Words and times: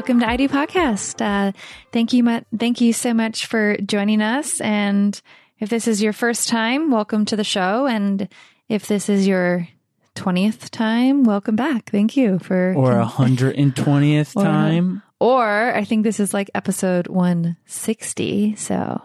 Welcome 0.00 0.20
to 0.20 0.30
I 0.30 0.36
Do 0.38 0.48
Podcast. 0.48 1.20
Uh, 1.20 1.52
thank 1.92 2.14
you, 2.14 2.24
mu- 2.24 2.40
thank 2.58 2.80
you 2.80 2.94
so 2.94 3.12
much 3.12 3.44
for 3.44 3.76
joining 3.84 4.22
us. 4.22 4.58
And 4.62 5.20
if 5.58 5.68
this 5.68 5.86
is 5.86 6.00
your 6.00 6.14
first 6.14 6.48
time, 6.48 6.90
welcome 6.90 7.26
to 7.26 7.36
the 7.36 7.44
show. 7.44 7.86
And 7.86 8.26
if 8.70 8.86
this 8.86 9.10
is 9.10 9.26
your 9.26 9.68
twentieth 10.14 10.70
time, 10.70 11.24
welcome 11.24 11.54
back. 11.54 11.90
Thank 11.90 12.16
you 12.16 12.38
for. 12.38 12.72
or 12.74 12.92
a 12.96 13.04
hundred 13.04 13.56
and 13.56 13.76
twentieth 13.76 14.34
Or- 14.38 14.42
time, 14.42 15.02
or 15.18 15.74
I 15.74 15.84
think 15.84 16.04
this 16.04 16.18
is 16.18 16.32
like 16.32 16.50
episode 16.54 17.06
one 17.06 17.58
sixty. 17.66 18.56
So 18.56 19.02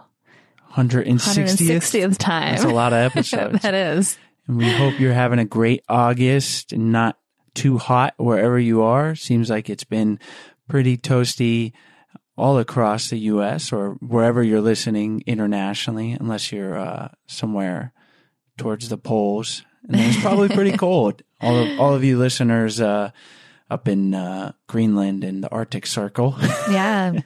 hundred 0.64 1.08
and 1.10 1.20
hundred 1.20 1.42
and 1.42 1.50
sixtieth. 1.50 1.84
sixtieth 1.84 2.18
time. 2.18 2.54
That's 2.54 2.64
a 2.64 2.70
lot 2.70 2.94
of 2.94 3.00
episodes. 3.18 3.64
that 3.64 3.74
is. 3.74 4.18
and 4.48 4.56
we 4.56 4.70
hope 4.72 4.98
you're 4.98 5.12
having 5.12 5.40
a 5.40 5.46
great 5.46 5.84
August 5.90 6.72
and 6.72 6.94
not 6.94 7.18
too 7.54 7.78
hot 7.78 8.14
wherever 8.18 8.58
you 8.58 8.84
are. 8.84 9.14
Seems 9.16 9.50
like 9.50 9.70
it's 9.70 9.84
been 9.84 10.20
pretty 10.68 10.98
toasty 10.98 11.74
all 12.38 12.58
across 12.58 13.10
the 13.10 13.18
U.S. 13.20 13.72
or 13.72 13.92
wherever 14.02 14.44
you're 14.44 14.62
listening 14.62 15.24
internationally, 15.26 16.12
unless 16.12 16.52
you're 16.52 16.78
uh, 16.78 17.10
somewhere 17.28 17.94
towards 18.58 18.90
the 18.90 18.98
poles. 18.98 19.64
And 19.88 20.02
it's 20.02 20.22
probably 20.22 20.50
pretty 20.50 20.78
cold. 20.78 21.22
All 21.42 21.58
of 21.58 21.80
all 21.80 21.94
of 21.94 22.04
you 22.04 22.18
listeners 22.18 22.82
uh, 22.82 23.12
up 23.70 23.88
in 23.88 24.14
uh, 24.14 24.54
Greenland 24.68 25.24
and 25.24 25.44
the 25.44 25.50
Arctic 25.50 25.86
Circle. 25.86 26.36
Yeah. 26.70 27.22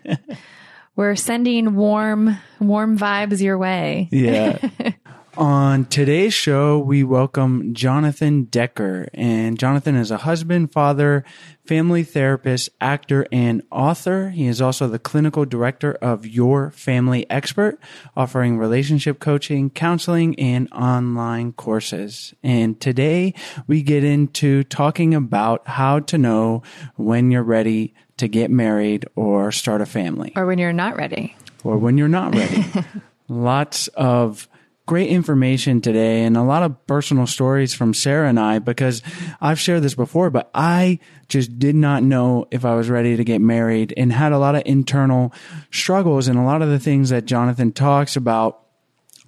We're 0.96 1.16
sending 1.16 1.76
warm, 1.76 2.38
warm 2.60 2.98
vibes 2.98 3.42
your 3.42 3.58
way. 3.58 4.10
Yeah. 4.12 4.60
On 5.38 5.86
today's 5.86 6.34
show, 6.34 6.80
we 6.80 7.04
welcome 7.04 7.74
Jonathan 7.74 8.46
Decker. 8.46 9.10
And 9.14 9.60
Jonathan 9.60 9.96
is 9.96 10.12
a 10.12 10.18
husband, 10.18 10.72
father, 10.72 11.24
family 11.66 12.04
therapist, 12.04 12.70
actor, 12.82 13.28
and 13.32 13.62
author. 13.72 14.30
He 14.30 14.48
is 14.48 14.62
also 14.62 14.88
the 14.88 15.00
clinical 15.00 15.46
director 15.46 15.94
of 15.94 16.26
Your 16.26 16.72
Family 16.72 17.30
Expert, 17.30 17.80
offering 18.18 18.58
relationship 18.58 19.20
coaching, 19.20 19.70
counseling, 19.70 20.38
and 20.40 20.68
online 20.72 21.54
courses. 21.54 22.34
And 22.44 22.80
today 22.82 23.34
we 23.68 23.82
get 23.84 24.04
into 24.04 24.64
talking 24.64 25.14
about 25.14 25.68
how 25.68 26.00
to 26.00 26.18
know 26.18 26.64
when 26.96 27.30
you're 27.32 27.44
ready 27.44 27.94
to 28.18 28.28
get 28.28 28.50
married 28.52 29.06
or 29.16 29.52
start 29.52 29.82
a 29.82 29.86
family. 29.86 30.34
Or 30.36 30.46
when 30.46 30.58
you're 30.58 30.74
not 30.74 30.98
ready. 30.98 31.36
Or 31.64 31.78
when 31.78 31.98
you're 31.98 32.08
not 32.08 32.36
ready. 32.36 32.66
Lots 33.30 33.90
of 33.90 34.48
great 34.90 35.10
information 35.12 35.82
today 35.82 36.24
and 36.24 36.36
a 36.36 36.42
lot 36.42 36.64
of 36.64 36.88
personal 36.88 37.28
stories 37.28 37.76
from 37.76 37.94
Sarah 37.94 38.28
and 38.28 38.40
I 38.40 38.58
because 38.58 39.04
I've 39.40 39.60
shared 39.60 39.84
this 39.84 39.94
before, 39.94 40.32
but 40.32 40.50
I 40.52 40.98
just 41.28 41.60
did 41.60 41.76
not 41.76 42.02
know 42.02 42.48
if 42.50 42.66
I 42.66 42.74
was 42.74 42.90
ready 42.90 43.16
to 43.16 43.24
get 43.24 43.40
married 43.40 43.94
and 43.96 44.12
had 44.12 44.32
a 44.32 44.40
lot 44.40 44.56
of 44.56 44.64
internal 44.66 45.32
struggles 45.70 46.28
and 46.28 46.40
a 46.40 46.42
lot 46.42 46.64
of 46.64 46.70
the 46.70 46.80
things 46.80 47.12
that 47.12 47.26
Jonathan 47.26 47.72
talks 47.72 48.16
about 48.16 48.66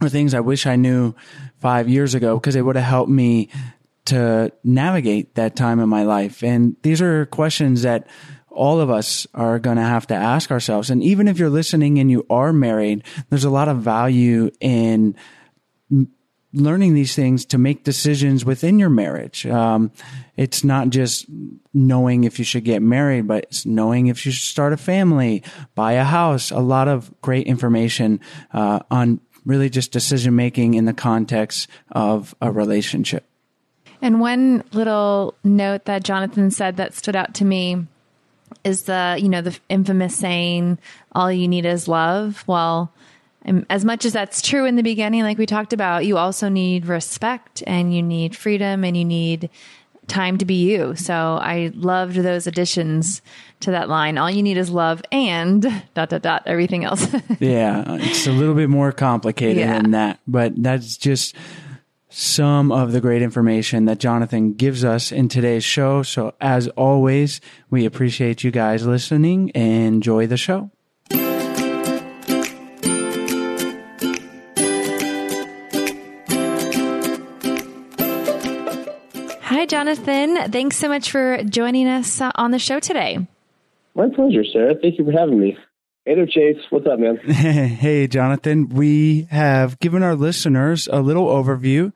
are 0.01 0.09
things 0.09 0.33
I 0.33 0.39
wish 0.39 0.65
I 0.65 0.77
knew 0.77 1.13
five 1.59 1.87
years 1.87 2.15
ago 2.15 2.39
because 2.39 2.55
it 2.55 2.63
would 2.63 2.75
have 2.75 2.83
helped 2.83 3.11
me 3.11 3.49
to 4.05 4.51
navigate 4.63 5.35
that 5.35 5.55
time 5.55 5.79
in 5.79 5.87
my 5.87 6.05
life. 6.05 6.43
And 6.43 6.75
these 6.81 7.03
are 7.03 7.27
questions 7.27 7.83
that 7.83 8.07
all 8.49 8.81
of 8.81 8.89
us 8.89 9.27
are 9.35 9.59
going 9.59 9.77
to 9.77 9.83
have 9.83 10.07
to 10.07 10.15
ask 10.15 10.49
ourselves. 10.49 10.89
And 10.89 11.03
even 11.03 11.27
if 11.27 11.37
you're 11.37 11.51
listening 11.51 11.99
and 11.99 12.09
you 12.09 12.25
are 12.31 12.51
married, 12.51 13.03
there's 13.29 13.45
a 13.45 13.51
lot 13.51 13.67
of 13.67 13.77
value 13.77 14.49
in 14.59 15.15
learning 16.53 16.93
these 16.93 17.15
things 17.15 17.45
to 17.45 17.57
make 17.57 17.83
decisions 17.83 18.43
within 18.43 18.77
your 18.77 18.89
marriage. 18.89 19.45
Um, 19.45 19.91
it's 20.35 20.63
not 20.63 20.89
just 20.89 21.25
knowing 21.73 22.23
if 22.23 22.39
you 22.39 22.45
should 22.45 22.65
get 22.65 22.81
married, 22.81 23.27
but 23.27 23.45
it's 23.45 23.65
knowing 23.65 24.07
if 24.07 24.25
you 24.25 24.31
should 24.31 24.49
start 24.49 24.73
a 24.73 24.77
family, 24.77 25.43
buy 25.75 25.93
a 25.93 26.03
house. 26.03 26.51
A 26.51 26.59
lot 26.59 26.87
of 26.87 27.13
great 27.21 27.47
information 27.47 28.19
uh, 28.53 28.79
on 28.89 29.21
really 29.45 29.69
just 29.69 29.91
decision 29.91 30.35
making 30.35 30.73
in 30.73 30.85
the 30.85 30.93
context 30.93 31.67
of 31.91 32.35
a 32.41 32.51
relationship. 32.51 33.25
And 34.01 34.19
one 34.19 34.63
little 34.73 35.35
note 35.43 35.85
that 35.85 36.03
Jonathan 36.03 36.51
said 36.51 36.77
that 36.77 36.93
stood 36.93 37.15
out 37.15 37.35
to 37.35 37.45
me 37.45 37.87
is 38.63 38.83
the, 38.83 39.17
you 39.19 39.29
know, 39.29 39.41
the 39.41 39.57
infamous 39.69 40.15
saying, 40.15 40.77
all 41.13 41.31
you 41.31 41.47
need 41.47 41.65
is 41.65 41.87
love. 41.87 42.43
Well, 42.47 42.91
and 43.43 43.65
as 43.69 43.83
much 43.83 44.05
as 44.05 44.13
that's 44.13 44.41
true 44.41 44.65
in 44.65 44.75
the 44.75 44.83
beginning, 44.83 45.23
like 45.23 45.37
we 45.37 45.45
talked 45.45 45.73
about, 45.73 46.05
you 46.05 46.17
also 46.17 46.49
need 46.49 46.85
respect 46.85 47.63
and 47.65 47.93
you 47.93 48.03
need 48.03 48.35
freedom 48.35 48.83
and 48.83 48.95
you 48.95 49.05
need 49.05 49.49
time 50.07 50.37
to 50.37 50.45
be 50.45 50.55
you. 50.55 50.95
So 50.95 51.13
I 51.13 51.71
loved 51.73 52.15
those 52.15 52.45
additions 52.45 53.21
to 53.61 53.71
that 53.71 53.89
line. 53.89 54.17
All 54.17 54.29
you 54.29 54.43
need 54.43 54.57
is 54.57 54.69
love 54.69 55.01
and 55.11 55.61
dot 55.93 56.09
dot 56.09 56.21
dot 56.21 56.43
everything 56.45 56.83
else. 56.83 57.07
yeah, 57.39 57.83
it's 57.99 58.27
a 58.27 58.31
little 58.31 58.55
bit 58.55 58.69
more 58.69 58.91
complicated 58.91 59.57
yeah. 59.57 59.81
than 59.81 59.91
that, 59.91 60.19
but 60.27 60.61
that's 60.61 60.97
just 60.97 61.35
some 62.09 62.71
of 62.73 62.91
the 62.91 62.99
great 62.99 63.21
information 63.21 63.85
that 63.85 63.97
Jonathan 63.97 64.53
gives 64.53 64.83
us 64.83 65.11
in 65.13 65.29
today's 65.29 65.63
show. 65.63 66.03
So 66.03 66.33
as 66.41 66.67
always, 66.69 67.39
we 67.69 67.85
appreciate 67.85 68.43
you 68.43 68.51
guys 68.51 68.85
listening 68.85 69.49
enjoy 69.55 70.27
the 70.27 70.37
show. 70.37 70.71
Jonathan. 79.71 80.51
Thanks 80.51 80.75
so 80.75 80.89
much 80.89 81.11
for 81.11 81.41
joining 81.43 81.87
us 81.87 82.19
uh, 82.19 82.29
on 82.35 82.51
the 82.51 82.59
show 82.59 82.81
today. 82.81 83.25
My 83.95 84.09
pleasure, 84.13 84.43
Sarah. 84.43 84.75
Thank 84.75 84.99
you 84.99 85.05
for 85.05 85.13
having 85.13 85.39
me. 85.39 85.57
Hey 86.03 86.15
there, 86.15 86.25
Chase. 86.25 86.57
What's 86.71 86.85
up, 86.87 86.99
man? 86.99 87.15
hey, 87.19 88.05
Jonathan. 88.07 88.67
We 88.67 89.29
have 89.31 89.79
given 89.79 90.03
our 90.03 90.13
listeners 90.13 90.89
a 90.91 90.99
little 91.01 91.27
overview, 91.27 91.93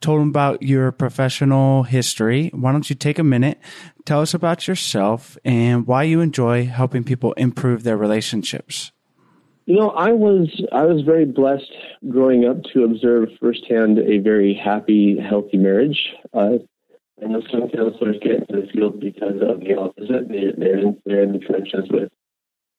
told 0.00 0.20
them 0.20 0.28
about 0.28 0.62
your 0.62 0.92
professional 0.92 1.82
history. 1.82 2.50
Why 2.54 2.70
don't 2.70 2.88
you 2.88 2.94
take 2.94 3.18
a 3.18 3.24
minute, 3.24 3.58
tell 4.04 4.20
us 4.20 4.32
about 4.32 4.68
yourself 4.68 5.36
and 5.44 5.84
why 5.84 6.04
you 6.04 6.20
enjoy 6.20 6.66
helping 6.66 7.02
people 7.02 7.32
improve 7.32 7.82
their 7.82 7.96
relationships? 7.96 8.92
You 9.64 9.74
know, 9.74 9.90
I 9.90 10.12
was 10.12 10.48
I 10.70 10.84
was 10.84 11.02
very 11.02 11.24
blessed 11.24 11.72
growing 12.08 12.44
up 12.44 12.62
to 12.72 12.84
observe 12.84 13.30
firsthand 13.40 13.98
a 13.98 14.18
very 14.18 14.54
happy, 14.54 15.18
healthy 15.18 15.56
marriage. 15.56 15.98
Uh, 16.32 16.58
I 17.22 17.26
know 17.28 17.42
some 17.50 17.68
counselors 17.70 18.16
get 18.22 18.32
into 18.32 18.60
the 18.60 18.68
field 18.72 19.00
because 19.00 19.40
of 19.40 19.60
the 19.60 19.76
opposite. 19.78 20.28
They, 20.28 20.52
they're, 20.56 20.78
in, 20.78 21.02
they're 21.06 21.22
in 21.22 21.32
the 21.32 21.38
trenches 21.38 21.88
with 21.90 22.12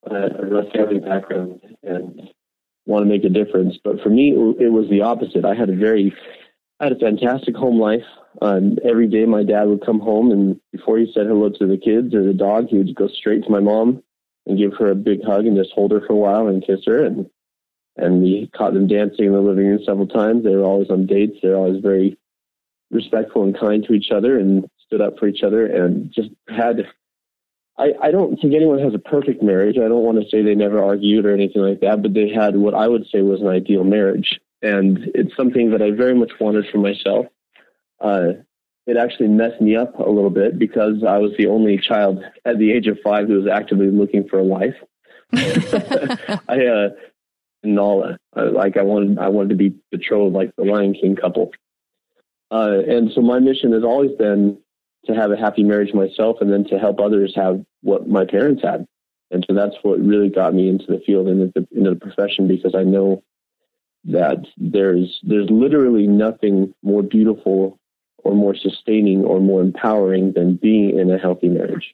uh, 0.09 0.29
a 0.39 0.45
rough 0.45 0.71
family 0.73 0.99
background 0.99 1.59
and 1.83 2.29
want 2.85 3.03
to 3.03 3.09
make 3.09 3.23
a 3.23 3.29
difference. 3.29 3.77
But 3.83 4.01
for 4.01 4.09
me, 4.09 4.29
it 4.31 4.71
was 4.71 4.89
the 4.89 5.01
opposite. 5.01 5.43
I 5.43 5.55
had 5.55 5.69
a 5.69 5.75
very, 5.75 6.13
I 6.79 6.85
had 6.85 6.93
a 6.93 6.99
fantastic 6.99 7.55
home 7.55 7.79
life. 7.79 8.05
Um, 8.41 8.77
every 8.87 9.07
day, 9.07 9.25
my 9.25 9.43
dad 9.43 9.63
would 9.65 9.83
come 9.83 9.99
home, 9.99 10.31
and 10.31 10.59
before 10.71 10.99
he 10.99 11.11
said 11.11 11.25
hello 11.25 11.49
to 11.49 11.65
the 11.65 11.77
kids 11.77 12.13
or 12.13 12.23
the 12.23 12.33
dog, 12.33 12.67
he 12.67 12.77
would 12.77 12.93
go 12.95 13.07
straight 13.07 13.43
to 13.43 13.49
my 13.49 13.59
mom 13.59 14.03
and 14.45 14.59
give 14.59 14.73
her 14.77 14.91
a 14.91 14.95
big 14.95 15.23
hug 15.23 15.47
and 15.47 15.57
just 15.57 15.73
hold 15.73 15.91
her 15.91 16.01
for 16.01 16.13
a 16.13 16.15
while 16.15 16.47
and 16.47 16.65
kiss 16.65 16.81
her. 16.85 17.03
And 17.03 17.27
and 17.97 18.21
we 18.21 18.49
caught 18.55 18.75
them 18.75 18.87
dancing 18.87 19.25
in 19.25 19.31
the 19.33 19.41
living 19.41 19.65
room 19.65 19.79
several 19.83 20.07
times. 20.07 20.43
They 20.43 20.55
were 20.55 20.63
always 20.63 20.91
on 20.91 21.07
dates. 21.07 21.39
They're 21.41 21.55
always 21.55 21.81
very 21.81 22.15
respectful 22.91 23.43
and 23.43 23.57
kind 23.57 23.83
to 23.85 23.93
each 23.93 24.11
other 24.11 24.37
and 24.37 24.65
stood 24.85 25.01
up 25.01 25.19
for 25.19 25.27
each 25.27 25.43
other 25.43 25.65
and 25.65 26.11
just 26.13 26.29
had 26.47 26.87
I, 27.77 27.93
I 28.01 28.11
don't 28.11 28.39
think 28.41 28.55
anyone 28.55 28.79
has 28.79 28.93
a 28.95 28.99
perfect 28.99 29.43
marriage. 29.43 29.77
I 29.77 29.87
don't 29.87 30.03
want 30.03 30.19
to 30.21 30.27
say 30.29 30.41
they 30.41 30.55
never 30.55 30.83
argued 30.83 31.25
or 31.25 31.33
anything 31.33 31.61
like 31.61 31.81
that, 31.81 32.01
but 32.01 32.13
they 32.13 32.29
had 32.29 32.55
what 32.55 32.73
I 32.73 32.87
would 32.87 33.05
say 33.11 33.21
was 33.21 33.41
an 33.41 33.47
ideal 33.47 33.83
marriage. 33.83 34.39
And 34.61 35.11
it's 35.13 35.35
something 35.35 35.71
that 35.71 35.81
I 35.81 35.91
very 35.91 36.15
much 36.15 36.31
wanted 36.39 36.65
for 36.71 36.79
myself. 36.79 37.27
Uh, 37.99 38.29
it 38.87 38.97
actually 38.97 39.27
messed 39.27 39.61
me 39.61 39.75
up 39.75 39.99
a 39.99 40.09
little 40.09 40.29
bit 40.29 40.57
because 40.57 41.03
I 41.07 41.17
was 41.17 41.33
the 41.37 41.47
only 41.47 41.77
child 41.77 42.23
at 42.45 42.57
the 42.57 42.71
age 42.71 42.87
of 42.87 42.97
five 43.03 43.27
who 43.27 43.35
was 43.35 43.47
actively 43.47 43.91
looking 43.91 44.27
for 44.27 44.39
a 44.39 44.43
wife. 44.43 44.75
I, 45.33 46.65
uh, 46.65 46.89
uh, 47.63 48.51
like 48.51 48.77
I 48.77 48.83
wanted, 48.83 49.19
I 49.19 49.27
wanted 49.27 49.49
to 49.49 49.55
be 49.55 49.75
betrothed 49.91 50.33
like 50.33 50.55
the 50.55 50.63
Lion 50.63 50.93
King 50.93 51.15
couple. 51.15 51.51
Uh, 52.51 52.79
and 52.87 53.11
so 53.13 53.21
my 53.21 53.39
mission 53.39 53.73
has 53.73 53.83
always 53.83 54.11
been 54.17 54.57
to 55.05 55.13
have 55.13 55.31
a 55.31 55.37
happy 55.37 55.63
marriage 55.63 55.93
myself 55.93 56.37
and 56.41 56.51
then 56.51 56.65
to 56.65 56.77
help 56.77 56.99
others 56.99 57.33
have 57.35 57.63
what 57.81 58.07
my 58.07 58.25
parents 58.25 58.61
had. 58.63 58.85
And 59.31 59.45
so 59.47 59.53
that's 59.53 59.75
what 59.81 59.99
really 59.99 60.29
got 60.29 60.53
me 60.53 60.69
into 60.69 60.85
the 60.87 61.01
field 61.05 61.27
and 61.27 61.41
into, 61.41 61.67
into 61.71 61.89
the 61.91 61.95
profession 61.97 62.47
because 62.47 62.75
I 62.75 62.83
know 62.83 63.23
that 64.05 64.45
there's 64.55 65.19
there's 65.23 65.49
literally 65.49 66.07
nothing 66.07 66.73
more 66.81 67.03
beautiful 67.03 67.77
or 68.23 68.33
more 68.33 68.55
sustaining 68.55 69.25
or 69.25 69.41
more 69.41 69.61
empowering 69.61 70.31
than 70.33 70.55
being 70.55 70.97
in 70.97 71.11
a 71.11 71.17
healthy 71.17 71.49
marriage. 71.49 71.93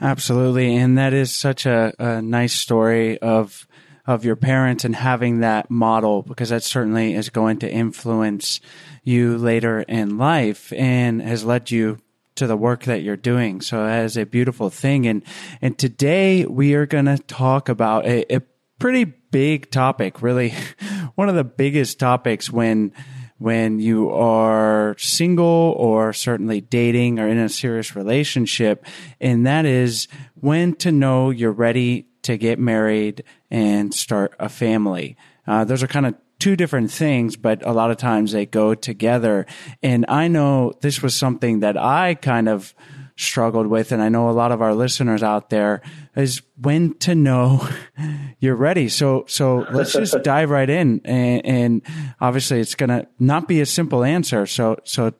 Absolutely. 0.00 0.74
And 0.74 0.96
that 0.98 1.12
is 1.12 1.38
such 1.38 1.66
a, 1.66 1.92
a 1.98 2.22
nice 2.22 2.54
story 2.54 3.18
of 3.18 3.66
of 4.06 4.24
your 4.24 4.36
parents 4.36 4.84
and 4.84 4.96
having 4.96 5.40
that 5.40 5.70
model 5.70 6.22
because 6.22 6.48
that 6.48 6.62
certainly 6.62 7.14
is 7.14 7.30
going 7.30 7.58
to 7.58 7.70
influence 7.70 8.60
you 9.04 9.38
later 9.38 9.80
in 9.82 10.18
life 10.18 10.72
and 10.72 11.22
has 11.22 11.44
led 11.44 11.70
you 11.70 11.98
to 12.34 12.46
the 12.46 12.56
work 12.56 12.84
that 12.84 13.02
you're 13.02 13.16
doing. 13.16 13.60
So 13.60 13.84
that 13.84 14.04
is 14.04 14.16
a 14.16 14.26
beautiful 14.26 14.70
thing. 14.70 15.06
And, 15.06 15.22
and 15.60 15.78
today 15.78 16.46
we 16.46 16.74
are 16.74 16.86
going 16.86 17.04
to 17.04 17.18
talk 17.18 17.68
about 17.68 18.06
a, 18.06 18.36
a 18.36 18.40
pretty 18.78 19.04
big 19.04 19.70
topic, 19.70 20.22
really 20.22 20.54
one 21.14 21.28
of 21.28 21.34
the 21.34 21.44
biggest 21.44 22.00
topics 22.00 22.50
when, 22.50 22.92
when 23.38 23.78
you 23.78 24.10
are 24.10 24.96
single 24.98 25.74
or 25.76 26.12
certainly 26.12 26.60
dating 26.60 27.20
or 27.20 27.28
in 27.28 27.38
a 27.38 27.48
serious 27.48 27.94
relationship. 27.94 28.84
And 29.20 29.46
that 29.46 29.66
is 29.66 30.08
when 30.34 30.74
to 30.76 30.90
know 30.90 31.30
you're 31.30 31.52
ready 31.52 32.08
to 32.22 32.36
get 32.36 32.58
married 32.58 33.24
and 33.50 33.92
start 33.92 34.34
a 34.38 34.48
family. 34.48 35.16
Uh, 35.46 35.64
those 35.64 35.82
are 35.82 35.88
kind 35.88 36.06
of 36.06 36.14
two 36.38 36.56
different 36.56 36.90
things, 36.90 37.36
but 37.36 37.64
a 37.66 37.72
lot 37.72 37.90
of 37.90 37.96
times 37.96 38.32
they 38.32 38.46
go 38.46 38.74
together. 38.74 39.46
And 39.82 40.04
I 40.08 40.28
know 40.28 40.72
this 40.80 41.02
was 41.02 41.14
something 41.14 41.60
that 41.60 41.76
I 41.76 42.14
kind 42.14 42.48
of 42.48 42.74
struggled 43.16 43.66
with. 43.68 43.92
And 43.92 44.02
I 44.02 44.08
know 44.08 44.28
a 44.28 44.32
lot 44.32 44.52
of 44.52 44.60
our 44.60 44.74
listeners 44.74 45.22
out 45.22 45.50
there 45.50 45.82
is 46.16 46.42
when 46.60 46.94
to 47.00 47.14
know 47.14 47.68
you're 48.40 48.56
ready. 48.56 48.88
So, 48.88 49.24
so 49.28 49.66
let's 49.70 49.92
just 49.92 50.16
dive 50.24 50.50
right 50.50 50.68
in. 50.68 51.00
And, 51.04 51.46
and 51.46 51.82
obviously 52.20 52.60
it's 52.60 52.74
going 52.74 52.90
to 52.90 53.06
not 53.18 53.46
be 53.48 53.60
a 53.60 53.66
simple 53.66 54.02
answer. 54.02 54.46
So, 54.46 54.78
so 54.84 55.12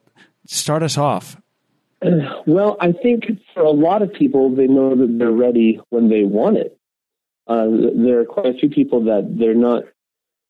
start 0.47 0.83
us 0.83 0.99
off. 0.99 1.37
Well, 2.47 2.77
I 2.81 2.91
think 2.91 3.27
for 3.55 3.63
a 3.63 3.71
lot 3.71 4.03
of 4.03 4.13
people, 4.13 4.55
they 4.55 4.67
know 4.67 4.97
that 4.97 5.19
they're 5.19 5.31
ready 5.31 5.81
when 5.91 6.09
they 6.09 6.25
want 6.25 6.57
it. 6.57 6.77
Uh, 7.47 7.67
there 7.95 8.21
are 8.21 8.25
quite 8.25 8.47
a 8.47 8.59
few 8.59 8.71
people 8.71 9.05
that 9.05 9.37
they're 9.39 9.55
not 9.55 9.85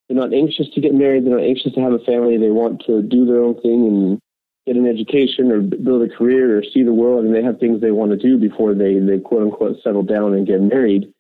they're 0.08 0.20
not 0.20 0.34
anxious 0.34 0.68
to 0.75 0.80
get 0.80 0.94
married. 0.94 1.25
They're 1.25 1.38
not 1.38 1.44
anxious 1.44 1.72
to 1.72 1.80
have 1.80 1.92
a 1.92 1.99
family. 2.00 2.37
They 2.37 2.50
want 2.50 2.82
to 2.87 3.02
do 3.02 3.25
their 3.25 3.42
own 3.42 3.54
thing 3.62 3.87
and 3.87 4.20
get 4.66 4.76
an 4.76 4.87
education 4.87 5.50
or 5.50 5.61
build 5.61 6.02
a 6.02 6.14
career 6.14 6.58
or 6.58 6.62
see 6.62 6.82
the 6.82 6.92
world. 6.92 7.25
And 7.25 7.34
they 7.34 7.42
have 7.42 7.58
things 7.58 7.80
they 7.80 7.92
want 7.92 8.11
to 8.11 8.16
do 8.16 8.38
before 8.38 8.75
they, 8.75 8.99
they 8.99 9.18
quote 9.18 9.42
unquote 9.42 9.82
settle 9.82 10.02
down 10.02 10.34
and 10.34 10.46
get 10.46 10.61
married. 10.61 11.12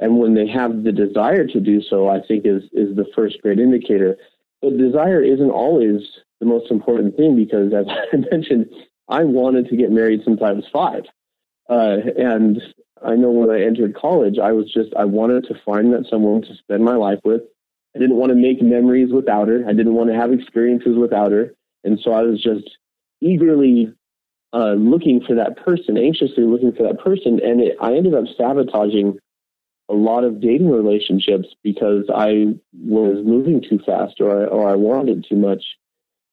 And 0.00 0.18
when 0.18 0.34
they 0.34 0.48
have 0.48 0.82
the 0.82 0.92
desire 0.92 1.46
to 1.46 1.60
do 1.60 1.82
so, 1.82 2.08
I 2.08 2.20
think 2.26 2.44
is, 2.46 2.64
is 2.72 2.96
the 2.96 3.06
first 3.14 3.40
great 3.42 3.60
indicator. 3.60 4.16
But 4.62 4.78
desire 4.78 5.22
isn't 5.22 5.50
always 5.50 6.00
the 6.40 6.46
most 6.46 6.70
important 6.70 7.16
thing 7.16 7.36
because 7.36 7.72
as 7.72 7.86
I 8.12 8.16
mentioned, 8.32 8.66
I 9.08 9.24
wanted 9.24 9.68
to 9.68 9.76
get 9.76 9.90
married 9.90 10.22
was 10.26 10.64
five. 10.72 11.04
Uh, 11.68 11.96
and 12.16 12.60
I 13.02 13.14
know 13.14 13.30
when 13.30 13.50
I 13.50 13.62
entered 13.64 13.94
college, 13.94 14.38
I 14.38 14.52
was 14.52 14.72
just, 14.72 14.94
I 14.96 15.04
wanted 15.04 15.44
to 15.44 15.54
find 15.64 15.92
that 15.92 16.06
someone 16.10 16.42
to 16.42 16.54
spend 16.56 16.84
my 16.84 16.96
life 16.96 17.20
with. 17.24 17.42
I 17.94 17.98
didn't 17.98 18.16
want 18.16 18.30
to 18.30 18.36
make 18.36 18.62
memories 18.62 19.12
without 19.12 19.48
her. 19.48 19.64
I 19.66 19.72
didn't 19.72 19.94
want 19.94 20.10
to 20.10 20.16
have 20.16 20.32
experiences 20.32 20.96
without 20.96 21.32
her. 21.32 21.54
And 21.82 21.98
so 22.02 22.12
I 22.12 22.22
was 22.22 22.42
just 22.42 22.68
eagerly 23.20 23.92
uh, 24.52 24.72
looking 24.72 25.22
for 25.26 25.34
that 25.36 25.56
person, 25.64 25.96
anxiously 25.96 26.44
looking 26.44 26.72
for 26.72 26.82
that 26.84 27.00
person. 27.00 27.40
And 27.42 27.60
it, 27.60 27.76
I 27.80 27.94
ended 27.94 28.14
up 28.14 28.24
sabotaging 28.36 29.18
a 29.88 29.94
lot 29.94 30.24
of 30.24 30.40
dating 30.40 30.70
relationships 30.70 31.48
because 31.64 32.04
I 32.14 32.54
was 32.80 33.24
moving 33.24 33.62
too 33.62 33.80
fast 33.84 34.20
or 34.20 34.42
I, 34.42 34.46
or 34.46 34.68
I 34.68 34.76
wanted 34.76 35.26
too 35.28 35.36
much. 35.36 35.64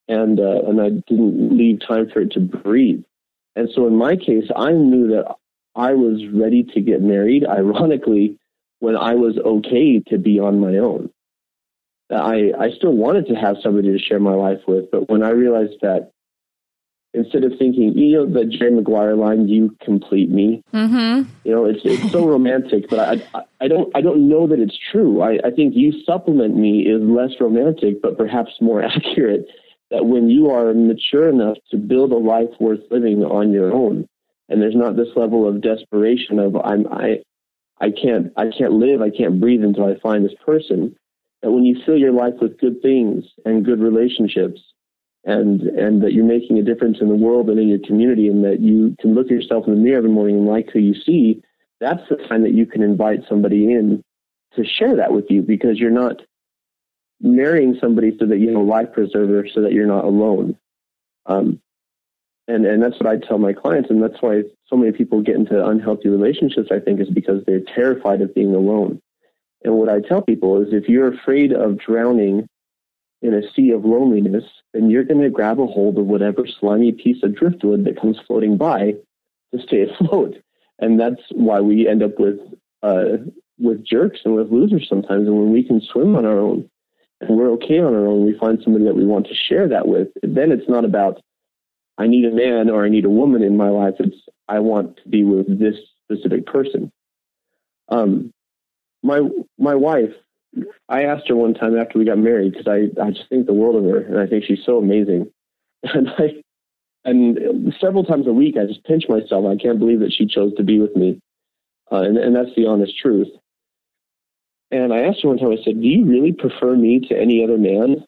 And, 0.07 0.39
uh, 0.39 0.61
and 0.67 0.81
I 0.81 0.89
didn't 0.89 1.57
leave 1.57 1.79
time 1.85 2.09
for 2.09 2.21
it 2.21 2.31
to 2.33 2.39
breathe. 2.39 3.03
And 3.57 3.69
so 3.73 3.87
in 3.87 3.95
my 3.95 4.15
case, 4.15 4.45
I 4.55 4.71
knew 4.71 5.07
that 5.09 5.35
I 5.75 5.93
was 5.93 6.23
ready 6.33 6.63
to 6.75 6.81
get 6.81 7.01
married, 7.01 7.43
ironically, 7.45 8.37
when 8.79 8.95
I 8.95 9.15
was 9.15 9.37
okay 9.43 9.99
to 10.09 10.17
be 10.19 10.39
on 10.39 10.59
my 10.59 10.77
own. 10.77 11.09
I, 12.11 12.51
I 12.57 12.69
still 12.77 12.93
wanted 12.93 13.27
to 13.27 13.33
have 13.35 13.57
somebody 13.61 13.91
to 13.91 13.99
share 13.99 14.19
my 14.19 14.33
life 14.33 14.61
with, 14.67 14.91
but 14.91 15.09
when 15.09 15.23
I 15.23 15.29
realized 15.31 15.73
that 15.81 16.11
instead 17.13 17.43
of 17.43 17.53
thinking, 17.57 17.97
you 17.97 18.13
know, 18.13 18.25
the 18.31 18.45
Jerry 18.45 18.71
Maguire 18.71 19.15
line, 19.15 19.47
"You 19.47 19.75
complete 19.81 20.29
me," 20.29 20.61
Mm-hmm. 20.73 21.29
you 21.43 21.51
know, 21.51 21.65
it's 21.65 21.81
it's 21.83 22.11
so 22.11 22.27
romantic, 22.27 22.89
but 22.89 22.99
I, 22.99 23.13
I 23.37 23.43
I 23.61 23.67
don't 23.67 23.93
I 23.95 24.01
don't 24.01 24.29
know 24.29 24.47
that 24.47 24.59
it's 24.59 24.77
true. 24.91 25.21
I, 25.21 25.39
I 25.43 25.51
think 25.51 25.73
"You 25.75 25.91
supplement 26.05 26.55
me" 26.55 26.81
is 26.87 27.01
less 27.01 27.31
romantic, 27.41 28.01
but 28.01 28.17
perhaps 28.17 28.51
more 28.61 28.81
accurate. 28.95 29.47
That 29.91 30.05
when 30.05 30.29
you 30.29 30.49
are 30.49 30.73
mature 30.73 31.29
enough 31.29 31.57
to 31.71 31.77
build 31.77 32.11
a 32.11 32.17
life 32.17 32.49
worth 32.59 32.81
living 32.91 33.23
on 33.23 33.53
your 33.53 33.73
own, 33.73 34.07
and 34.49 34.61
there's 34.61 34.75
not 34.75 34.95
this 34.95 35.15
level 35.15 35.47
of 35.47 35.61
desperation 35.61 36.39
of 36.39 36.55
I'm 36.55 36.87
I 36.87 37.23
I 37.79 37.91
can't 37.91 38.31
I 38.35 38.49
can't 38.57 38.73
live 38.73 39.01
I 39.01 39.09
can't 39.09 39.39
breathe 39.39 39.63
until 39.63 39.85
I 39.85 39.99
find 39.99 40.25
this 40.25 40.35
person. 40.45 40.95
That 41.41 41.51
when 41.51 41.63
you 41.63 41.79
fill 41.85 41.97
your 41.97 42.11
life 42.11 42.33
with 42.41 42.59
good 42.59 42.81
things 42.81 43.23
and 43.45 43.63
good 43.63 43.79
relationships, 43.79 44.59
and 45.23 45.61
and 45.61 46.01
that 46.01 46.13
you're 46.13 46.25
making 46.25 46.57
a 46.57 46.63
difference 46.63 46.97
in 46.99 47.09
the 47.09 47.15
world 47.15 47.49
and 47.49 47.59
in 47.59 47.67
your 47.67 47.79
community, 47.85 48.27
and 48.27 48.43
that 48.43 48.59
you 48.59 48.95
can 48.99 49.13
look 49.13 49.27
at 49.27 49.31
yourself 49.31 49.67
in 49.67 49.73
the 49.73 49.79
mirror 49.79 49.99
every 49.99 50.09
morning 50.09 50.37
and 50.37 50.47
like 50.47 50.69
who 50.71 50.79
you 50.79 50.95
see, 51.05 51.41
that's 51.79 52.01
the 52.09 52.15
time 52.27 52.43
that 52.43 52.53
you 52.53 52.65
can 52.65 52.81
invite 52.81 53.19
somebody 53.29 53.71
in 53.71 54.03
to 54.55 54.63
share 54.65 54.95
that 54.95 55.13
with 55.13 55.25
you 55.29 55.41
because 55.41 55.77
you're 55.77 55.91
not 55.91 56.21
marrying 57.21 57.77
somebody 57.81 58.15
so 58.19 58.25
that 58.25 58.37
you 58.37 58.49
have 58.49 58.57
a 58.57 58.63
life 58.63 58.91
preserver 58.93 59.47
so 59.47 59.61
that 59.61 59.73
you're 59.73 59.87
not 59.87 60.05
alone. 60.05 60.57
Um, 61.25 61.61
and 62.47 62.65
and 62.65 62.81
that's 62.81 62.99
what 62.99 63.07
I 63.07 63.17
tell 63.17 63.37
my 63.37 63.53
clients, 63.53 63.89
and 63.89 64.01
that's 64.01 64.21
why 64.21 64.43
so 64.67 64.77
many 64.77 64.93
people 64.93 65.21
get 65.21 65.35
into 65.35 65.65
unhealthy 65.65 66.07
relationships. 66.07 66.69
I 66.71 66.79
think 66.79 67.01
is 67.01 67.09
because 67.09 67.43
they're 67.45 67.59
terrified 67.75 68.21
of 68.21 68.33
being 68.33 68.55
alone. 68.55 69.01
And 69.63 69.73
what 69.75 69.89
I 69.89 69.99
tell 69.99 70.21
people 70.21 70.61
is, 70.61 70.71
if 70.71 70.87
you're 70.87 71.13
afraid 71.13 71.51
of 71.51 71.77
drowning 71.77 72.47
in 73.21 73.33
a 73.33 73.41
sea 73.53 73.71
of 73.71 73.83
loneliness, 73.83 74.45
then 74.73 74.89
you're 74.89 75.03
going 75.03 75.21
to 75.21 75.29
grab 75.29 75.59
a 75.59 75.65
hold 75.65 75.97
of 75.97 76.05
whatever 76.05 76.45
slimy 76.47 76.91
piece 76.91 77.23
of 77.23 77.35
driftwood 77.35 77.83
that 77.85 77.99
comes 77.99 78.17
floating 78.25 78.57
by 78.57 78.93
to 79.53 79.61
stay 79.61 79.81
afloat. 79.89 80.37
And 80.79 80.99
that's 80.99 81.21
why 81.31 81.59
we 81.59 81.87
end 81.87 82.03
up 82.03 82.19
with 82.19 82.39
uh, 82.81 83.17
with 83.59 83.83
jerks 83.83 84.19
and 84.23 84.35
with 84.35 84.51
losers 84.51 84.87
sometimes. 84.87 85.27
And 85.27 85.37
when 85.37 85.51
we 85.51 85.63
can 85.63 85.81
swim 85.81 86.15
on 86.15 86.25
our 86.25 86.39
own 86.39 86.69
we're 87.27 87.51
okay 87.53 87.79
on 87.79 87.93
our 87.93 88.07
own, 88.07 88.25
we 88.25 88.37
find 88.37 88.59
somebody 88.63 88.85
that 88.85 88.95
we 88.95 89.05
want 89.05 89.27
to 89.27 89.33
share 89.33 89.67
that 89.69 89.87
with. 89.87 90.09
Then 90.21 90.51
it's 90.51 90.69
not 90.69 90.85
about 90.85 91.21
I 91.97 92.07
need 92.07 92.25
a 92.25 92.31
man 92.31 92.69
or 92.69 92.85
I 92.85 92.89
need 92.89 93.05
a 93.05 93.09
woman 93.09 93.41
in 93.41 93.57
my 93.57 93.69
life. 93.69 93.95
It's 93.99 94.17
I 94.47 94.59
want 94.59 94.97
to 94.97 95.09
be 95.09 95.23
with 95.23 95.59
this 95.59 95.75
specific 96.03 96.45
person. 96.45 96.91
Um, 97.89 98.31
my 99.03 99.21
my 99.57 99.75
wife, 99.75 100.13
I 100.89 101.03
asked 101.03 101.27
her 101.29 101.35
one 101.35 101.53
time 101.53 101.77
after 101.77 101.97
we 101.97 102.05
got 102.05 102.17
married 102.17 102.53
because 102.53 102.67
I 102.67 103.01
I 103.01 103.11
just 103.11 103.29
think 103.29 103.45
the 103.47 103.53
world 103.53 103.75
of 103.75 103.83
her 103.89 103.99
and 103.99 104.19
I 104.19 104.27
think 104.27 104.43
she's 104.45 104.63
so 104.65 104.77
amazing, 104.77 105.31
and 105.83 106.09
I 106.09 106.41
and 107.03 107.73
several 107.79 108.03
times 108.03 108.27
a 108.27 108.33
week 108.33 108.57
I 108.57 108.65
just 108.65 108.83
pinch 108.83 109.05
myself. 109.09 109.45
I 109.45 109.55
can't 109.55 109.79
believe 109.79 110.01
that 110.01 110.13
she 110.13 110.27
chose 110.27 110.53
to 110.55 110.63
be 110.63 110.79
with 110.79 110.95
me, 110.95 111.19
uh, 111.91 112.01
and 112.01 112.17
and 112.17 112.35
that's 112.35 112.55
the 112.55 112.67
honest 112.67 112.97
truth. 112.97 113.29
And 114.69 114.93
I 114.93 114.99
asked 114.99 115.23
her 115.23 115.29
one 115.29 115.37
time. 115.37 115.51
I 115.51 115.63
said, 115.63 115.81
"Do 115.81 115.87
you 115.87 116.05
really 116.05 116.33
prefer 116.33 116.75
me 116.75 116.99
to 117.07 117.17
any 117.17 117.43
other 117.43 117.57
man?" 117.57 118.05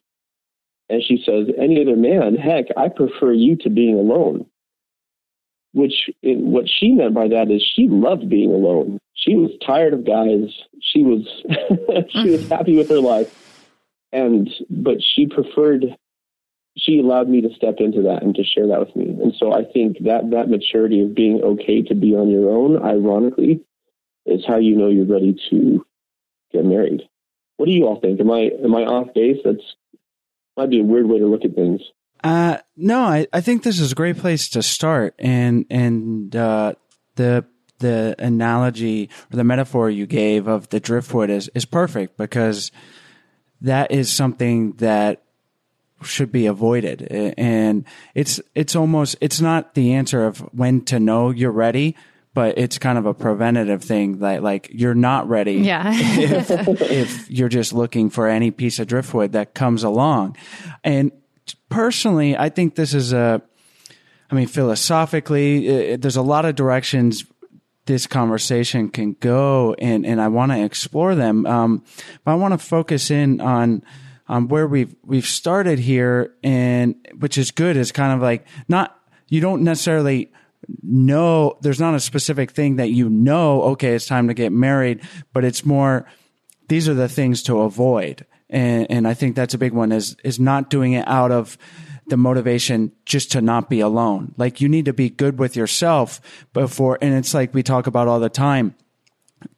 And 0.89 1.03
she 1.03 1.21
says, 1.23 1.47
any 1.57 1.81
other 1.81 1.95
man, 1.95 2.35
heck, 2.35 2.65
I 2.75 2.89
prefer 2.89 3.31
you 3.31 3.55
to 3.57 3.69
being 3.69 3.95
alone. 3.95 4.47
Which, 5.71 6.09
what 6.23 6.65
she 6.67 6.91
meant 6.91 7.13
by 7.13 7.27
that 7.27 7.51
is 7.51 7.61
she 7.63 7.87
loved 7.87 8.27
being 8.27 8.51
alone. 8.51 8.97
She 9.13 9.35
was 9.35 9.51
tired 9.65 9.93
of 9.93 10.05
guys. 10.05 10.49
She 10.81 11.03
was, 11.03 11.27
she 12.09 12.31
was 12.31 12.49
happy 12.49 12.75
with 12.75 12.89
her 12.89 12.99
life. 12.99 13.31
And, 14.11 14.49
but 14.67 14.97
she 14.99 15.27
preferred, 15.27 15.95
she 16.75 16.97
allowed 16.97 17.29
me 17.29 17.41
to 17.41 17.53
step 17.55 17.75
into 17.77 18.01
that 18.03 18.23
and 18.23 18.33
to 18.33 18.43
share 18.43 18.65
that 18.67 18.79
with 18.79 18.95
me. 18.95 19.09
And 19.21 19.35
so 19.37 19.53
I 19.53 19.65
think 19.65 19.99
that, 20.05 20.31
that 20.31 20.49
maturity 20.49 21.03
of 21.03 21.13
being 21.13 21.41
okay 21.43 21.83
to 21.83 21.93
be 21.93 22.15
on 22.15 22.29
your 22.29 22.49
own, 22.49 22.81
ironically, 22.83 23.61
is 24.25 24.43
how 24.47 24.57
you 24.57 24.75
know 24.75 24.87
you're 24.87 25.05
ready 25.05 25.37
to 25.51 25.85
get 26.51 26.65
married. 26.65 27.01
What 27.57 27.65
do 27.65 27.71
you 27.71 27.85
all 27.85 27.99
think? 27.99 28.19
Am 28.19 28.31
I, 28.31 28.49
am 28.63 28.75
I 28.75 28.83
off 28.83 29.13
base? 29.13 29.37
That's 29.43 29.75
might 30.55 30.69
be 30.69 30.81
a 30.81 30.83
weird 30.83 31.07
way 31.07 31.19
to 31.19 31.25
look 31.25 31.45
at 31.45 31.55
things. 31.55 31.81
Uh, 32.23 32.57
no, 32.75 32.99
I, 32.99 33.27
I 33.31 33.39
think 33.39 33.63
this 33.63 33.79
is 33.79 33.93
a 33.93 33.95
great 33.95 34.17
place 34.17 34.49
to 34.49 34.61
start. 34.61 35.15
And, 35.17 35.65
and, 35.69 36.35
uh, 36.35 36.73
the, 37.15 37.45
the 37.79 38.15
analogy 38.19 39.09
or 39.31 39.37
the 39.37 39.43
metaphor 39.43 39.89
you 39.89 40.05
gave 40.05 40.47
of 40.47 40.67
the 40.69 40.79
driftwood 40.79 41.29
is, 41.29 41.49
is 41.55 41.65
perfect 41.65 42.17
because 42.17 42.71
that 43.61 43.91
is 43.91 44.11
something 44.11 44.73
that 44.73 45.23
should 46.03 46.31
be 46.31 46.45
avoided. 46.45 47.03
And 47.37 47.85
it's, 48.15 48.39
it's 48.55 48.75
almost, 48.75 49.15
it's 49.21 49.41
not 49.41 49.73
the 49.73 49.93
answer 49.93 50.25
of 50.25 50.39
when 50.53 50.81
to 50.85 50.99
know 50.99 51.29
you're 51.29 51.51
ready, 51.51 51.95
but 52.39 52.57
it's 52.57 52.77
kind 52.77 52.97
of 52.97 53.05
a 53.05 53.13
preventative 53.13 53.83
thing 53.83 54.19
that 54.19 54.41
like 54.41 54.69
you're 54.71 54.95
not 54.95 55.27
ready. 55.27 55.55
Yeah. 55.55 55.91
if, 55.93 56.49
if 56.81 57.29
you're 57.29 57.49
just 57.49 57.73
looking 57.73 58.09
for 58.09 58.29
any 58.29 58.49
piece 58.49 58.79
of 58.79 58.87
driftwood 58.87 59.33
that 59.33 59.53
comes 59.53 59.83
along. 59.83 60.37
And 60.81 61.11
personally, 61.67 62.37
I 62.37 62.47
think 62.47 62.75
this 62.75 62.93
is 62.93 63.11
a, 63.11 63.41
I 64.31 64.35
mean, 64.35 64.47
philosophically, 64.47 65.67
it, 65.67 66.01
there's 66.01 66.15
a 66.15 66.21
lot 66.21 66.45
of 66.45 66.55
directions 66.55 67.25
this 67.87 68.07
conversation 68.07 68.87
can 68.87 69.17
go 69.19 69.75
and, 69.77 70.05
and 70.05 70.21
I 70.21 70.29
want 70.29 70.53
to 70.53 70.63
explore 70.63 71.15
them. 71.15 71.45
Um, 71.45 71.83
but 72.23 72.31
I 72.31 72.35
want 72.35 72.53
to 72.53 72.57
focus 72.57 73.11
in 73.11 73.41
on, 73.41 73.83
on 74.29 74.47
where 74.47 74.65
we've, 74.65 74.95
we've 75.03 75.27
started 75.27 75.77
here 75.77 76.33
and 76.41 76.95
which 77.17 77.37
is 77.37 77.51
good 77.51 77.75
is 77.75 77.91
kind 77.91 78.13
of 78.13 78.21
like 78.21 78.47
not, 78.69 78.97
you 79.27 79.41
don't 79.41 79.61
necessarily 79.63 80.31
know 80.83 81.57
there's 81.61 81.79
not 81.79 81.95
a 81.95 81.99
specific 81.99 82.51
thing 82.51 82.75
that 82.75 82.89
you 82.89 83.09
know 83.09 83.63
okay 83.63 83.95
it's 83.95 84.05
time 84.05 84.27
to 84.27 84.33
get 84.33 84.51
married 84.51 85.01
but 85.33 85.43
it's 85.43 85.65
more 85.65 86.05
these 86.69 86.87
are 86.87 86.93
the 86.93 87.09
things 87.09 87.43
to 87.43 87.61
avoid. 87.61 88.25
And 88.49 88.89
and 88.89 89.07
i 89.07 89.13
think 89.13 89.35
that's 89.35 89.53
a 89.53 89.59
big 89.59 89.73
one 89.73 89.91
is 89.91 90.15
is 90.23 90.39
not 90.39 90.69
doing 90.69 90.93
it 90.93 91.07
out 91.07 91.31
of 91.31 91.57
the 92.07 92.17
motivation 92.17 92.91
just 93.05 93.33
to 93.33 93.41
not 93.41 93.69
be 93.69 93.81
alone. 93.81 94.33
Like 94.35 94.61
you 94.61 94.67
need 94.67 94.85
to 94.85 94.93
be 94.93 95.11
good 95.11 95.37
with 95.37 95.55
yourself 95.55 96.19
before 96.53 96.97
and 97.01 97.13
it's 97.13 97.35
like 97.35 97.53
we 97.53 97.61
talk 97.61 97.85
about 97.85 98.07
all 98.07 98.19
the 98.19 98.29
time 98.29 98.73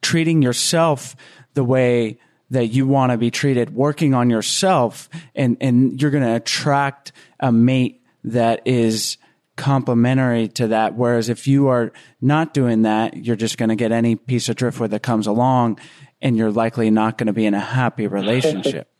treating 0.02 0.42
yourself 0.42 1.16
the 1.54 1.64
way 1.64 2.18
that 2.50 2.66
you 2.66 2.86
want 2.86 3.12
to 3.12 3.18
be 3.18 3.30
treated 3.30 3.74
working 3.74 4.12
on 4.12 4.28
yourself 4.28 5.08
and 5.34 5.56
and 5.60 6.00
you're 6.00 6.10
going 6.10 6.22
to 6.22 6.36
attract 6.36 7.12
a 7.40 7.50
mate 7.50 8.02
that 8.24 8.60
is 8.66 9.16
complementary 9.62 10.48
to 10.48 10.66
that. 10.68 10.96
Whereas 10.96 11.28
if 11.28 11.46
you 11.46 11.68
are 11.68 11.92
not 12.20 12.52
doing 12.52 12.82
that, 12.82 13.16
you're 13.16 13.36
just 13.36 13.58
going 13.58 13.68
to 13.68 13.76
get 13.76 13.92
any 13.92 14.16
piece 14.16 14.48
of 14.48 14.56
driftwood 14.56 14.90
that 14.90 15.04
comes 15.04 15.28
along 15.28 15.78
and 16.20 16.36
you're 16.36 16.50
likely 16.50 16.90
not 16.90 17.16
going 17.16 17.28
to 17.28 17.32
be 17.32 17.46
in 17.46 17.54
a 17.54 17.60
happy 17.60 18.06
relationship. 18.06 18.88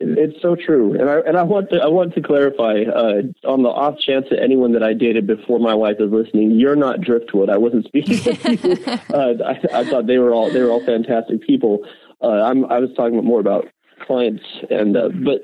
It's 0.00 0.40
so 0.40 0.54
true, 0.54 0.96
and 0.96 1.10
I 1.10 1.18
and 1.26 1.36
I 1.36 1.42
want 1.42 1.70
to 1.70 1.78
I 1.78 1.88
want 1.88 2.14
to 2.14 2.22
clarify 2.22 2.82
uh, 2.82 3.22
on 3.44 3.64
the 3.64 3.68
off 3.68 3.98
chance 3.98 4.26
that 4.30 4.40
anyone 4.40 4.70
that 4.74 4.82
I 4.84 4.92
dated 4.92 5.26
before 5.26 5.58
my 5.58 5.74
wife 5.74 5.96
is 5.98 6.12
listening, 6.12 6.52
you're 6.52 6.76
not 6.76 7.00
driftwood. 7.00 7.50
I 7.50 7.56
wasn't 7.56 7.84
speaking 7.84 8.18
to 8.18 8.54
you. 8.54 8.76
Uh, 9.12 9.34
I, 9.44 9.80
I, 9.80 9.84
thought 9.90 10.06
they 10.06 10.18
were 10.18 10.32
all 10.32 10.52
they 10.52 10.62
were 10.62 10.70
all 10.70 10.84
fantastic 10.86 11.42
people. 11.44 11.84
Uh, 12.22 12.28
I'm 12.28 12.64
I 12.66 12.78
was 12.78 12.90
talking 12.96 13.24
more 13.24 13.40
about 13.40 13.66
clients, 14.06 14.44
and 14.70 14.96
uh, 14.96 15.08
but 15.08 15.40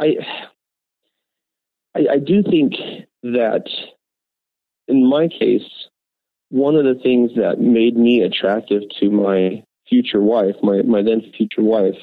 I, 0.00 0.16
I 1.94 2.00
I 2.14 2.18
do 2.18 2.42
think 2.42 2.74
that 3.22 3.66
in 4.88 5.08
my 5.08 5.28
case, 5.28 5.88
one 6.50 6.76
of 6.76 6.84
the 6.84 7.00
things 7.02 7.30
that 7.36 7.60
made 7.60 7.96
me 7.96 8.20
attractive 8.20 8.82
to 9.00 9.10
my 9.10 9.64
future 9.88 10.20
wife, 10.20 10.56
my 10.62 10.82
my 10.82 11.02
then 11.02 11.22
future 11.36 11.62
wife, 11.62 11.96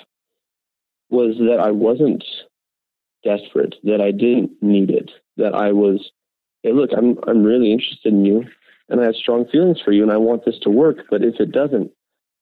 was 1.09 1.35
that 1.38 1.59
I 1.59 1.71
wasn't 1.71 2.23
desperate, 3.23 3.75
that 3.83 4.01
I 4.01 4.11
didn't 4.11 4.51
need 4.61 4.89
it, 4.89 5.11
that 5.38 5.53
I 5.53 5.71
was, 5.71 6.11
hey, 6.63 6.71
look, 6.71 6.91
I'm 6.95 7.17
I'm 7.27 7.43
really 7.43 7.71
interested 7.71 8.13
in 8.13 8.25
you, 8.25 8.45
and 8.88 9.01
I 9.01 9.05
have 9.05 9.15
strong 9.15 9.45
feelings 9.51 9.81
for 9.83 9.91
you, 9.91 10.03
and 10.03 10.11
I 10.11 10.17
want 10.17 10.45
this 10.45 10.59
to 10.63 10.69
work. 10.69 11.05
But 11.09 11.23
if 11.23 11.39
it 11.39 11.51
doesn't, 11.51 11.91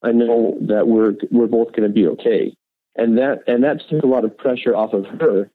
I 0.03 0.12
know 0.12 0.57
that 0.67 0.88
we're 0.88 1.13
we're 1.31 1.48
both 1.48 1.74
going 1.74 1.88
to 1.88 1.93
be 1.93 2.07
okay, 2.07 2.55
and 2.96 3.17
that 3.17 3.39
and 3.48 3.63
that 3.63 3.81
took 3.89 4.03
a 4.03 4.07
lot 4.07 4.25
of 4.25 4.38
pressure 4.38 4.75
off 4.75 4.93
of 4.93 5.05
her, 5.19 5.50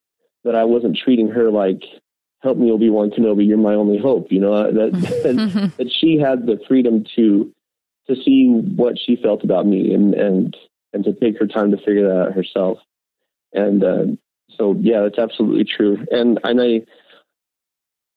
that 0.44 0.54
I 0.54 0.64
wasn't 0.64 0.98
treating 1.02 1.28
her 1.28 1.50
like, 1.50 1.82
help 2.42 2.58
me, 2.58 2.70
Obi 2.70 2.90
Wan 2.90 3.10
Kenobi, 3.10 3.46
you're 3.46 3.58
my 3.58 3.74
only 3.74 3.98
hope. 3.98 4.30
You 4.30 4.40
know 4.40 4.72
that 4.72 4.92
that, 4.92 5.72
that 5.78 5.92
she 5.92 6.18
had 6.18 6.46
the 6.46 6.60
freedom 6.68 7.04
to 7.16 7.52
to 8.08 8.16
see 8.16 8.48
what 8.48 8.98
she 8.98 9.16
felt 9.16 9.44
about 9.44 9.66
me 9.66 9.94
and 9.94 10.14
and 10.14 10.56
and 10.92 11.04
to 11.04 11.12
take 11.12 11.38
her 11.38 11.46
time 11.46 11.70
to 11.70 11.78
figure 11.78 12.08
that 12.08 12.28
out 12.28 12.32
herself. 12.34 12.78
And 13.52 13.84
uh, 13.84 14.04
so, 14.56 14.76
yeah, 14.80 15.02
that's 15.02 15.18
absolutely 15.18 15.64
true. 15.64 16.04
And 16.10 16.38
and 16.44 16.60
I 16.60 16.82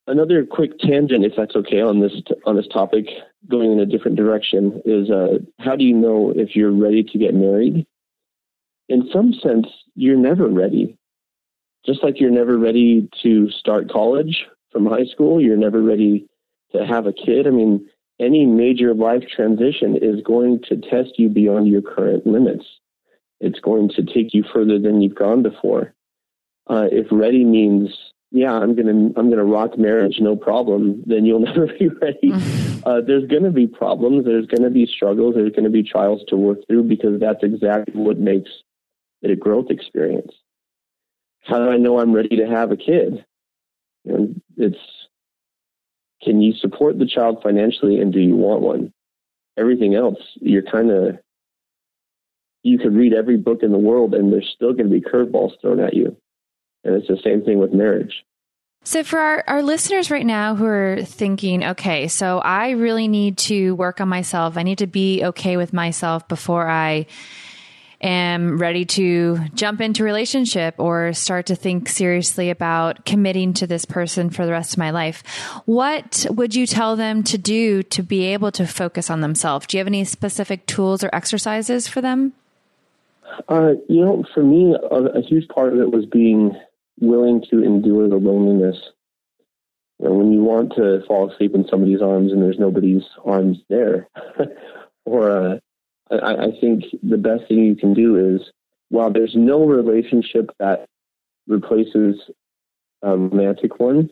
another 0.06 0.44
quick 0.44 0.78
tangent, 0.78 1.24
if 1.24 1.32
that's 1.36 1.56
okay, 1.56 1.80
on 1.80 2.00
this 2.00 2.12
on 2.44 2.56
this 2.56 2.68
topic, 2.68 3.06
going 3.48 3.72
in 3.72 3.80
a 3.80 3.86
different 3.86 4.16
direction, 4.16 4.82
is 4.84 5.10
uh, 5.10 5.38
how 5.58 5.76
do 5.76 5.84
you 5.84 5.94
know 5.94 6.32
if 6.34 6.54
you're 6.54 6.72
ready 6.72 7.02
to 7.02 7.18
get 7.18 7.34
married? 7.34 7.86
In 8.88 9.08
some 9.12 9.32
sense, 9.32 9.66
you're 9.94 10.16
never 10.16 10.46
ready. 10.46 10.96
Just 11.84 12.02
like 12.02 12.20
you're 12.20 12.30
never 12.30 12.58
ready 12.58 13.08
to 13.22 13.50
start 13.50 13.90
college 13.90 14.46
from 14.72 14.86
high 14.86 15.04
school, 15.04 15.40
you're 15.40 15.56
never 15.56 15.80
ready 15.80 16.26
to 16.72 16.84
have 16.84 17.06
a 17.06 17.12
kid. 17.12 17.46
I 17.46 17.50
mean, 17.50 17.88
any 18.18 18.46
major 18.46 18.94
life 18.94 19.24
transition 19.28 19.96
is 19.96 20.22
going 20.22 20.62
to 20.68 20.76
test 20.76 21.18
you 21.18 21.28
beyond 21.28 21.68
your 21.68 21.82
current 21.82 22.26
limits. 22.26 22.64
It's 23.40 23.60
going 23.60 23.90
to 23.90 24.02
take 24.02 24.32
you 24.32 24.44
further 24.52 24.78
than 24.78 25.02
you've 25.02 25.14
gone 25.14 25.42
before. 25.42 25.94
Uh, 26.68 26.88
if 26.90 27.06
ready 27.10 27.44
means 27.44 27.90
yeah, 28.32 28.52
I'm 28.52 28.74
gonna 28.74 29.10
I'm 29.16 29.30
gonna 29.30 29.44
rock 29.44 29.78
marriage, 29.78 30.16
no 30.20 30.36
problem. 30.36 31.02
Then 31.06 31.24
you'll 31.24 31.40
never 31.50 31.66
be 31.66 31.88
ready. 31.88 32.32
Uh, 32.86 33.00
there's 33.00 33.26
gonna 33.26 33.50
be 33.50 33.66
problems. 33.66 34.24
There's 34.24 34.46
gonna 34.46 34.70
be 34.70 34.86
struggles. 34.86 35.34
There's 35.34 35.50
gonna 35.50 35.70
be 35.70 35.82
trials 35.82 36.22
to 36.28 36.36
work 36.36 36.58
through 36.68 36.84
because 36.84 37.18
that's 37.18 37.42
exactly 37.42 38.00
what 38.00 38.16
makes 38.16 38.48
it 39.22 39.30
a 39.32 39.34
growth 39.34 39.70
experience. 39.70 40.30
How 41.42 41.58
do 41.58 41.70
I 41.70 41.76
know 41.76 42.00
I'm 42.00 42.12
ready 42.12 42.36
to 42.36 42.46
have 42.46 42.72
a 42.72 42.76
kid? 42.76 43.24
And 44.04 44.40
it's 44.56 44.78
can 46.22 46.40
you 46.40 46.54
support 46.54 46.98
the 46.98 47.06
child 47.06 47.40
financially 47.42 48.00
and 48.00 48.12
do 48.12 48.20
you 48.20 48.36
want 48.36 48.62
one? 48.62 48.92
Everything 49.58 49.94
else, 49.94 50.18
you're 50.40 50.62
kind 50.62 50.90
of 50.90 51.18
you 52.62 52.78
could 52.78 52.94
read 52.94 53.14
every 53.14 53.36
book 53.36 53.62
in 53.62 53.70
the 53.70 53.78
world 53.78 54.12
and 54.12 54.32
there's 54.32 54.50
still 54.54 54.72
going 54.72 54.90
to 54.90 55.00
be 55.00 55.00
curveballs 55.00 55.52
thrown 55.60 55.78
at 55.78 55.94
you. 55.94 56.16
And 56.82 56.96
it's 56.96 57.06
the 57.06 57.18
same 57.22 57.42
thing 57.42 57.58
with 57.58 57.72
marriage. 57.72 58.24
So, 58.82 59.02
for 59.02 59.18
our, 59.18 59.44
our 59.48 59.62
listeners 59.62 60.12
right 60.12 60.26
now 60.26 60.54
who 60.54 60.64
are 60.64 61.02
thinking, 61.02 61.64
okay, 61.64 62.06
so 62.06 62.38
I 62.38 62.70
really 62.70 63.08
need 63.08 63.36
to 63.38 63.74
work 63.74 64.00
on 64.00 64.08
myself, 64.08 64.56
I 64.56 64.62
need 64.62 64.78
to 64.78 64.86
be 64.86 65.24
okay 65.24 65.56
with 65.56 65.72
myself 65.72 66.28
before 66.28 66.68
I 66.68 67.06
am 68.00 68.58
ready 68.58 68.84
to 68.84 69.38
jump 69.54 69.80
into 69.80 70.04
relationship 70.04 70.74
or 70.78 71.12
start 71.12 71.46
to 71.46 71.56
think 71.56 71.88
seriously 71.88 72.50
about 72.50 73.04
committing 73.04 73.52
to 73.54 73.66
this 73.66 73.84
person 73.84 74.30
for 74.30 74.44
the 74.44 74.52
rest 74.52 74.74
of 74.74 74.78
my 74.78 74.90
life. 74.90 75.22
What 75.64 76.26
would 76.30 76.54
you 76.54 76.66
tell 76.66 76.96
them 76.96 77.22
to 77.24 77.38
do 77.38 77.82
to 77.84 78.02
be 78.02 78.24
able 78.26 78.52
to 78.52 78.66
focus 78.66 79.10
on 79.10 79.20
themselves? 79.20 79.66
Do 79.66 79.76
you 79.76 79.80
have 79.80 79.86
any 79.86 80.04
specific 80.04 80.66
tools 80.66 81.02
or 81.02 81.10
exercises 81.12 81.88
for 81.88 82.00
them? 82.00 82.32
Uh, 83.48 83.72
you 83.88 84.04
know, 84.04 84.24
for 84.34 84.42
me, 84.42 84.74
a, 84.74 85.18
a 85.18 85.22
huge 85.22 85.48
part 85.48 85.72
of 85.72 85.80
it 85.80 85.90
was 85.90 86.06
being 86.06 86.56
willing 87.00 87.44
to 87.50 87.62
endure 87.62 88.08
the 88.08 88.16
loneliness. 88.16 88.76
You 89.98 90.08
know, 90.08 90.14
when 90.14 90.32
you 90.32 90.42
want 90.42 90.74
to 90.76 91.02
fall 91.06 91.30
asleep 91.30 91.54
in 91.54 91.66
somebody's 91.68 92.02
arms 92.02 92.32
and 92.32 92.42
there's 92.42 92.58
nobody's 92.58 93.02
arms 93.24 93.58
there, 93.68 94.08
or 95.04 95.30
uh, 95.30 95.58
I, 96.10 96.34
I 96.46 96.50
think 96.60 96.84
the 97.02 97.18
best 97.18 97.48
thing 97.48 97.64
you 97.64 97.76
can 97.76 97.94
do 97.94 98.36
is, 98.36 98.50
while 98.88 99.12
there's 99.12 99.34
no 99.34 99.64
relationship 99.64 100.50
that 100.58 100.86
replaces 101.46 102.20
a 103.02 103.16
romantic 103.16 103.80
one, 103.80 104.10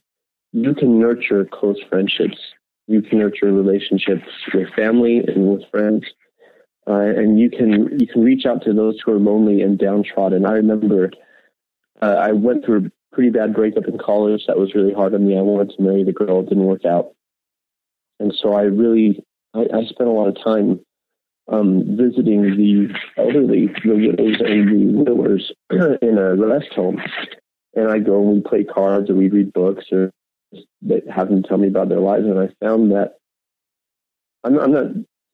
you 0.52 0.74
can 0.74 0.98
nurture 0.98 1.44
close 1.44 1.80
friendships. 1.88 2.38
You 2.87 3.02
can 3.02 3.18
nurture 3.18 3.52
relationships 3.52 4.26
with 4.52 4.68
family 4.74 5.18
and 5.18 5.48
with 5.48 5.62
friends, 5.70 6.04
uh, 6.87 6.92
and 6.92 7.40
you 7.40 7.50
can 7.50 7.98
you 7.98 8.07
can 8.07 8.22
reach 8.22 8.44
out 8.44 8.62
to 8.64 8.74
those 8.74 9.00
who 9.00 9.12
are 9.12 9.18
lonely 9.18 9.62
and 9.62 9.78
downtrodden. 9.78 10.44
I 10.44 10.52
remember 10.52 11.11
uh, 12.02 12.16
I 12.28 12.33
went 12.33 12.64
through 12.64 12.87
a 12.87 13.14
pretty 13.14 13.30
bad 13.30 13.54
breakup 13.54 13.87
in 13.87 13.96
college. 13.96 14.42
That 14.46 14.59
was 14.59 14.74
really 14.74 14.92
hard 14.92 15.14
on 15.14 15.26
me. 15.26 15.38
I 15.38 15.40
wanted 15.40 15.74
to 15.76 15.83
marry 15.83 16.04
the 16.04 16.12
girl. 16.12 16.40
It 16.40 16.50
didn't 16.50 16.64
work 16.64 16.85
out. 16.85 17.14
And 18.20 18.35
so 18.40 18.52
I 18.52 18.62
really, 18.62 19.24
I, 19.54 19.61
I 19.61 19.85
spent 19.87 20.11
a 20.11 20.12
lot 20.12 20.28
of 20.28 20.37
time 20.44 20.80
um, 21.48 21.96
visiting 21.96 22.42
the 22.42 22.88
elderly, 23.16 23.66
the 23.85 23.92
widows 23.92 24.40
and 24.40 24.68
the 24.68 24.98
widowers 24.98 25.52
in 25.70 26.18
a 26.18 26.35
rest 26.37 26.72
home. 26.74 27.00
And 27.74 27.90
I 27.90 27.98
go 27.98 28.20
and 28.20 28.35
we 28.35 28.40
play 28.40 28.64
cards 28.64 29.11
or 29.11 29.14
we 29.14 29.28
read 29.28 29.52
books 29.52 29.87
or 29.92 30.11
they 30.80 31.02
have 31.12 31.28
them 31.28 31.42
tell 31.42 31.59
me 31.59 31.68
about 31.68 31.88
their 31.88 32.00
lives. 32.00 32.24
And 32.24 32.38
I 32.38 32.48
found 32.64 32.92
that 32.92 33.14
I'm, 34.44 34.59
I'm 34.59 34.72
not 34.72 34.87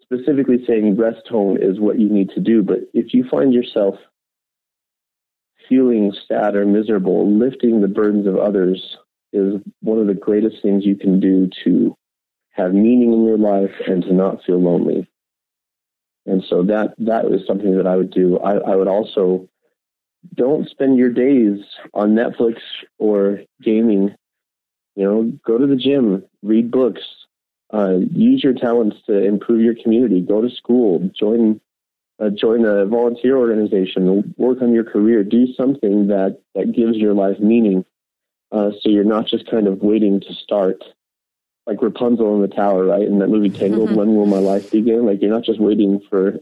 specifically 0.02 0.64
saying 0.66 0.96
rest 0.96 1.28
home 1.28 1.56
is 1.56 1.78
what 1.78 1.98
you 1.98 2.08
need 2.08 2.30
to 2.30 2.40
do, 2.40 2.62
but 2.62 2.78
if 2.94 3.14
you 3.14 3.24
find 3.30 3.52
yourself 3.52 3.96
feeling 5.68 6.12
sad 6.26 6.56
or 6.56 6.66
miserable, 6.66 7.30
lifting 7.30 7.80
the 7.80 7.88
burdens 7.88 8.26
of 8.26 8.36
others 8.36 8.96
is 9.32 9.60
one 9.80 9.98
of 9.98 10.08
the 10.08 10.14
greatest 10.14 10.56
things 10.62 10.84
you 10.84 10.96
can 10.96 11.20
do 11.20 11.48
to 11.64 11.94
have 12.50 12.74
meaning 12.74 13.12
in 13.12 13.24
your 13.24 13.38
life 13.38 13.70
and 13.86 14.02
to 14.02 14.12
not 14.12 14.42
feel 14.44 14.60
lonely. 14.60 15.08
And 16.30 16.44
so 16.48 16.62
that 16.62 16.94
that 16.98 17.24
is 17.26 17.44
something 17.44 17.76
that 17.76 17.88
I 17.88 17.96
would 17.96 18.12
do. 18.12 18.38
I, 18.38 18.58
I 18.58 18.76
would 18.76 18.86
also 18.86 19.48
don't 20.34 20.68
spend 20.68 20.96
your 20.96 21.10
days 21.10 21.58
on 21.92 22.10
Netflix 22.14 22.58
or 22.98 23.40
gaming. 23.60 24.14
You 24.94 25.04
know, 25.04 25.32
go 25.44 25.58
to 25.58 25.66
the 25.66 25.74
gym, 25.74 26.24
read 26.42 26.70
books, 26.70 27.02
uh, 27.72 27.96
use 28.12 28.44
your 28.44 28.52
talents 28.52 28.98
to 29.06 29.24
improve 29.24 29.60
your 29.60 29.74
community. 29.82 30.20
Go 30.20 30.40
to 30.40 30.50
school, 30.50 31.10
join 31.18 31.60
uh, 32.20 32.30
join 32.30 32.64
a 32.64 32.86
volunteer 32.86 33.36
organization, 33.36 34.34
work 34.36 34.62
on 34.62 34.72
your 34.72 34.84
career, 34.84 35.24
do 35.24 35.52
something 35.54 36.08
that, 36.08 36.38
that 36.54 36.72
gives 36.72 36.96
your 36.96 37.14
life 37.14 37.40
meaning. 37.40 37.84
Uh, 38.52 38.70
so 38.80 38.90
you're 38.90 39.04
not 39.04 39.26
just 39.26 39.50
kind 39.50 39.66
of 39.66 39.78
waiting 39.78 40.20
to 40.20 40.34
start 40.34 40.84
like 41.70 41.80
Rapunzel 41.82 42.34
in 42.34 42.42
the 42.42 42.54
tower, 42.54 42.84
right? 42.84 43.06
In 43.06 43.20
that 43.20 43.28
movie 43.28 43.48
Tangled, 43.48 43.90
mm-hmm. 43.90 43.98
when 43.98 44.16
will 44.16 44.26
my 44.26 44.38
life 44.38 44.72
begin? 44.72 45.06
Like 45.06 45.22
you're 45.22 45.30
not 45.30 45.44
just 45.44 45.60
waiting 45.60 46.00
for 46.10 46.40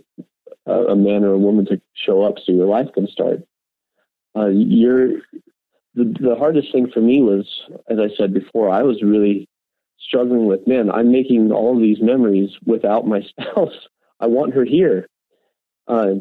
a, 0.65 0.73
a, 0.73 0.97
man 0.97 1.23
or 1.23 1.33
a 1.33 1.39
woman 1.39 1.67
to 1.67 1.81
show 1.93 2.23
up 2.23 2.37
so 2.39 2.53
your 2.53 2.67
life 2.67 2.89
can 2.95 3.07
start. 3.09 3.41
Uh, 4.35 4.47
you're 4.47 5.19
the, 5.95 6.17
the 6.19 6.37
hardest 6.39 6.73
thing 6.73 6.91
for 6.91 7.01
me 7.01 7.21
was, 7.21 7.47
as 7.91 7.99
I 7.99 8.09
said 8.17 8.33
before, 8.33 8.71
I 8.71 8.83
was 8.83 9.03
really 9.03 9.47
struggling 9.99 10.47
with, 10.47 10.67
man, 10.67 10.91
I'm 10.91 11.13
making 11.13 11.53
all 11.53 11.79
these 11.79 12.01
memories 12.01 12.51
without 12.65 13.07
my 13.07 13.21
spouse. 13.29 13.77
I 14.19 14.29
want 14.29 14.55
her 14.55 14.65
here. 14.65 15.09
Uh, 15.87 16.15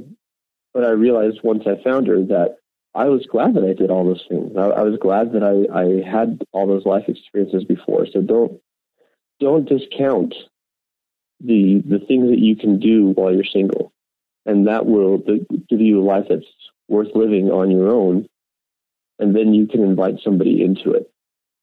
but 0.73 0.83
I 0.83 0.89
realized 0.89 1.39
once 1.43 1.63
I 1.65 1.81
found 1.81 2.07
her 2.07 2.21
that 2.23 2.57
I 2.93 3.05
was 3.05 3.25
glad 3.25 3.53
that 3.53 3.63
I 3.63 3.71
did 3.71 3.89
all 3.89 4.03
those 4.03 4.25
things. 4.27 4.51
I, 4.57 4.63
I 4.63 4.81
was 4.81 4.97
glad 4.99 5.31
that 5.31 5.43
I, 5.43 5.73
I 5.73 6.09
had 6.09 6.43
all 6.51 6.67
those 6.67 6.85
life 6.85 7.05
experiences 7.07 7.63
before. 7.63 8.05
So 8.11 8.21
don't 8.21 8.59
don't 9.39 9.67
discount 9.67 10.33
the 11.39 11.81
the 11.87 11.99
things 11.99 12.29
that 12.29 12.39
you 12.39 12.55
can 12.55 12.79
do 12.79 13.13
while 13.15 13.33
you're 13.33 13.43
single, 13.43 13.91
and 14.45 14.67
that 14.67 14.85
will 14.85 15.17
give 15.17 15.81
you 15.81 16.01
a 16.01 16.05
life 16.05 16.25
that's 16.29 16.45
worth 16.87 17.09
living 17.15 17.49
on 17.49 17.71
your 17.71 17.89
own. 17.89 18.27
And 19.19 19.35
then 19.35 19.53
you 19.53 19.65
can 19.65 19.83
invite 19.83 20.19
somebody 20.23 20.63
into 20.63 20.91
it. 20.91 21.11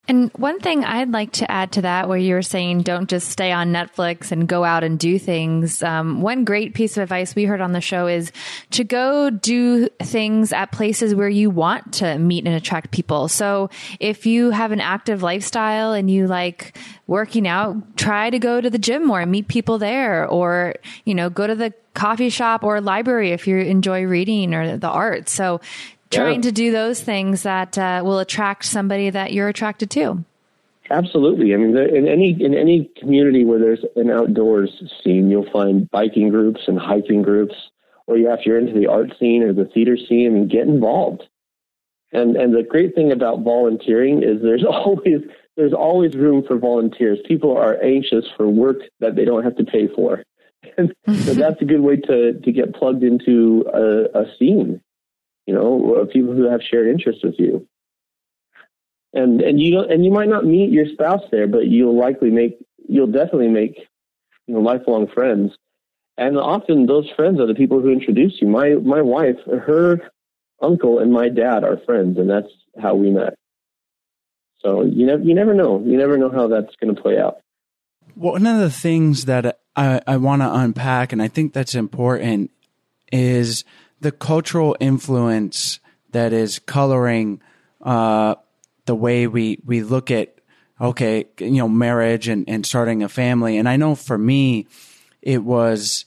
And 0.06 0.30
one 0.36 0.60
thing 0.60 0.84
I'd 0.84 1.12
like 1.12 1.32
to 1.32 1.50
add 1.50 1.72
to 1.72 1.82
that, 1.82 2.10
where 2.10 2.18
you 2.18 2.34
were 2.34 2.42
saying 2.42 2.82
don't 2.82 3.08
just 3.08 3.30
stay 3.30 3.52
on 3.52 3.72
Netflix 3.72 4.32
and 4.32 4.46
go 4.46 4.62
out 4.62 4.84
and 4.84 4.98
do 4.98 5.18
things. 5.18 5.82
Um, 5.82 6.20
one 6.20 6.44
great 6.44 6.74
piece 6.74 6.98
of 6.98 7.02
advice 7.02 7.34
we 7.34 7.44
heard 7.44 7.62
on 7.62 7.72
the 7.72 7.80
show 7.80 8.06
is 8.06 8.30
to 8.72 8.84
go 8.84 9.30
do 9.30 9.88
things 10.02 10.52
at 10.52 10.72
places 10.72 11.14
where 11.14 11.30
you 11.30 11.48
want 11.48 11.94
to 11.94 12.18
meet 12.18 12.46
and 12.46 12.54
attract 12.54 12.90
people. 12.90 13.28
So 13.28 13.70
if 13.98 14.26
you 14.26 14.50
have 14.50 14.72
an 14.72 14.80
active 14.80 15.22
lifestyle 15.22 15.92
and 15.94 16.10
you 16.10 16.26
like 16.26 16.76
working 17.06 17.48
out, 17.48 17.96
try 17.96 18.28
to 18.28 18.38
go 18.38 18.60
to 18.60 18.68
the 18.68 18.78
gym 18.78 19.06
more 19.06 19.22
and 19.22 19.30
meet 19.30 19.48
people 19.48 19.78
there, 19.78 20.28
or 20.28 20.74
you 21.06 21.14
know, 21.14 21.30
go 21.30 21.46
to 21.46 21.54
the 21.54 21.72
coffee 21.94 22.28
shop 22.28 22.62
or 22.62 22.80
library 22.82 23.30
if 23.30 23.46
you 23.46 23.56
enjoy 23.56 24.02
reading 24.04 24.52
or 24.52 24.76
the 24.76 24.88
arts. 24.88 25.32
So 25.32 25.62
trying 26.14 26.36
Yeah. 26.36 26.50
to 26.50 26.52
do 26.52 26.70
those 26.72 27.00
things 27.02 27.42
that 27.42 27.76
uh, 27.78 28.02
will 28.04 28.18
attract 28.18 28.64
somebody 28.64 29.10
that 29.10 29.32
you're 29.32 29.48
attracted 29.48 29.90
to. 29.90 30.24
Absolutely. 30.90 31.54
I 31.54 31.56
mean, 31.56 31.72
there, 31.74 31.94
in 31.94 32.06
any 32.06 32.36
in 32.38 32.54
any 32.54 32.90
community 33.00 33.44
where 33.44 33.58
there's 33.58 33.84
an 33.96 34.10
outdoors 34.10 34.70
scene, 35.02 35.30
you'll 35.30 35.50
find 35.50 35.90
biking 35.90 36.28
groups 36.28 36.60
and 36.66 36.78
hiking 36.78 37.22
groups. 37.22 37.54
Or 38.06 38.18
you, 38.18 38.30
if 38.30 38.44
you're 38.44 38.58
into 38.58 38.74
the 38.78 38.86
art 38.86 39.14
scene 39.18 39.42
or 39.42 39.54
the 39.54 39.64
theater 39.64 39.96
scene, 39.96 40.26
I 40.26 40.30
mean, 40.30 40.48
get 40.48 40.66
involved. 40.68 41.22
And 42.12 42.36
and 42.36 42.54
the 42.54 42.62
great 42.62 42.94
thing 42.94 43.12
about 43.12 43.40
volunteering 43.40 44.22
is 44.22 44.42
there's 44.42 44.64
always 44.68 45.22
there's 45.56 45.72
always 45.72 46.14
room 46.14 46.44
for 46.46 46.58
volunteers. 46.58 47.18
People 47.26 47.56
are 47.56 47.82
anxious 47.82 48.26
for 48.36 48.46
work 48.48 48.76
that 49.00 49.16
they 49.16 49.24
don't 49.24 49.42
have 49.44 49.56
to 49.56 49.64
pay 49.64 49.88
for, 49.88 50.22
so 50.76 51.34
that's 51.34 51.62
a 51.62 51.64
good 51.64 51.80
way 51.80 51.96
to 51.96 52.34
to 52.40 52.52
get 52.52 52.74
plugged 52.74 53.02
into 53.02 53.64
a, 53.72 54.20
a 54.20 54.24
scene. 54.38 54.82
You 55.46 55.54
know, 55.54 55.96
uh, 55.96 56.04
people 56.06 56.34
who 56.34 56.50
have 56.50 56.62
shared 56.62 56.88
interests 56.88 57.22
with 57.22 57.34
you 57.38 57.68
and 59.14 59.40
and 59.40 59.60
you 59.60 59.70
don't 59.70 59.90
and 59.90 60.04
you 60.04 60.10
might 60.10 60.28
not 60.28 60.44
meet 60.44 60.70
your 60.70 60.86
spouse 60.92 61.22
there, 61.30 61.46
but 61.46 61.66
you'll 61.66 61.98
likely 61.98 62.30
make 62.30 62.58
you'll 62.86 63.06
definitely 63.06 63.48
make 63.48 63.78
you 64.46 64.54
know 64.54 64.60
lifelong 64.60 65.06
friends. 65.06 65.52
And 66.16 66.36
often 66.36 66.86
those 66.86 67.08
friends 67.16 67.40
are 67.40 67.46
the 67.46 67.54
people 67.54 67.80
who 67.80 67.90
introduce 67.90 68.40
you. 68.42 68.48
My 68.48 68.74
my 68.74 69.00
wife, 69.00 69.36
her 69.46 70.10
uncle 70.60 70.98
and 70.98 71.12
my 71.12 71.28
dad 71.28 71.64
are 71.64 71.78
friends, 71.86 72.18
and 72.18 72.28
that's 72.28 72.48
how 72.80 72.94
we 72.96 73.10
met. 73.10 73.34
So 74.60 74.82
you 74.82 75.06
never 75.06 75.22
you 75.22 75.34
never 75.34 75.54
know. 75.54 75.80
You 75.84 75.96
never 75.96 76.18
know 76.18 76.30
how 76.30 76.48
that's 76.48 76.74
going 76.76 76.94
to 76.94 77.00
play 77.00 77.18
out. 77.18 77.38
Well, 78.16 78.32
One 78.32 78.46
of 78.46 78.58
the 78.58 78.70
things 78.70 79.26
that 79.26 79.60
I, 79.76 80.00
I 80.06 80.16
want 80.16 80.42
to 80.42 80.52
unpack, 80.52 81.12
and 81.12 81.22
I 81.22 81.28
think 81.28 81.52
that's 81.52 81.74
important, 81.74 82.50
is 83.12 83.64
the 84.04 84.12
cultural 84.12 84.76
influence 84.80 85.80
that 86.12 86.34
is 86.34 86.58
coloring 86.58 87.40
uh, 87.80 88.34
the 88.84 88.94
way 88.94 89.26
we, 89.26 89.58
we 89.64 89.82
look 89.82 90.10
at, 90.10 90.38
okay, 90.78 91.24
you 91.40 91.52
know, 91.52 91.68
marriage 91.68 92.28
and, 92.28 92.46
and 92.46 92.66
starting 92.66 93.02
a 93.02 93.08
family. 93.08 93.56
And 93.56 93.66
I 93.66 93.76
know 93.76 93.94
for 93.94 94.18
me, 94.18 94.66
it 95.22 95.42
was 95.42 96.04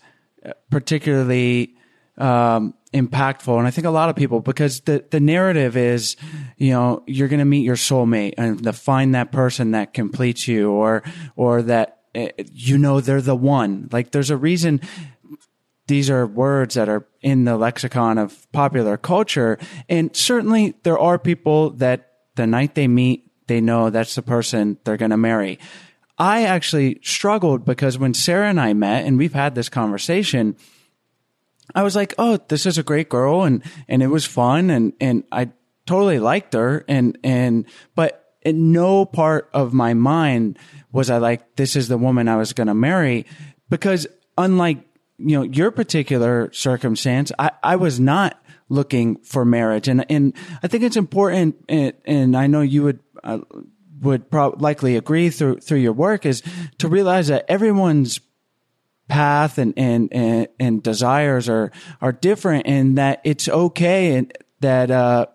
particularly 0.69 1.73
um, 2.19 2.75
impactful. 2.93 3.57
And 3.57 3.65
I 3.65 3.71
think 3.71 3.88
a 3.88 3.91
lot 3.91 4.10
of 4.10 4.15
people, 4.15 4.41
because 4.41 4.81
the, 4.81 5.03
the 5.10 5.19
narrative 5.19 5.75
is, 5.75 6.17
you 6.57 6.73
know, 6.73 7.01
you're 7.07 7.27
going 7.27 7.39
to 7.39 7.45
meet 7.45 7.65
your 7.65 7.75
soulmate 7.75 8.36
and 8.38 8.62
to 8.63 8.73
find 8.73 9.15
that 9.15 9.31
person 9.31 9.71
that 9.71 9.91
completes 9.91 10.47
you 10.47 10.69
or, 10.69 11.01
or 11.36 11.63
that, 11.63 12.01
uh, 12.13 12.27
you 12.53 12.77
know, 12.77 13.01
they're 13.01 13.21
the 13.21 13.36
one. 13.36 13.89
Like 13.91 14.12
there's 14.12 14.29
a 14.29 14.38
reason 14.38 14.81
these 15.88 16.10
are 16.10 16.28
words 16.28 16.76
that 16.76 16.89
are 16.89 17.08
in 17.21 17.45
the 17.45 17.58
lexicon 17.58 18.17
of 18.17 18.50
popular 18.52 18.97
culture. 18.97 19.58
And 19.89 20.15
certainly 20.15 20.76
there 20.84 21.00
are 21.00 21.17
people 21.17 21.71
that 21.71 22.12
the 22.36 22.45
night 22.45 22.76
they 22.76 22.88
meet, 22.88 23.32
they 23.47 23.62
know 23.62 23.89
that's 23.89 24.15
the 24.15 24.21
person 24.21 24.78
they're 24.84 24.97
going 24.97 25.12
to 25.12 25.17
marry. 25.17 25.60
I 26.17 26.45
actually 26.45 27.00
struggled 27.04 27.63
because 27.63 27.97
when 27.97 28.13
Sarah 28.13 28.50
and 28.50 28.60
I 28.60 28.73
met 28.73 29.06
and 29.06 29.17
we've 29.17 29.34
had 29.34 29.56
this 29.56 29.69
conversation, 29.69 30.56
I 31.76 31.84
was 31.84 31.95
like, 31.95 32.13
"Oh, 32.17 32.38
this 32.47 32.65
is 32.65 32.78
a 32.78 32.84
great 32.84 33.10
girl," 33.10 33.43
and 33.43 33.62
and 33.88 34.02
it 34.02 34.08
was 34.08 34.26
fun, 34.26 34.69
and 34.69 34.93
and 35.00 35.23
I 35.32 35.52
totally 35.86 36.19
liked 36.19 36.54
her, 36.54 36.86
and 36.88 37.17
and 37.23 37.65
but 37.93 38.34
in 38.41 38.71
no 38.71 39.06
part 39.06 39.50
of 39.54 39.73
my 39.73 39.93
mind 39.93 40.58
was 40.91 41.10
I 41.10 41.17
like, 41.17 41.56
"This 41.56 41.76
is 41.76 41.88
the 41.88 41.97
woman 41.97 42.28
I 42.28 42.38
was 42.38 42.54
going 42.54 42.67
to 42.67 42.73
marry," 42.73 43.26
because 43.69 44.08
unlike 44.38 44.87
you 45.17 45.38
know 45.38 45.43
your 45.43 45.71
particular 45.71 46.51
circumstance, 46.53 47.32
I 47.38 47.51
I 47.63 47.75
was 47.75 47.99
not 47.99 48.41
looking 48.69 49.17
for 49.17 49.45
marriage, 49.45 49.88
and 49.88 50.06
and 50.10 50.34
I 50.62 50.67
think 50.67 50.84
it's 50.84 50.97
important, 50.97 51.63
and, 51.67 51.93
and 52.06 52.38
I 52.38 52.47
know 52.47 52.62
you 52.62 52.84
would. 52.84 52.99
Uh, 53.23 53.39
would 53.99 54.32
likely 54.32 54.95
agree 54.95 55.32
through 55.32 55.58
through 55.58 55.80
your 55.80 55.91
work 55.91 56.23
is 56.23 56.43
to 56.77 56.88
realize 56.88 57.30
that 57.30 57.43
everyone's 57.49 58.19
path 59.08 59.58
and, 59.58 59.73
and, 59.77 60.10
and, 60.12 60.47
and 60.60 60.84
desires 60.84 61.49
are, 61.49 61.71
are 62.01 62.12
different 62.12 62.67
and 62.67 62.97
that 62.97 63.21
it's 63.23 63.47
okay 63.47 64.15
and 64.15 64.38
that, 64.60 64.91
uh, 64.91 65.27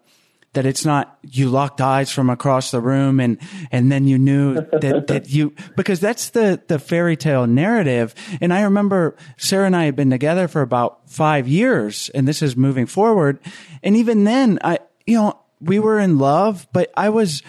that 0.55 0.67
it's 0.67 0.85
not 0.85 1.19
you 1.23 1.49
locked 1.49 1.81
eyes 1.81 2.11
from 2.11 2.29
across 2.29 2.71
the 2.71 2.81
room 2.81 3.21
and 3.21 3.39
and 3.71 3.91
then 3.91 4.07
you 4.07 4.19
knew 4.19 4.55
that 4.55 5.05
that 5.09 5.31
you 5.31 5.55
because 5.77 6.01
that's 6.01 6.31
the 6.31 6.63
the 6.69 6.79
fairy 6.79 7.17
tale 7.17 7.47
narrative. 7.47 8.15
And 8.41 8.53
i 8.53 8.63
remember 8.63 9.17
sarah 9.37 9.67
and 9.67 9.77
i 9.77 9.85
had 9.85 9.97
been 9.97 10.11
together 10.11 10.49
for 10.49 10.63
about 10.63 11.09
5 11.11 11.49
years 11.49 12.11
and 12.11 12.29
this 12.29 12.43
is 12.43 12.57
moving 12.57 12.87
forward. 12.87 13.39
And 13.83 13.97
even 13.97 14.25
then 14.25 14.59
i 14.63 14.79
you 15.07 15.17
know 15.17 15.39
we 15.61 15.79
were 15.79 15.99
in 15.99 16.19
love 16.19 16.67
but 16.73 16.91
i 16.97 17.09
was 17.09 17.43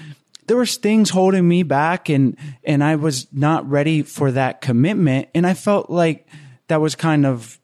there 0.48 0.58
was 0.58 0.78
things 0.78 1.10
holding 1.10 1.48
me 1.48 1.64
back 1.64 2.10
and 2.10 2.38
and 2.64 2.84
I 2.84 2.96
was 2.96 3.28
not 3.32 3.70
ready 3.70 4.02
for 4.04 4.32
that 4.32 4.62
commitment. 4.62 5.30
And 5.34 5.48
I 5.48 5.54
felt 5.54 5.90
like 5.90 6.28
that 6.68 6.82
was 6.82 6.96
kind 6.96 7.26
of 7.26 7.60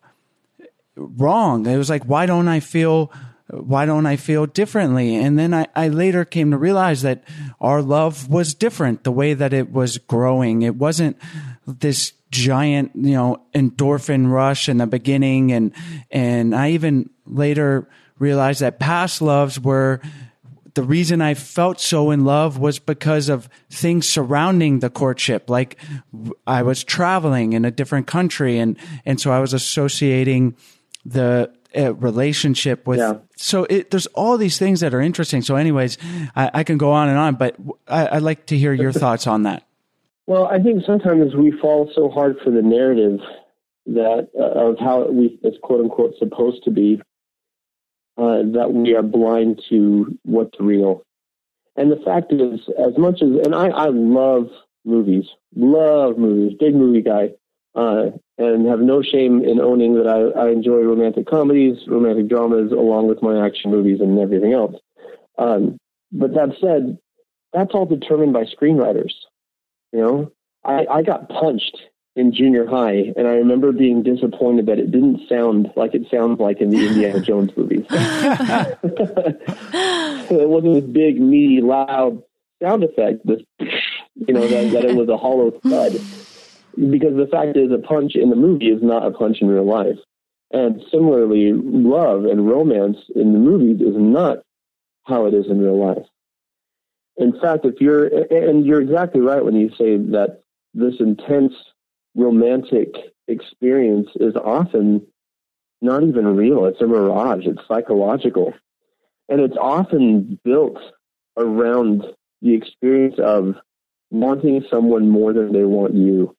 wrong. 0.95 1.65
It 1.65 1.77
was 1.77 1.89
like 1.89 2.05
why 2.05 2.25
don't 2.25 2.47
I 2.47 2.59
feel 2.59 3.11
why 3.51 3.85
don't 3.85 4.05
I 4.05 4.15
feel 4.15 4.45
differently? 4.45 5.15
And 5.15 5.37
then 5.37 5.53
I, 5.53 5.67
I 5.75 5.87
later 5.87 6.23
came 6.23 6.51
to 6.51 6.57
realize 6.57 7.01
that 7.01 7.23
our 7.59 7.81
love 7.81 8.29
was 8.29 8.53
different, 8.53 9.03
the 9.03 9.11
way 9.11 9.33
that 9.33 9.53
it 9.53 9.71
was 9.71 9.97
growing. 9.97 10.61
It 10.61 10.75
wasn't 10.75 11.17
this 11.65 12.13
giant, 12.31 12.91
you 12.95 13.13
know, 13.13 13.41
endorphin 13.55 14.31
rush 14.31 14.69
in 14.69 14.77
the 14.77 14.87
beginning. 14.87 15.51
And, 15.51 15.73
and 16.11 16.55
I 16.55 16.71
even 16.71 17.09
later 17.25 17.87
realized 18.19 18.61
that 18.61 18.79
past 18.79 19.21
loves 19.21 19.59
were 19.59 20.01
the 20.75 20.83
reason 20.83 21.21
I 21.21 21.33
felt 21.33 21.79
so 21.79 22.11
in 22.11 22.25
love 22.25 22.59
was 22.59 22.77
because 22.77 23.29
of 23.29 23.49
things 23.69 24.07
surrounding 24.07 24.79
the 24.79 24.89
courtship. 24.89 25.49
Like 25.49 25.77
I 26.45 26.61
was 26.61 26.83
traveling 26.83 27.53
in 27.53 27.65
a 27.65 27.71
different 27.71 28.05
country 28.05 28.59
and, 28.59 28.77
and 29.05 29.19
so 29.19 29.31
I 29.31 29.39
was 29.39 29.53
associating 29.53 30.55
the 31.03 31.51
uh, 31.77 31.93
relationship 31.95 32.87
with, 32.87 32.99
Yeah. 32.99 33.19
so 33.37 33.65
it, 33.65 33.91
there's 33.91 34.07
all 34.07 34.37
these 34.37 34.57
things 34.57 34.79
that 34.79 34.93
are 34.93 35.01
interesting. 35.01 35.41
So 35.41 35.55
anyways, 35.55 35.97
I, 36.35 36.51
I 36.53 36.63
can 36.63 36.77
go 36.77 36.91
on 36.91 37.09
and 37.09 37.17
on, 37.17 37.35
but 37.35 37.55
I, 37.87 38.15
I'd 38.17 38.23
like 38.23 38.45
to 38.47 38.57
hear 38.57 38.73
your 38.73 38.91
thoughts 39.03 39.27
on 39.27 39.43
that. 39.43 39.63
Well, 40.27 40.45
I 40.45 40.59
think 40.59 40.83
sometimes 40.85 41.35
we 41.35 41.51
fall 41.59 41.91
so 41.95 42.09
hard 42.09 42.37
for 42.43 42.51
the 42.51 42.61
narrative 42.61 43.19
that 43.87 44.29
uh, 44.39 44.69
of 44.69 44.77
how 44.79 45.09
we 45.09 45.39
it's 45.41 45.57
quote 45.63 45.81
unquote 45.81 46.13
supposed 46.19 46.63
to 46.65 46.71
be 46.71 47.01
uh, 48.17 48.43
that 48.53 48.71
we 48.71 48.95
are 48.95 49.01
blind 49.01 49.61
to 49.69 50.17
what's 50.23 50.59
real. 50.59 51.03
And 51.75 51.91
the 51.91 52.01
fact 52.05 52.31
is, 52.31 52.59
as 52.77 52.97
much 52.97 53.21
as 53.23 53.29
and 53.45 53.55
I, 53.55 53.69
I 53.69 53.87
love 53.87 54.49
movies, 54.85 55.25
love 55.55 56.17
movies, 56.17 56.55
big 56.59 56.75
movie 56.75 57.01
guy, 57.01 57.29
uh, 57.73 58.11
and 58.39 58.65
have 58.67 58.79
no 58.79 59.01
shame 59.01 59.43
in 59.43 59.59
owning 59.59 59.95
that 59.95 60.07
I, 60.07 60.45
I 60.45 60.49
enjoy 60.49 60.77
romantic 60.77 61.27
comedies, 61.27 61.77
romantic 61.87 62.29
dramas, 62.29 62.71
along 62.71 63.09
with 63.09 63.21
my 63.21 63.45
action 63.45 63.69
movies 63.69 63.99
and 63.99 64.17
everything 64.17 64.53
else. 64.53 64.75
Um, 65.37 65.77
but 66.11 66.33
that 66.33 66.55
said, 66.61 66.97
that's 67.51 67.73
all 67.73 67.85
determined 67.85 68.31
by 68.31 68.45
screenwriters. 68.45 69.11
You 69.91 69.99
know, 69.99 70.31
I, 70.63 70.85
I 70.89 71.01
got 71.03 71.27
punched 71.27 71.77
in 72.15 72.33
junior 72.33 72.65
high, 72.65 73.11
and 73.15 73.27
I 73.27 73.33
remember 73.33 73.73
being 73.73 74.03
disappointed 74.03 74.67
that 74.67 74.79
it 74.79 74.89
didn't 74.91 75.27
sound 75.27 75.71
like 75.75 75.93
it 75.93 76.09
sounds 76.09 76.39
like 76.39 76.61
in 76.61 76.69
the 76.69 76.87
Indiana 76.87 77.19
Jones 77.19 77.51
movies. 77.57 77.85
it 80.31 80.49
wasn't 80.49 80.75
this 80.75 80.85
big, 80.85 81.19
meaty, 81.19 81.61
loud 81.61 82.23
sound 82.61 82.83
effect. 82.83 83.25
This, 83.25 83.41
you 83.59 84.33
know, 84.33 84.47
that, 84.47 84.71
that 84.71 84.85
it 84.85 84.95
was 84.95 85.09
a 85.09 85.17
hollow 85.17 85.51
thud. 85.51 85.99
Because 86.75 87.15
the 87.15 87.27
fact 87.31 87.57
is, 87.57 87.71
a 87.71 87.77
punch 87.77 88.15
in 88.15 88.29
the 88.29 88.35
movie 88.35 88.67
is 88.67 88.81
not 88.81 89.05
a 89.05 89.11
punch 89.11 89.37
in 89.41 89.47
real 89.47 89.65
life. 89.65 89.97
And 90.51 90.81
similarly, 90.91 91.51
love 91.53 92.25
and 92.25 92.47
romance 92.47 92.97
in 93.15 93.33
the 93.33 93.39
movies 93.39 93.81
is 93.81 93.95
not 93.95 94.39
how 95.03 95.25
it 95.25 95.33
is 95.33 95.45
in 95.47 95.59
real 95.61 95.77
life. 95.77 96.05
In 97.17 97.39
fact, 97.39 97.65
if 97.65 97.81
you're, 97.81 98.07
and 98.07 98.65
you're 98.65 98.81
exactly 98.81 99.21
right 99.21 99.43
when 99.43 99.55
you 99.55 99.69
say 99.77 99.97
that 99.97 100.41
this 100.73 100.95
intense 100.99 101.53
romantic 102.15 102.93
experience 103.27 104.09
is 104.15 104.35
often 104.35 105.05
not 105.81 106.03
even 106.03 106.35
real. 106.35 106.65
It's 106.65 106.81
a 106.81 106.87
mirage. 106.87 107.45
It's 107.45 107.67
psychological. 107.67 108.53
And 109.27 109.41
it's 109.41 109.57
often 109.59 110.39
built 110.43 110.79
around 111.37 112.03
the 112.41 112.53
experience 112.55 113.15
of 113.19 113.55
wanting 114.09 114.65
someone 114.69 115.09
more 115.09 115.33
than 115.33 115.53
they 115.53 115.63
want 115.63 115.93
you. 115.93 116.35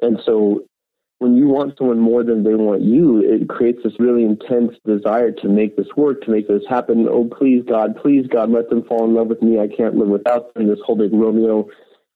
And 0.00 0.18
so 0.24 0.64
when 1.18 1.36
you 1.36 1.48
want 1.48 1.76
someone 1.76 1.98
more 1.98 2.22
than 2.22 2.44
they 2.44 2.54
want 2.54 2.82
you, 2.82 3.20
it 3.20 3.48
creates 3.48 3.80
this 3.82 3.98
really 3.98 4.24
intense 4.24 4.76
desire 4.86 5.32
to 5.32 5.48
make 5.48 5.76
this 5.76 5.88
work, 5.96 6.22
to 6.22 6.30
make 6.30 6.46
this 6.46 6.62
happen. 6.68 7.08
Oh, 7.10 7.24
please, 7.24 7.64
God, 7.68 7.96
please, 8.00 8.26
God, 8.28 8.50
let 8.50 8.70
them 8.70 8.84
fall 8.84 9.04
in 9.04 9.14
love 9.14 9.26
with 9.26 9.42
me. 9.42 9.58
I 9.58 9.66
can't 9.66 9.96
live 9.96 10.08
without 10.08 10.54
them. 10.54 10.68
This 10.68 10.78
whole 10.84 10.96
big 10.96 11.12
Romeo 11.12 11.68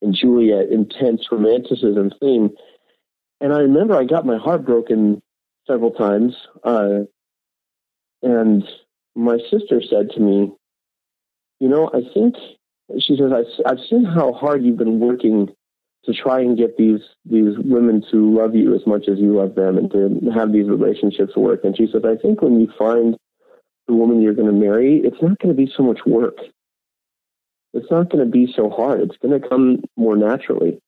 and 0.02 0.14
Juliet 0.14 0.68
intense 0.70 1.22
romanticism 1.30 2.12
theme. 2.20 2.50
And 3.40 3.52
I 3.52 3.58
remember 3.58 3.96
I 3.96 4.04
got 4.04 4.24
my 4.24 4.38
heart 4.38 4.64
broken 4.64 5.20
several 5.66 5.90
times. 5.90 6.34
Uh, 6.62 7.00
and 8.22 8.62
my 9.16 9.38
sister 9.50 9.82
said 9.82 10.10
to 10.10 10.20
me, 10.20 10.52
You 11.58 11.68
know, 11.68 11.90
I 11.92 12.02
think, 12.14 12.36
she 13.00 13.16
says, 13.16 13.32
I've 13.66 13.80
seen 13.90 14.04
how 14.04 14.32
hard 14.32 14.62
you've 14.62 14.76
been 14.76 15.00
working 15.00 15.48
to 16.04 16.12
try 16.12 16.40
and 16.40 16.58
get 16.58 16.76
these 16.76 17.00
these 17.24 17.56
women 17.58 18.02
to 18.10 18.36
love 18.36 18.54
you 18.54 18.74
as 18.74 18.86
much 18.86 19.08
as 19.08 19.18
you 19.18 19.36
love 19.36 19.54
them 19.54 19.78
and 19.78 19.90
to 19.92 20.30
have 20.34 20.52
these 20.52 20.68
relationships 20.68 21.36
work. 21.36 21.60
And 21.64 21.76
she 21.76 21.86
says, 21.92 22.02
I 22.04 22.16
think 22.16 22.42
when 22.42 22.60
you 22.60 22.68
find 22.78 23.16
the 23.86 23.94
woman 23.94 24.20
you're 24.20 24.34
going 24.34 24.46
to 24.46 24.52
marry, 24.52 25.00
it's 25.04 25.22
not 25.22 25.38
going 25.38 25.54
to 25.54 25.60
be 25.60 25.70
so 25.76 25.82
much 25.82 26.00
work. 26.06 26.38
It's 27.74 27.90
not 27.90 28.10
going 28.10 28.24
to 28.24 28.30
be 28.30 28.52
so 28.54 28.68
hard. 28.68 29.00
It's 29.00 29.16
going 29.16 29.40
to 29.40 29.48
come 29.48 29.82
more 29.96 30.16
naturally. 30.16 30.80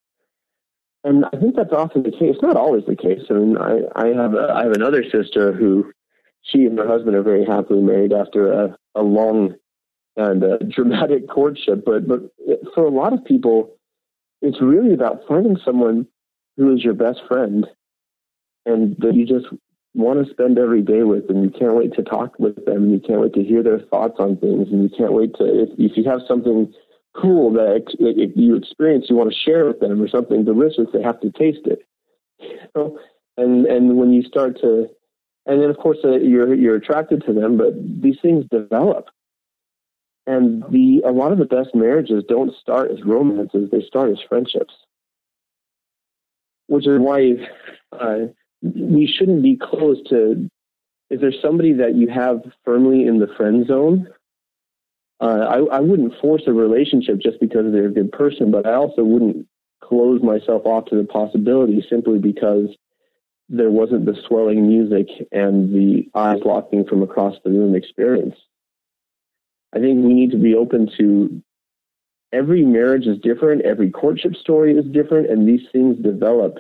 And 1.03 1.25
I 1.27 1.37
think 1.39 1.55
that's 1.55 1.73
often 1.73 2.03
the 2.03 2.11
case. 2.11 2.37
Not 2.43 2.57
always 2.57 2.85
the 2.87 2.97
case. 2.97 3.21
I 3.31 3.35
mean, 3.35 3.57
I, 3.59 3.81
I 3.95 4.07
have 4.09 4.35
a, 4.35 4.53
I 4.55 4.65
have 4.65 4.73
another 4.73 5.05
sister 5.05 5.53
who 5.53 5.93
she 6.43 6.65
and 6.65 6.79
her 6.79 6.87
husband 6.87 7.15
are 7.15 7.23
very 7.23 7.45
happily 7.45 7.83
married 7.83 8.13
after 8.13 8.53
a, 8.53 8.77
a 8.95 9.03
long 9.03 9.55
and 10.17 10.43
a 10.43 10.59
dramatic 10.59 11.29
courtship. 11.29 11.85
But 11.85 12.09
but 12.09 12.21
for 12.75 12.85
a 12.85 12.91
lot 12.91 13.13
of 13.13 13.25
people, 13.25 13.74
it's 14.45 14.61
really 14.61 14.93
about 14.93 15.23
finding 15.27 15.57
someone 15.65 16.07
who 16.57 16.75
is 16.75 16.85
your 16.85 16.95
best 16.95 17.21
friend 17.27 17.67
and 18.67 18.97
that 18.99 19.15
you 19.15 19.27
just 19.27 19.47
want 19.95 20.25
to 20.25 20.33
spend 20.33 20.59
every 20.59 20.83
day 20.83 21.03
with 21.03 21.29
and 21.31 21.43
you 21.45 21.51
can't 21.51 21.75
wait 21.75 21.95
to 21.95 22.03
talk 22.03 22.39
with 22.39 22.57
them 22.67 22.85
and 22.85 22.93
you 22.93 23.01
can't 23.01 23.21
wait 23.21 23.33
to 23.33 23.43
hear 23.43 23.63
their 23.63 23.79
thoughts 23.79 24.17
on 24.19 24.37
things 24.37 24.69
and 24.71 24.83
you 24.83 24.97
can't 24.97 25.13
wait 25.13 25.35
to 25.37 25.45
if, 25.45 25.69
if 25.79 25.97
you 25.97 26.05
have 26.05 26.21
something 26.29 26.73
cool 27.17 27.53
that 27.53 27.85
if 27.99 28.33
you 28.35 28.57
experience 28.57 29.07
you 29.09 29.17
want 29.17 29.33
to 29.33 29.39
share 29.39 29.65
with 29.65 29.81
them 29.81 30.03
or 30.03 30.09
something 30.09 30.45
delicious 30.45 30.89
they 30.93 31.03
have 31.03 31.21
to 31.21 31.31
taste 31.31 31.67
it 31.67 31.87
know? 32.75 32.99
and 33.37 33.67
and 33.67 33.97
when 33.97 34.13
you 34.13 34.23
start 34.23 34.61
to 34.61 34.89
and 35.47 35.63
then 35.63 35.71
of 35.71 35.77
course 35.77 35.99
uh, 36.05 36.17
you're 36.17 36.55
you're 36.55 36.77
attracted 36.77 37.25
to 37.25 37.33
them 37.33 37.57
but 37.57 37.73
these 38.03 38.19
things 38.21 38.45
develop 38.51 39.07
and 40.27 40.63
the 40.71 41.03
a 41.05 41.13
lot 41.13 41.33
of 41.33 41.39
the 41.39 41.45
best 41.45 41.75
marriages 41.75 42.25
don't 42.29 42.55
start 42.57 42.91
as 42.91 43.03
romances; 43.05 43.71
they 43.71 43.83
start 43.83 44.11
as 44.11 44.19
friendships, 44.29 44.75
which 46.67 46.87
is 46.87 46.99
why 46.99 47.33
uh, 47.93 48.19
we 48.63 49.07
shouldn't 49.07 49.43
be 49.43 49.57
closed 49.57 50.09
to. 50.11 50.49
If 51.11 51.21
there's 51.21 51.41
somebody 51.43 51.75
that 51.75 51.95
you 51.95 52.09
have 52.09 52.43
firmly 52.65 53.07
in 53.07 53.19
the 53.19 53.29
friend 53.37 53.67
zone, 53.67 54.09
uh, 55.21 55.27
I, 55.27 55.77
I 55.77 55.81
wouldn't 55.81 56.19
force 56.21 56.43
a 56.47 56.53
relationship 56.53 57.19
just 57.21 57.41
because 57.41 57.71
they're 57.71 57.89
a 57.89 57.93
good 57.93 58.11
person, 58.11 58.51
but 58.51 58.67
I 58.67 58.75
also 58.75 59.05
wouldn't 59.05 59.47
close 59.83 60.23
myself 60.23 60.63
off 60.65 60.87
to 60.87 60.97
the 60.97 61.05
possibility 61.05 61.85
simply 61.89 62.19
because 62.19 62.69
there 63.49 63.71
wasn't 63.71 64.07
the 64.07 64.17
swelling 64.27 64.67
music 64.67 65.07
and 65.31 65.75
the 65.75 66.09
eyes 66.15 66.41
locking 66.45 66.87
from 66.87 67.03
across 67.03 67.35
the 67.45 67.51
room 67.51 67.75
experience. 67.75 68.37
I 69.75 69.81
think 69.81 70.05
we 70.05 70.15
need 70.15 70.31
to 70.31 70.39
be 70.39 70.55
open 70.55 70.89
to 70.99 71.43
every 72.33 72.65
marriage 72.65 73.07
is 73.07 73.19
different, 73.21 73.63
every 73.63 73.91
courtship 73.91 74.35
story 74.37 74.77
is 74.77 74.85
different, 74.87 75.31
and 75.31 75.49
these 75.49 75.67
things 75.73 75.97
develop 75.99 76.59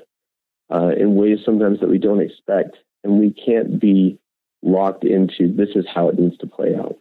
uh, 0.72 0.90
in 0.96 1.14
ways 1.14 1.38
sometimes 1.44 1.80
that 1.80 1.88
we 1.88 1.98
don't 1.98 2.20
expect. 2.20 2.76
And 3.02 3.20
we 3.20 3.32
can't 3.32 3.78
be 3.78 4.18
locked 4.62 5.04
into 5.04 5.52
this 5.54 5.68
is 5.74 5.84
how 5.92 6.08
it 6.08 6.18
needs 6.18 6.38
to 6.38 6.46
play 6.46 6.74
out. 6.74 6.96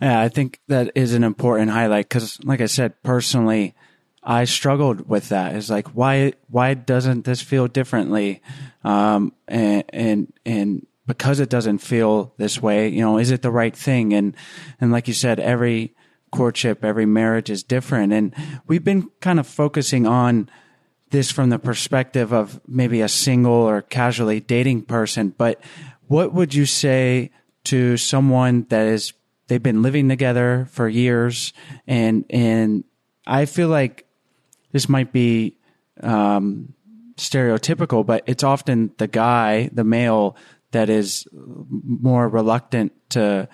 Yeah, 0.00 0.20
I 0.20 0.28
think 0.28 0.60
that 0.68 0.92
is 0.94 1.14
an 1.14 1.24
important 1.24 1.70
highlight 1.70 2.08
because, 2.08 2.38
like 2.44 2.60
I 2.60 2.66
said, 2.66 3.02
personally, 3.02 3.74
I 4.22 4.44
struggled 4.44 5.08
with 5.08 5.30
that. 5.30 5.56
It's 5.56 5.70
like 5.70 5.88
why 5.88 6.34
why 6.48 6.74
doesn't 6.74 7.24
this 7.24 7.40
feel 7.40 7.68
differently? 7.68 8.42
Um, 8.84 9.32
and 9.48 9.84
and 9.88 10.32
and 10.44 10.86
because 11.06 11.40
it 11.40 11.48
doesn't 11.48 11.78
feel 11.78 12.34
this 12.36 12.60
way, 12.60 12.88
you 12.88 13.00
know, 13.00 13.18
is 13.18 13.30
it 13.30 13.42
the 13.42 13.50
right 13.50 13.76
thing? 13.76 14.12
And, 14.12 14.34
and 14.80 14.90
like 14.90 15.08
you 15.08 15.14
said, 15.14 15.38
every 15.38 15.94
courtship, 16.32 16.84
every 16.84 17.06
marriage 17.06 17.48
is 17.48 17.62
different. 17.62 18.12
And 18.12 18.34
we've 18.66 18.84
been 18.84 19.10
kind 19.20 19.38
of 19.38 19.46
focusing 19.46 20.06
on 20.06 20.50
this 21.10 21.30
from 21.30 21.50
the 21.50 21.58
perspective 21.58 22.32
of 22.32 22.60
maybe 22.66 23.00
a 23.00 23.08
single 23.08 23.52
or 23.52 23.82
casually 23.82 24.40
dating 24.40 24.82
person. 24.82 25.34
But 25.38 25.60
what 26.08 26.34
would 26.34 26.54
you 26.54 26.66
say 26.66 27.30
to 27.64 27.96
someone 27.96 28.66
that 28.70 28.86
is, 28.86 29.12
they've 29.46 29.62
been 29.62 29.82
living 29.82 30.08
together 30.08 30.66
for 30.70 30.88
years 30.88 31.52
and, 31.86 32.24
and 32.30 32.84
I 33.26 33.44
feel 33.46 33.68
like 33.68 34.06
this 34.72 34.88
might 34.88 35.12
be, 35.12 35.56
um, 36.02 36.74
stereotypical, 37.16 38.04
but 38.04 38.22
it's 38.26 38.44
often 38.44 38.92
the 38.98 39.08
guy, 39.08 39.70
the 39.72 39.84
male 39.84 40.36
that 40.76 40.90
is 40.90 41.26
more 41.32 42.28
reluctant 42.28 42.92
to 43.08 43.48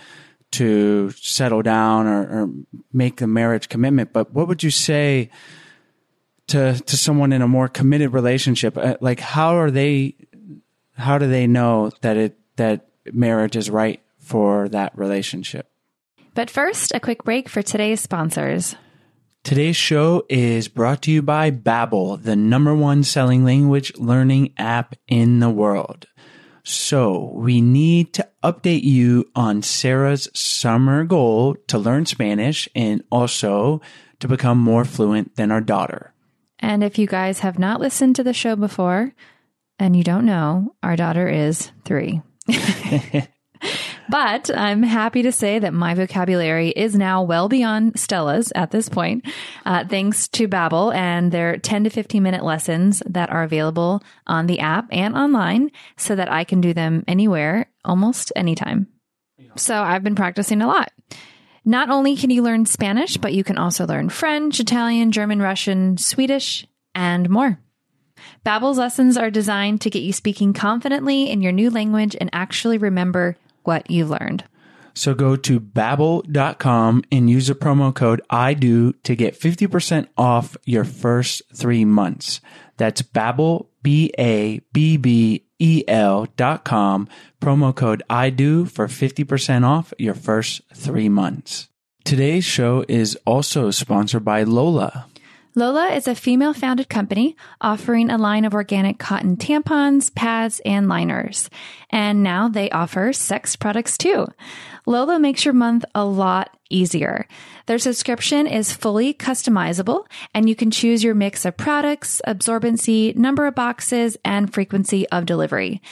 to 0.50 1.10
settle 1.10 1.62
down 1.62 2.06
or, 2.06 2.20
or 2.20 2.50
make 2.92 3.18
the 3.18 3.28
marriage 3.28 3.68
commitment. 3.68 4.12
But 4.12 4.34
what 4.34 4.48
would 4.48 4.62
you 4.64 4.70
say 4.70 5.30
to 6.48 6.74
to 6.74 6.96
someone 6.96 7.32
in 7.32 7.40
a 7.40 7.46
more 7.46 7.68
committed 7.68 8.12
relationship? 8.12 8.76
Uh, 8.76 8.96
like 9.00 9.20
how 9.20 9.56
are 9.56 9.70
they? 9.70 10.16
How 10.96 11.18
do 11.18 11.28
they 11.28 11.46
know 11.46 11.90
that 12.00 12.16
it 12.16 12.38
that 12.56 12.88
marriage 13.12 13.54
is 13.54 13.70
right 13.70 14.02
for 14.18 14.68
that 14.70 14.96
relationship? 14.98 15.70
But 16.34 16.50
first, 16.50 16.92
a 16.92 17.00
quick 17.00 17.22
break 17.22 17.48
for 17.48 17.62
today's 17.62 18.00
sponsors. 18.00 18.74
Today's 19.44 19.76
show 19.76 20.24
is 20.28 20.68
brought 20.68 21.02
to 21.02 21.10
you 21.10 21.20
by 21.20 21.50
Babbel, 21.50 22.22
the 22.22 22.36
number 22.36 22.74
one 22.74 23.02
selling 23.02 23.44
language 23.44 23.92
learning 23.96 24.54
app 24.56 24.94
in 25.08 25.40
the 25.40 25.50
world. 25.50 26.06
So 26.64 27.32
we 27.34 27.60
need 27.60 28.12
to 28.14 28.28
update 28.42 28.84
you 28.84 29.28
on 29.34 29.62
Sarah's 29.62 30.28
summer 30.32 31.04
goal 31.04 31.56
to 31.66 31.78
learn 31.78 32.06
Spanish 32.06 32.68
and 32.74 33.02
also 33.10 33.80
to 34.20 34.28
become 34.28 34.58
more 34.58 34.84
fluent 34.84 35.36
than 35.36 35.50
our 35.50 35.60
daughter. 35.60 36.14
And 36.60 36.84
if 36.84 36.98
you 36.98 37.08
guys 37.08 37.40
have 37.40 37.58
not 37.58 37.80
listened 37.80 38.16
to 38.16 38.22
the 38.22 38.32
show 38.32 38.54
before 38.54 39.12
and 39.78 39.96
you 39.96 40.04
don't 40.04 40.24
know, 40.24 40.74
our 40.82 40.94
daughter 40.94 41.28
is 41.28 41.72
three. 41.84 42.22
But 44.12 44.50
I'm 44.54 44.82
happy 44.82 45.22
to 45.22 45.32
say 45.32 45.58
that 45.58 45.72
my 45.72 45.94
vocabulary 45.94 46.68
is 46.68 46.94
now 46.94 47.22
well 47.22 47.48
beyond 47.48 47.98
Stella's 47.98 48.52
at 48.54 48.70
this 48.70 48.90
point, 48.90 49.24
uh, 49.64 49.86
thanks 49.88 50.28
to 50.28 50.46
Babbel 50.46 50.94
and 50.94 51.32
their 51.32 51.56
10 51.56 51.84
to 51.84 51.90
15 51.90 52.22
minute 52.22 52.44
lessons 52.44 53.02
that 53.06 53.30
are 53.30 53.42
available 53.42 54.02
on 54.26 54.48
the 54.48 54.60
app 54.60 54.86
and 54.92 55.16
online 55.16 55.70
so 55.96 56.14
that 56.14 56.30
I 56.30 56.44
can 56.44 56.60
do 56.60 56.74
them 56.74 57.04
anywhere, 57.08 57.70
almost 57.86 58.34
anytime. 58.36 58.86
So 59.56 59.82
I've 59.82 60.04
been 60.04 60.14
practicing 60.14 60.60
a 60.60 60.66
lot. 60.66 60.92
Not 61.64 61.88
only 61.88 62.14
can 62.14 62.28
you 62.28 62.42
learn 62.42 62.66
Spanish, 62.66 63.16
but 63.16 63.32
you 63.32 63.42
can 63.42 63.56
also 63.56 63.86
learn 63.86 64.10
French, 64.10 64.60
Italian, 64.60 65.10
German, 65.10 65.40
Russian, 65.40 65.96
Swedish, 65.96 66.66
and 66.94 67.30
more. 67.30 67.58
Babbel's 68.44 68.76
lessons 68.76 69.16
are 69.16 69.30
designed 69.30 69.80
to 69.80 69.90
get 69.90 70.02
you 70.02 70.12
speaking 70.12 70.52
confidently 70.52 71.30
in 71.30 71.40
your 71.40 71.52
new 71.52 71.70
language 71.70 72.14
and 72.20 72.28
actually 72.34 72.76
remember 72.76 73.38
what 73.64 73.90
you've 73.90 74.10
learned. 74.10 74.44
So 74.94 75.14
go 75.14 75.36
to 75.36 75.58
babbel.com 75.58 77.04
and 77.10 77.30
use 77.30 77.46
the 77.46 77.54
promo 77.54 77.94
code 77.94 78.20
I 78.28 78.54
do 78.54 78.92
to 79.04 79.14
get 79.16 79.38
50% 79.38 80.08
off 80.18 80.56
your 80.64 80.84
first 80.84 81.42
three 81.54 81.84
months. 81.84 82.40
That's 82.76 83.02
Babbel, 83.02 83.66
B-A-B-B-E-L 83.82 84.62
dot 86.36 86.64
com, 86.64 87.08
promo 87.40 87.74
code 87.74 88.02
I 88.10 88.30
do 88.30 88.64
for 88.66 88.86
50% 88.86 89.64
off 89.64 89.92
your 89.98 90.14
first 90.14 90.62
three 90.74 91.08
months. 91.08 91.68
Today's 92.04 92.44
show 92.44 92.84
is 92.88 93.16
also 93.24 93.70
sponsored 93.70 94.24
by 94.24 94.42
Lola. 94.42 95.06
Lola 95.54 95.88
is 95.88 96.08
a 96.08 96.14
female 96.14 96.54
founded 96.54 96.88
company 96.88 97.36
offering 97.60 98.08
a 98.08 98.16
line 98.16 98.46
of 98.46 98.54
organic 98.54 98.98
cotton 98.98 99.36
tampons, 99.36 100.14
pads, 100.14 100.62
and 100.64 100.88
liners. 100.88 101.50
And 101.90 102.22
now 102.22 102.48
they 102.48 102.70
offer 102.70 103.12
sex 103.12 103.54
products 103.54 103.98
too. 103.98 104.28
Lola 104.86 105.18
makes 105.18 105.44
your 105.44 105.52
month 105.52 105.84
a 105.94 106.06
lot 106.06 106.56
easier. 106.70 107.28
Their 107.66 107.78
subscription 107.78 108.46
is 108.46 108.72
fully 108.72 109.12
customizable 109.12 110.06
and 110.34 110.48
you 110.48 110.56
can 110.56 110.70
choose 110.70 111.04
your 111.04 111.14
mix 111.14 111.44
of 111.44 111.58
products, 111.58 112.22
absorbency, 112.26 113.14
number 113.14 113.46
of 113.46 113.54
boxes, 113.54 114.16
and 114.24 114.52
frequency 114.52 115.06
of 115.10 115.26
delivery. 115.26 115.82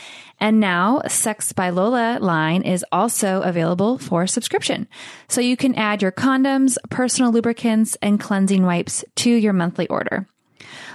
And 0.40 0.58
now 0.58 1.02
Sex 1.06 1.52
by 1.52 1.70
Lola 1.70 2.18
line 2.20 2.62
is 2.62 2.84
also 2.90 3.42
available 3.42 3.98
for 3.98 4.26
subscription. 4.26 4.88
So 5.28 5.40
you 5.40 5.56
can 5.56 5.74
add 5.74 6.00
your 6.00 6.12
condoms, 6.12 6.76
personal 6.88 7.30
lubricants, 7.30 7.96
and 8.00 8.18
cleansing 8.18 8.64
wipes 8.64 9.04
to 9.16 9.30
your 9.30 9.52
monthly 9.52 9.86
order. 9.88 10.26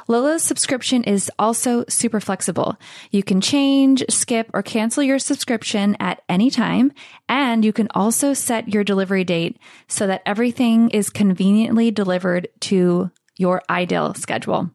Lola's 0.07 0.43
subscription 0.43 1.03
is 1.03 1.31
also 1.39 1.83
super 1.89 2.19
flexible. 2.19 2.77
You 3.11 3.23
can 3.23 3.41
change, 3.41 4.03
skip, 4.09 4.49
or 4.53 4.61
cancel 4.61 5.03
your 5.03 5.17
subscription 5.17 5.97
at 5.99 6.21
any 6.29 6.51
time. 6.51 6.91
And 7.27 7.65
you 7.65 7.73
can 7.73 7.87
also 7.95 8.33
set 8.33 8.69
your 8.69 8.83
delivery 8.83 9.23
date 9.23 9.57
so 9.87 10.05
that 10.07 10.21
everything 10.25 10.91
is 10.91 11.09
conveniently 11.09 11.89
delivered 11.89 12.47
to 12.61 13.09
your 13.37 13.63
ideal 13.69 14.13
schedule. 14.13 14.69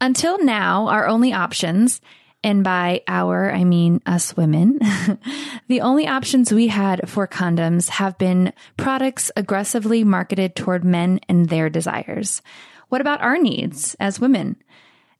Until 0.00 0.42
now, 0.44 0.88
our 0.88 1.08
only 1.08 1.32
options 1.32 2.00
And 2.42 2.62
by 2.62 3.02
our, 3.08 3.50
I 3.50 3.64
mean 3.64 4.00
us 4.06 4.36
women. 4.36 4.78
the 5.68 5.80
only 5.80 6.06
options 6.06 6.52
we 6.52 6.68
had 6.68 7.08
for 7.08 7.26
condoms 7.26 7.88
have 7.88 8.18
been 8.18 8.52
products 8.76 9.30
aggressively 9.36 10.04
marketed 10.04 10.54
toward 10.54 10.84
men 10.84 11.20
and 11.28 11.48
their 11.48 11.68
desires. 11.68 12.42
What 12.88 13.00
about 13.00 13.20
our 13.20 13.38
needs 13.38 13.96
as 13.98 14.20
women? 14.20 14.56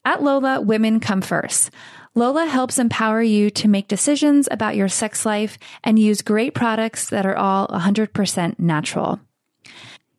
At 0.05 0.23
Lola, 0.23 0.61
women 0.61 1.01
come 1.01 1.21
first. 1.21 1.71
Lola 2.15 2.47
helps 2.47 2.79
empower 2.79 3.23
you 3.23 3.51
to 3.51 3.69
make 3.69 3.89
decisions 3.89 4.49
about 4.51 4.77
your 4.77 4.89
sex 4.89 5.27
life 5.27 5.59
and 5.83 5.99
use 5.99 6.23
great 6.23 6.55
products 6.55 7.11
that 7.11 7.27
are 7.27 7.37
all 7.37 7.67
100% 7.69 8.59
natural. 8.59 9.21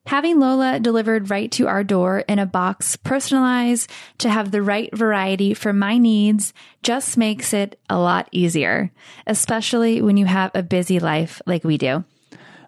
Having 0.08 0.39
Lola 0.39 0.80
delivered 0.80 1.30
right 1.30 1.52
to 1.52 1.67
our 1.67 1.84
door 1.84 2.20
in 2.30 2.39
a 2.39 2.46
box 2.46 2.96
personalized 2.96 3.91
to 4.20 4.30
have 4.30 4.52
the 4.52 4.62
right 4.62 4.89
variety 4.96 5.54
for 5.54 5.74
my 5.74 5.98
needs 5.98 6.54
just 6.82 7.17
makes 7.17 7.54
it 7.54 7.78
a 7.89 8.00
lot 8.00 8.30
easier, 8.32 8.89
especially 9.28 10.02
when 10.02 10.15
you 10.15 10.26
have 10.26 10.52
a 10.56 10.63
busy 10.63 11.00
life 11.00 11.41
like 11.46 11.65
we 11.65 11.78
do. 11.78 12.06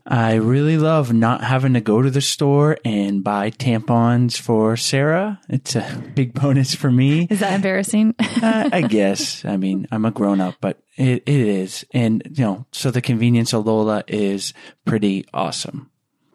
I 0.06 0.34
really 0.34 0.78
love 0.78 1.13
not 1.13 1.41
having 1.41 1.75
to 1.75 1.82
go 1.82 2.02
to 2.02 2.10
the 2.10 2.19
store 2.19 2.78
and 2.84 3.23
buy 3.23 3.52
tampons 3.52 4.38
for 4.38 4.75
Sarah. 4.75 5.39
It's 5.47 5.78
a 5.78 6.04
big 6.15 6.34
bonus 6.34 6.75
for 6.75 6.91
me. 6.91 7.25
Is 7.30 7.39
that 7.39 7.54
embarrassing? 7.54 8.15
uh, 8.19 8.69
I 8.73 8.82
guess. 8.82 9.45
I 9.45 9.56
mean, 9.56 9.88
I'm 9.91 10.04
a 10.04 10.12
grown 10.12 10.41
up, 10.41 10.56
but 10.60 10.82
it, 10.97 11.23
it 11.25 11.39
is. 11.39 11.86
And, 11.93 12.21
you 12.34 12.43
know, 12.43 12.65
so 12.73 12.91
the 12.91 13.02
convenience 13.02 13.54
of 13.54 13.65
Lola 13.65 14.04
is 14.10 14.54
pretty 14.84 15.25
awesome. 15.34 15.89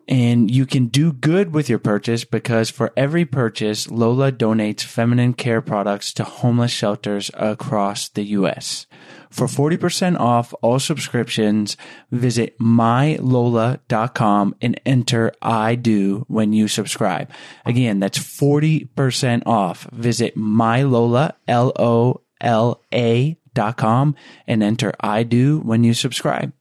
And 0.06 0.50
you 0.50 0.66
can 0.66 0.88
do 0.88 1.12
good 1.12 1.54
with 1.54 1.68
your 1.70 1.78
purchase 1.78 2.24
because 2.24 2.68
for 2.68 2.92
every 2.96 3.24
purchase, 3.24 3.90
Lola 3.90 4.30
donates 4.30 4.82
feminine 4.82 5.32
care 5.32 5.62
products 5.62 6.12
to 6.14 6.24
homeless 6.24 6.72
shelters 6.72 7.30
across 7.34 8.08
the 8.10 8.24
U.S. 8.24 8.86
For 9.30 9.46
40% 9.46 10.18
off 10.20 10.52
all 10.62 10.78
subscriptions, 10.78 11.76
visit 12.10 12.58
mylola.com 12.58 14.54
and 14.60 14.80
enter 14.84 15.32
I 15.40 15.74
do 15.74 16.24
when 16.28 16.52
you 16.52 16.68
subscribe. 16.68 17.30
Again, 17.64 17.98
that's 17.98 18.18
40% 18.18 19.42
off. 19.46 19.88
Visit 19.90 20.36
mylola, 20.36 21.32
L-O-L-A 21.48 23.38
dot 23.54 23.76
com 23.76 24.14
and 24.46 24.62
enter 24.62 24.92
I 25.00 25.22
do 25.22 25.60
when 25.60 25.84
you 25.84 25.94
subscribe. 25.94 26.52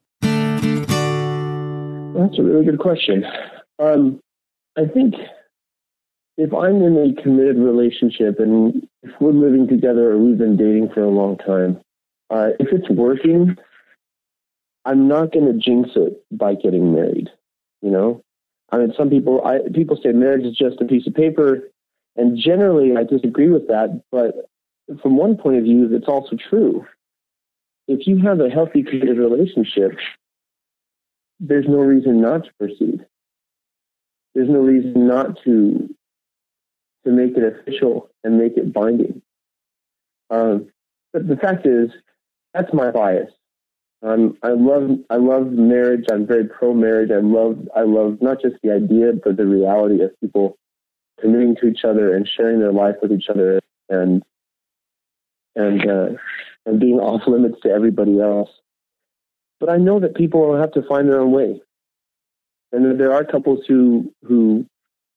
That's 2.15 2.38
a 2.38 2.43
really 2.43 2.65
good 2.65 2.80
question. 2.80 3.26
Um, 3.80 4.19
I 4.78 4.86
think 4.86 5.15
if 6.38 6.54
I'm 6.54 6.82
in 6.82 6.97
a 6.97 7.21
committed 7.21 7.58
relationship 7.58 8.39
and 8.39 8.88
if 9.02 9.12
we're 9.19 9.32
living 9.32 9.67
together 9.67 10.12
or 10.12 10.17
we've 10.17 10.38
been 10.38 10.58
dating 10.58 10.89
for 10.93 11.02
a 11.02 11.10
long 11.10 11.38
time, 11.38 11.80
uh, 12.30 12.49
if 12.60 12.71
it's 12.71 12.89
working, 12.89 13.56
I'm 14.86 15.08
not 15.08 15.32
going 15.32 15.45
to 15.45 15.58
jinx 15.58 15.91
it 15.95 16.23
by 16.32 16.56
getting 16.56 16.93
married. 16.93 17.30
You 17.82 17.91
know, 17.91 18.23
I 18.71 18.78
mean, 18.78 18.93
some 18.97 19.10
people 19.10 19.45
I, 19.45 19.60
people 19.73 19.99
say 20.02 20.12
marriage 20.12 20.45
is 20.45 20.56
just 20.56 20.82
a 20.82 20.86
piece 20.86 21.06
of 21.06 21.13
paper, 21.13 21.69
and 22.15 22.38
generally 22.38 22.95
I 22.95 23.04
disagree 23.04 23.49
with 23.49 23.67
that. 23.67 24.02
But 24.12 24.49
from 25.02 25.17
one 25.17 25.38
point 25.38 25.58
of 25.58 25.63
view, 25.63 25.89
it's 25.93 26.08
also 26.08 26.38
true. 26.49 26.86
If 27.88 28.08
you 28.08 28.19
have 28.19 28.39
a 28.39 28.49
healthy, 28.49 28.84
committed 28.84 29.17
relationship, 29.17 29.97
there's 31.45 31.67
no 31.67 31.79
reason 31.79 32.21
not 32.21 32.45
to 32.45 32.53
proceed. 32.58 33.06
There's 34.34 34.49
no 34.49 34.60
reason 34.60 35.08
not 35.08 35.38
to 35.43 35.93
to 37.06 37.12
make 37.12 37.36
it 37.36 37.43
official 37.43 38.10
and 38.23 38.38
make 38.38 38.56
it 38.56 38.71
binding. 38.71 39.21
Um, 40.29 40.67
but 41.12 41.27
the 41.27 41.36
fact 41.36 41.65
is, 41.65 41.91
that's 42.53 42.73
my 42.73 42.91
bias. 42.91 43.29
Um, 44.01 44.38
I 44.41 44.49
love 44.49 44.99
I 45.10 45.17
love 45.17 45.47
marriage. 45.47 46.06
I'm 46.12 46.25
very 46.25 46.45
pro 46.45 46.73
marriage. 46.73 47.12
I 47.12 47.19
love 47.19 47.67
I 47.75 47.82
love 47.82 48.19
not 48.21 48.41
just 48.41 48.56
the 48.63 48.71
idea, 48.71 49.12
but 49.23 49.36
the 49.38 49.45
reality 49.45 50.01
of 50.01 50.17
people 50.21 50.58
committing 51.19 51.56
to 51.58 51.67
each 51.67 51.84
other 51.84 52.15
and 52.15 52.27
sharing 52.27 52.60
their 52.60 52.73
life 52.73 52.95
with 53.01 53.12
each 53.12 53.27
other 53.29 53.60
and 53.89 54.23
and 55.56 55.89
uh, 55.89 56.10
and 56.65 56.79
being 56.79 56.99
off 56.99 57.27
limits 57.27 57.62
to 57.63 57.69
everybody 57.69 58.19
else. 58.19 58.49
But 59.63 59.71
I 59.71 59.78
know 59.78 59.97
that 60.02 60.15
people 60.15 60.41
will 60.41 60.60
have 60.60 60.73
to 60.73 60.82
find 60.89 61.08
their 61.08 61.21
own 61.21 61.32
way. 61.32 61.62
And 62.73 62.99
there 62.99 63.13
are 63.13 63.23
couples 63.23 63.63
who 63.65 64.13
who 64.28 64.65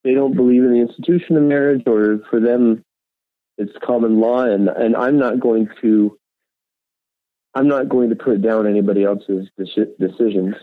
they 0.05 0.15
don't 0.15 0.37
believe 0.37 0.63
in 0.63 0.71
the 0.71 0.79
institution 0.79 1.37
of 1.37 1.43
marriage, 1.43 1.83
or 1.85 2.21
for 2.31 2.39
them, 2.39 2.85
it's 3.59 3.73
common 3.85 4.21
law. 4.21 4.45
And 4.45 4.69
and 4.69 4.95
I'm 4.95 5.19
not 5.19 5.41
going 5.41 5.69
to 5.81 6.17
I'm 7.57 7.67
not 7.67 7.89
going 7.89 8.11
to 8.11 8.15
put 8.15 8.41
down 8.41 8.69
anybody 8.69 9.03
else's 9.03 9.49
decisions. 9.99 10.55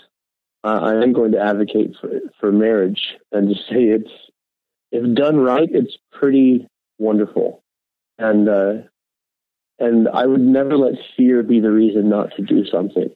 Uh, 0.63 0.80
I 0.82 1.04
am 1.04 1.12
going 1.12 1.34
to 1.34 1.41
advocate 1.41 1.93
for 2.00 2.22
for 2.39 2.54
marriage 2.54 3.02
and 3.34 3.50
to 3.50 3.56
say 3.56 3.84
it's 3.84 4.12
if 4.93 5.13
done 5.13 5.41
right, 5.41 5.67
it's 5.69 5.98
pretty 6.13 6.69
wonderful. 7.00 7.62
And 8.17 8.48
uh, 8.48 8.74
and 9.78 10.08
I 10.08 10.26
would 10.26 10.39
never 10.39 10.78
let 10.78 10.93
fear 11.17 11.43
be 11.43 11.60
the 11.60 11.72
reason 11.72 12.08
not 12.08 12.34
to 12.38 12.43
do 12.43 12.63
something 12.65 13.13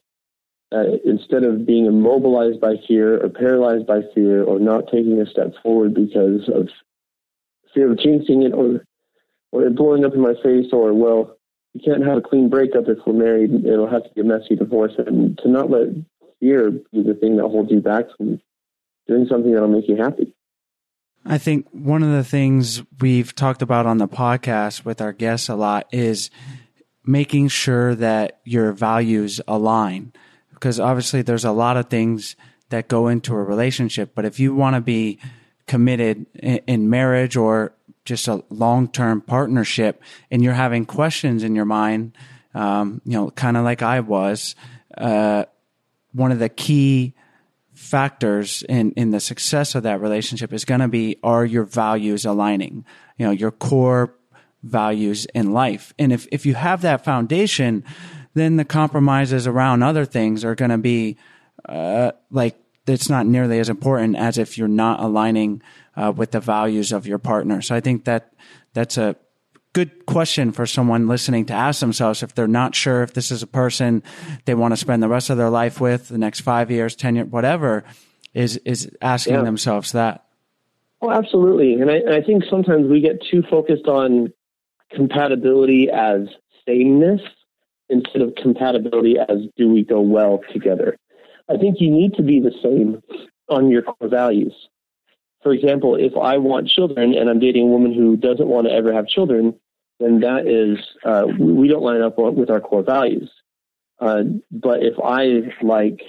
uh, 0.72 0.84
instead 1.04 1.44
of 1.44 1.66
being 1.66 1.86
immobilized 1.86 2.60
by 2.60 2.74
fear 2.86 3.22
or 3.22 3.28
paralyzed 3.28 3.86
by 3.86 4.00
fear 4.14 4.42
or 4.42 4.58
not 4.58 4.84
taking 4.92 5.20
a 5.20 5.26
step 5.26 5.52
forward 5.62 5.94
because 5.94 6.48
of 6.48 6.68
fear 7.74 7.90
of 7.90 7.98
jinxing 7.98 8.44
it 8.46 8.52
or 8.52 8.84
or 9.50 9.66
it 9.66 9.74
blowing 9.74 10.04
up 10.04 10.12
in 10.14 10.20
my 10.20 10.34
face 10.42 10.66
or 10.72 10.92
well 10.92 11.38
you 11.74 11.80
can't 11.84 12.06
have 12.06 12.18
a 12.18 12.20
clean 12.20 12.48
breakup 12.48 12.88
if 12.88 12.98
we're 13.06 13.12
married. 13.12 13.50
It'll 13.64 13.90
have 13.90 14.04
to 14.04 14.10
be 14.14 14.20
a 14.22 14.24
messy 14.24 14.56
divorce. 14.56 14.92
And 14.98 15.38
to 15.38 15.48
not 15.48 15.70
let 15.70 15.88
fear 16.40 16.70
be 16.70 17.02
the 17.02 17.14
thing 17.14 17.36
that 17.36 17.48
holds 17.48 17.70
you 17.70 17.80
back 17.80 18.06
from 18.16 18.40
doing 19.06 19.26
something 19.30 19.52
that'll 19.52 19.68
make 19.68 19.88
you 19.88 19.96
happy. 19.96 20.32
I 21.24 21.38
think 21.38 21.66
one 21.72 22.02
of 22.02 22.10
the 22.10 22.24
things 22.24 22.82
we've 23.00 23.34
talked 23.34 23.62
about 23.62 23.86
on 23.86 23.98
the 23.98 24.08
podcast 24.08 24.84
with 24.84 25.00
our 25.00 25.12
guests 25.12 25.48
a 25.48 25.54
lot 25.54 25.86
is 25.92 26.30
making 27.04 27.48
sure 27.48 27.94
that 27.94 28.40
your 28.44 28.72
values 28.72 29.40
align 29.46 30.12
because 30.58 30.80
obviously 30.80 31.22
there's 31.22 31.44
a 31.44 31.52
lot 31.52 31.76
of 31.76 31.86
things 31.88 32.34
that 32.70 32.88
go 32.88 33.06
into 33.06 33.32
a 33.32 33.42
relationship. 33.42 34.12
But 34.14 34.24
if 34.24 34.40
you 34.40 34.54
want 34.54 34.74
to 34.74 34.80
be 34.80 35.18
committed 35.66 36.26
in, 36.34 36.90
marriage 36.90 37.36
or 37.36 37.72
just 38.04 38.26
a 38.26 38.42
long 38.50 38.88
term 38.88 39.20
partnership 39.20 40.02
and 40.30 40.42
you're 40.42 40.54
having 40.54 40.84
questions 40.84 41.44
in 41.44 41.54
your 41.54 41.64
mind, 41.64 42.12
um, 42.54 43.00
you 43.04 43.12
know, 43.12 43.30
kind 43.30 43.56
of 43.56 43.64
like 43.64 43.82
I 43.82 44.00
was, 44.00 44.56
uh, 44.96 45.44
one 46.12 46.32
of 46.32 46.40
the 46.40 46.48
key 46.48 47.14
factors 47.72 48.64
in, 48.68 48.90
in 48.92 49.12
the 49.12 49.20
success 49.20 49.76
of 49.76 49.84
that 49.84 50.00
relationship 50.00 50.52
is 50.52 50.64
going 50.64 50.80
to 50.80 50.88
be 50.88 51.18
are 51.22 51.44
your 51.44 51.64
values 51.64 52.24
aligning? 52.24 52.84
You 53.16 53.26
know, 53.26 53.32
your 53.32 53.52
core 53.52 54.14
values 54.64 55.26
in 55.26 55.52
life. 55.52 55.94
And 55.98 56.12
if, 56.12 56.26
if 56.32 56.44
you 56.44 56.54
have 56.54 56.82
that 56.82 57.04
foundation, 57.04 57.84
then 58.38 58.56
the 58.56 58.64
compromises 58.64 59.46
around 59.46 59.82
other 59.82 60.04
things 60.04 60.44
are 60.44 60.54
going 60.54 60.70
to 60.70 60.78
be 60.78 61.16
uh, 61.68 62.12
like 62.30 62.56
it's 62.86 63.08
not 63.08 63.26
nearly 63.26 63.58
as 63.58 63.68
important 63.68 64.16
as 64.16 64.38
if 64.38 64.56
you're 64.56 64.68
not 64.68 65.00
aligning 65.00 65.62
uh, 65.96 66.12
with 66.14 66.30
the 66.30 66.40
values 66.40 66.92
of 66.92 67.06
your 67.06 67.18
partner. 67.18 67.60
So 67.60 67.74
I 67.74 67.80
think 67.80 68.04
that 68.04 68.32
that's 68.72 68.96
a 68.96 69.16
good 69.72 70.06
question 70.06 70.52
for 70.52 70.66
someone 70.66 71.06
listening 71.06 71.44
to 71.46 71.52
ask 71.52 71.80
themselves 71.80 72.22
if 72.22 72.34
they're 72.34 72.48
not 72.48 72.74
sure 72.74 73.02
if 73.02 73.12
this 73.12 73.30
is 73.30 73.42
a 73.42 73.46
person 73.46 74.02
they 74.44 74.54
want 74.54 74.72
to 74.72 74.76
spend 74.76 75.02
the 75.02 75.08
rest 75.08 75.30
of 75.30 75.36
their 75.36 75.50
life 75.50 75.80
with, 75.80 76.08
the 76.08 76.18
next 76.18 76.40
five 76.40 76.70
years, 76.70 76.96
ten 76.96 77.16
years, 77.16 77.28
whatever, 77.28 77.84
is 78.34 78.56
is 78.58 78.90
asking 79.02 79.34
yeah. 79.34 79.42
themselves 79.42 79.92
that. 79.92 80.24
Oh, 81.00 81.10
absolutely. 81.10 81.74
And 81.74 81.90
I, 81.90 82.16
I 82.16 82.22
think 82.22 82.42
sometimes 82.50 82.88
we 82.90 83.00
get 83.00 83.22
too 83.30 83.42
focused 83.48 83.86
on 83.86 84.32
compatibility 84.90 85.88
as 85.90 86.22
sameness 86.66 87.20
instead 87.88 88.22
of 88.22 88.34
compatibility 88.34 89.16
as 89.18 89.38
do 89.56 89.68
we 89.68 89.84
go 89.84 90.00
well 90.00 90.40
together. 90.52 90.96
I 91.48 91.56
think 91.56 91.76
you 91.80 91.90
need 91.90 92.14
to 92.14 92.22
be 92.22 92.40
the 92.40 92.52
same 92.62 93.02
on 93.48 93.70
your 93.70 93.82
core 93.82 94.08
values. 94.08 94.52
For 95.42 95.52
example, 95.52 95.94
if 95.94 96.12
I 96.16 96.38
want 96.38 96.68
children 96.68 97.14
and 97.14 97.30
I'm 97.30 97.38
dating 97.38 97.64
a 97.64 97.70
woman 97.70 97.94
who 97.94 98.16
doesn't 98.16 98.46
want 98.46 98.66
to 98.66 98.72
ever 98.72 98.92
have 98.92 99.06
children, 99.06 99.54
then 100.00 100.20
that 100.20 100.46
is, 100.46 100.84
uh, 101.04 101.26
we 101.26 101.68
don't 101.68 101.82
line 101.82 102.02
up 102.02 102.18
with 102.18 102.50
our 102.50 102.60
core 102.60 102.82
values. 102.82 103.30
Uh, 104.00 104.24
but 104.50 104.82
if 104.82 104.94
I 105.02 105.50
like 105.62 106.00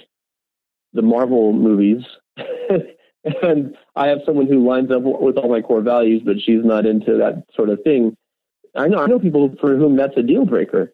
the 0.92 1.02
Marvel 1.02 1.52
movies 1.52 2.04
and 3.42 3.76
I 3.96 4.08
have 4.08 4.20
someone 4.24 4.46
who 4.46 4.66
lines 4.66 4.90
up 4.90 5.02
with 5.02 5.36
all 5.36 5.48
my 5.48 5.60
core 5.60 5.82
values, 5.82 6.22
but 6.24 6.36
she's 6.40 6.64
not 6.64 6.86
into 6.86 7.18
that 7.18 7.44
sort 7.54 7.68
of 7.68 7.82
thing, 7.82 8.16
I 8.76 8.88
know, 8.88 8.98
I 8.98 9.06
know 9.06 9.18
people 9.18 9.54
for 9.60 9.76
whom 9.76 9.96
that's 9.96 10.16
a 10.16 10.22
deal 10.22 10.44
breaker. 10.44 10.92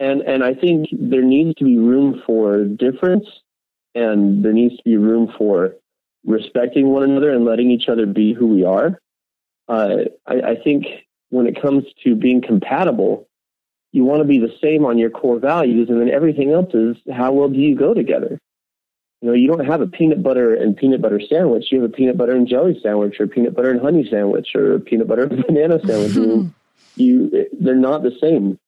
And 0.00 0.22
and 0.22 0.44
I 0.44 0.54
think 0.54 0.88
there 0.92 1.22
needs 1.22 1.54
to 1.58 1.64
be 1.64 1.76
room 1.76 2.22
for 2.24 2.64
difference, 2.64 3.26
and 3.94 4.44
there 4.44 4.52
needs 4.52 4.76
to 4.76 4.82
be 4.84 4.96
room 4.96 5.32
for 5.36 5.74
respecting 6.24 6.88
one 6.88 7.02
another 7.02 7.32
and 7.32 7.44
letting 7.44 7.70
each 7.70 7.88
other 7.88 8.06
be 8.06 8.32
who 8.32 8.46
we 8.46 8.64
are. 8.64 8.98
Uh, 9.68 10.04
I, 10.26 10.34
I 10.40 10.56
think 10.62 10.86
when 11.30 11.46
it 11.46 11.60
comes 11.60 11.84
to 12.04 12.14
being 12.14 12.40
compatible, 12.40 13.28
you 13.92 14.04
want 14.04 14.20
to 14.20 14.28
be 14.28 14.38
the 14.38 14.54
same 14.62 14.84
on 14.84 14.98
your 14.98 15.10
core 15.10 15.38
values, 15.38 15.88
and 15.88 16.00
then 16.00 16.10
everything 16.10 16.52
else 16.52 16.72
is 16.74 16.96
how 17.12 17.32
well 17.32 17.48
do 17.48 17.58
you 17.58 17.76
go 17.76 17.94
together? 17.94 18.38
You 19.20 19.28
know, 19.28 19.34
you 19.34 19.48
don't 19.48 19.66
have 19.66 19.80
a 19.80 19.86
peanut 19.86 20.22
butter 20.22 20.54
and 20.54 20.76
peanut 20.76 21.02
butter 21.02 21.20
sandwich. 21.28 21.66
You 21.72 21.82
have 21.82 21.90
a 21.90 21.92
peanut 21.92 22.16
butter 22.16 22.36
and 22.36 22.46
jelly 22.46 22.78
sandwich, 22.82 23.18
or 23.18 23.26
peanut 23.26 23.54
butter 23.54 23.70
and 23.70 23.80
honey 23.80 24.06
sandwich, 24.08 24.54
or 24.54 24.74
a 24.74 24.80
peanut 24.80 25.08
butter 25.08 25.24
and 25.24 25.44
banana 25.46 25.80
sandwich. 25.84 26.14
you, 26.14 26.54
you, 26.96 27.46
they're 27.60 27.74
not 27.74 28.02
the 28.02 28.16
same, 28.20 28.58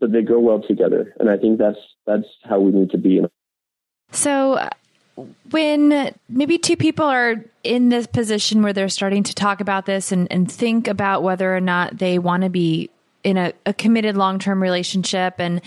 but 0.00 0.12
they 0.12 0.22
go 0.22 0.38
well 0.38 0.60
together. 0.60 1.14
And 1.18 1.30
I 1.30 1.36
think 1.36 1.58
that's 1.58 1.78
that's 2.06 2.26
how 2.42 2.60
we 2.60 2.72
need 2.72 2.90
to 2.90 2.98
be. 2.98 3.22
So, 4.12 4.68
when 5.50 6.14
maybe 6.28 6.58
two 6.58 6.76
people 6.76 7.06
are 7.06 7.44
in 7.62 7.88
this 7.88 8.06
position 8.06 8.62
where 8.62 8.72
they're 8.72 8.88
starting 8.88 9.22
to 9.24 9.34
talk 9.34 9.60
about 9.60 9.86
this 9.86 10.12
and, 10.12 10.30
and 10.30 10.50
think 10.50 10.88
about 10.88 11.22
whether 11.22 11.54
or 11.54 11.60
not 11.60 11.98
they 11.98 12.18
want 12.18 12.42
to 12.42 12.50
be 12.50 12.90
in 13.22 13.38
a, 13.38 13.52
a 13.64 13.72
committed 13.72 14.16
long 14.16 14.38
term 14.38 14.62
relationship, 14.62 15.34
and 15.38 15.60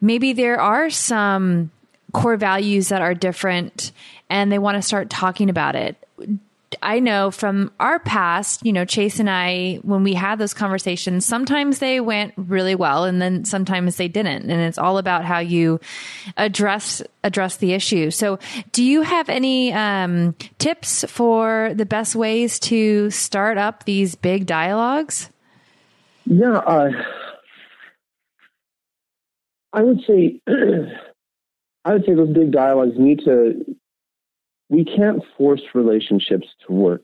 maybe 0.00 0.32
there 0.32 0.60
are 0.60 0.90
some 0.90 1.70
core 2.12 2.36
values 2.36 2.88
that 2.88 3.02
are 3.02 3.14
different 3.14 3.92
and 4.28 4.50
they 4.50 4.58
want 4.58 4.76
to 4.76 4.82
start 4.82 5.10
talking 5.10 5.48
about 5.48 5.76
it. 5.76 5.96
I 6.82 7.00
know 7.00 7.30
from 7.30 7.72
our 7.80 7.98
past, 7.98 8.64
you 8.64 8.72
know, 8.72 8.84
Chase 8.84 9.18
and 9.18 9.28
I, 9.28 9.80
when 9.82 10.04
we 10.04 10.14
had 10.14 10.38
those 10.38 10.54
conversations, 10.54 11.26
sometimes 11.26 11.80
they 11.80 12.00
went 12.00 12.32
really 12.36 12.74
well 12.76 13.04
and 13.04 13.20
then 13.20 13.44
sometimes 13.44 13.96
they 13.96 14.06
didn't. 14.06 14.48
And 14.48 14.60
it's 14.60 14.78
all 14.78 14.98
about 14.98 15.24
how 15.24 15.40
you 15.40 15.80
address, 16.36 17.02
address 17.24 17.56
the 17.56 17.72
issue. 17.72 18.10
So 18.12 18.38
do 18.72 18.84
you 18.84 19.02
have 19.02 19.28
any, 19.28 19.72
um, 19.72 20.34
tips 20.58 21.04
for 21.08 21.72
the 21.74 21.86
best 21.86 22.14
ways 22.14 22.60
to 22.60 23.10
start 23.10 23.58
up 23.58 23.84
these 23.84 24.14
big 24.14 24.46
dialogues? 24.46 25.28
Yeah, 26.26 26.58
uh, 26.58 26.90
I 29.72 29.82
would 29.82 30.00
say, 30.06 30.40
I 31.84 31.92
would 31.92 32.04
say 32.04 32.14
those 32.14 32.32
big 32.32 32.52
dialogues 32.52 32.94
need 32.96 33.20
to. 33.24 33.64
We 34.70 34.84
can't 34.84 35.22
force 35.36 35.62
relationships 35.74 36.48
to 36.66 36.72
work, 36.72 37.02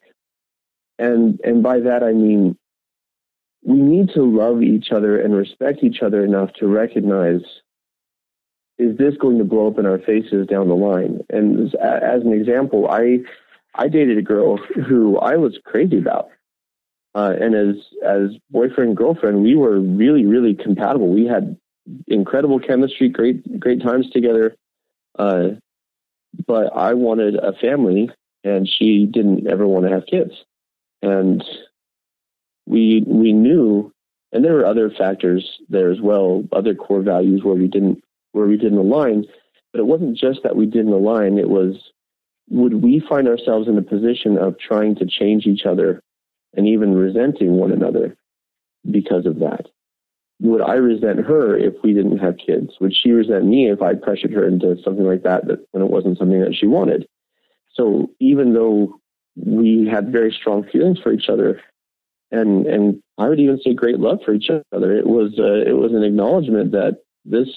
and 0.98 1.38
and 1.44 1.62
by 1.62 1.80
that 1.80 2.02
I 2.02 2.12
mean 2.12 2.56
we 3.62 3.76
need 3.76 4.10
to 4.14 4.22
love 4.22 4.62
each 4.62 4.92
other 4.92 5.20
and 5.20 5.34
respect 5.34 5.82
each 5.82 6.00
other 6.00 6.24
enough 6.24 6.52
to 6.60 6.68
recognize 6.68 7.42
is 8.78 8.96
this 8.96 9.16
going 9.16 9.38
to 9.38 9.44
blow 9.44 9.68
up 9.68 9.78
in 9.78 9.86
our 9.86 9.98
faces 9.98 10.46
down 10.46 10.68
the 10.68 10.76
line? 10.76 11.20
And 11.30 11.66
as, 11.66 11.74
as 11.80 12.22
an 12.22 12.32
example, 12.32 12.88
I 12.88 13.20
I 13.74 13.88
dated 13.88 14.18
a 14.18 14.22
girl 14.22 14.56
who 14.56 15.18
I 15.18 15.36
was 15.36 15.58
crazy 15.64 15.98
about. 15.98 16.28
Uh, 17.14 17.34
and 17.40 17.54
as 17.54 17.76
as 18.04 18.30
boyfriend 18.50 18.96
girlfriend, 18.96 19.42
we 19.42 19.54
were 19.54 19.80
really 19.80 20.26
really 20.26 20.54
compatible. 20.54 21.08
We 21.08 21.26
had 21.26 21.56
incredible 22.06 22.60
chemistry, 22.60 23.08
great 23.08 23.58
great 23.58 23.82
times 23.82 24.10
together. 24.10 24.54
Uh, 25.18 25.48
but 26.46 26.76
I 26.76 26.94
wanted 26.94 27.36
a 27.36 27.52
family, 27.54 28.10
and 28.44 28.68
she 28.68 29.06
didn't 29.06 29.46
ever 29.46 29.66
want 29.66 29.86
to 29.86 29.92
have 29.92 30.06
kids. 30.06 30.32
And 31.02 31.44
we 32.66 33.04
we 33.06 33.32
knew, 33.32 33.92
and 34.32 34.44
there 34.44 34.54
were 34.54 34.66
other 34.66 34.90
factors 34.90 35.60
there 35.68 35.90
as 35.90 36.00
well, 36.00 36.44
other 36.52 36.74
core 36.74 37.02
values 37.02 37.42
where 37.42 37.54
we 37.54 37.68
didn't 37.68 38.02
where 38.32 38.46
we 38.46 38.56
didn't 38.56 38.78
align. 38.78 39.24
But 39.72 39.80
it 39.80 39.86
wasn't 39.86 40.16
just 40.16 40.42
that 40.42 40.56
we 40.56 40.66
didn't 40.66 40.92
align; 40.92 41.38
it 41.38 41.48
was 41.48 41.76
would 42.48 42.82
we 42.82 43.00
find 43.00 43.28
ourselves 43.28 43.68
in 43.68 43.78
a 43.78 43.82
position 43.82 44.38
of 44.38 44.58
trying 44.58 44.94
to 44.96 45.06
change 45.06 45.46
each 45.46 45.66
other 45.66 46.02
and 46.54 46.66
even 46.66 46.94
resenting 46.94 47.52
one 47.52 47.72
another 47.72 48.16
because 48.88 49.26
of 49.26 49.40
that. 49.40 49.66
Would 50.40 50.60
I 50.60 50.74
resent 50.74 51.20
her 51.20 51.56
if 51.56 51.74
we 51.82 51.94
didn't 51.94 52.18
have 52.18 52.36
kids? 52.36 52.74
Would 52.80 52.94
she 52.94 53.10
resent 53.10 53.46
me 53.46 53.70
if 53.70 53.80
I 53.80 53.94
pressured 53.94 54.32
her 54.32 54.46
into 54.46 54.76
something 54.82 55.06
like 55.06 55.22
that, 55.22 55.46
that 55.46 55.66
when 55.70 55.82
it 55.82 55.90
wasn't 55.90 56.18
something 56.18 56.40
that 56.40 56.54
she 56.54 56.66
wanted? 56.66 57.06
So 57.72 58.10
even 58.20 58.52
though 58.52 59.00
we 59.34 59.86
had 59.90 60.12
very 60.12 60.32
strong 60.32 60.64
feelings 60.64 60.98
for 60.98 61.12
each 61.12 61.28
other, 61.28 61.62
and 62.30 62.66
and 62.66 63.02
I 63.18 63.28
would 63.28 63.40
even 63.40 63.60
say 63.62 63.72
great 63.72 63.98
love 63.98 64.20
for 64.24 64.34
each 64.34 64.50
other, 64.50 64.92
it 64.92 65.06
was 65.06 65.38
uh, 65.38 65.68
it 65.68 65.76
was 65.76 65.92
an 65.92 66.02
acknowledgement 66.02 66.72
that 66.72 67.02
this 67.24 67.48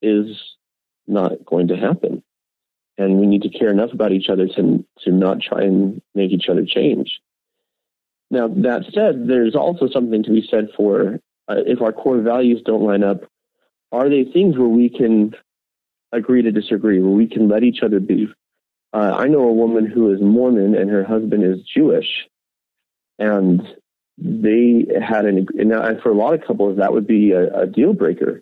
is 0.00 0.36
not 1.06 1.44
going 1.44 1.68
to 1.68 1.76
happen, 1.76 2.22
and 2.98 3.18
we 3.18 3.26
need 3.26 3.42
to 3.42 3.48
care 3.48 3.70
enough 3.70 3.92
about 3.92 4.12
each 4.12 4.28
other 4.28 4.46
to 4.46 4.84
to 5.00 5.10
not 5.10 5.40
try 5.40 5.62
and 5.62 6.02
make 6.14 6.30
each 6.30 6.48
other 6.48 6.64
change. 6.64 7.20
Now, 8.30 8.48
that 8.48 8.84
said, 8.94 9.26
there's 9.26 9.54
also 9.54 9.88
something 9.88 10.22
to 10.22 10.30
be 10.30 10.46
said 10.50 10.68
for 10.76 11.20
uh, 11.48 11.56
if 11.66 11.80
our 11.80 11.92
core 11.92 12.20
values 12.20 12.62
don't 12.64 12.84
line 12.84 13.02
up, 13.02 13.24
are 13.90 14.08
they 14.08 14.24
things 14.24 14.56
where 14.56 14.68
we 14.68 14.88
can 14.88 15.34
agree 16.12 16.42
to 16.42 16.52
disagree, 16.52 17.00
where 17.00 17.10
we 17.10 17.26
can 17.26 17.48
let 17.48 17.62
each 17.62 17.82
other 17.82 18.00
be? 18.00 18.28
Uh, 18.92 19.14
I 19.16 19.26
know 19.26 19.40
a 19.40 19.52
woman 19.52 19.86
who 19.86 20.12
is 20.12 20.20
Mormon 20.20 20.74
and 20.74 20.90
her 20.90 21.04
husband 21.04 21.44
is 21.44 21.62
Jewish, 21.62 22.28
and 23.18 23.62
they 24.18 24.86
had 25.00 25.24
an 25.24 25.46
and 25.58 26.00
for 26.02 26.10
a 26.10 26.14
lot 26.14 26.34
of 26.34 26.46
couples 26.46 26.78
that 26.78 26.92
would 26.92 27.06
be 27.06 27.32
a, 27.32 27.62
a 27.62 27.66
deal 27.66 27.92
breaker. 27.92 28.40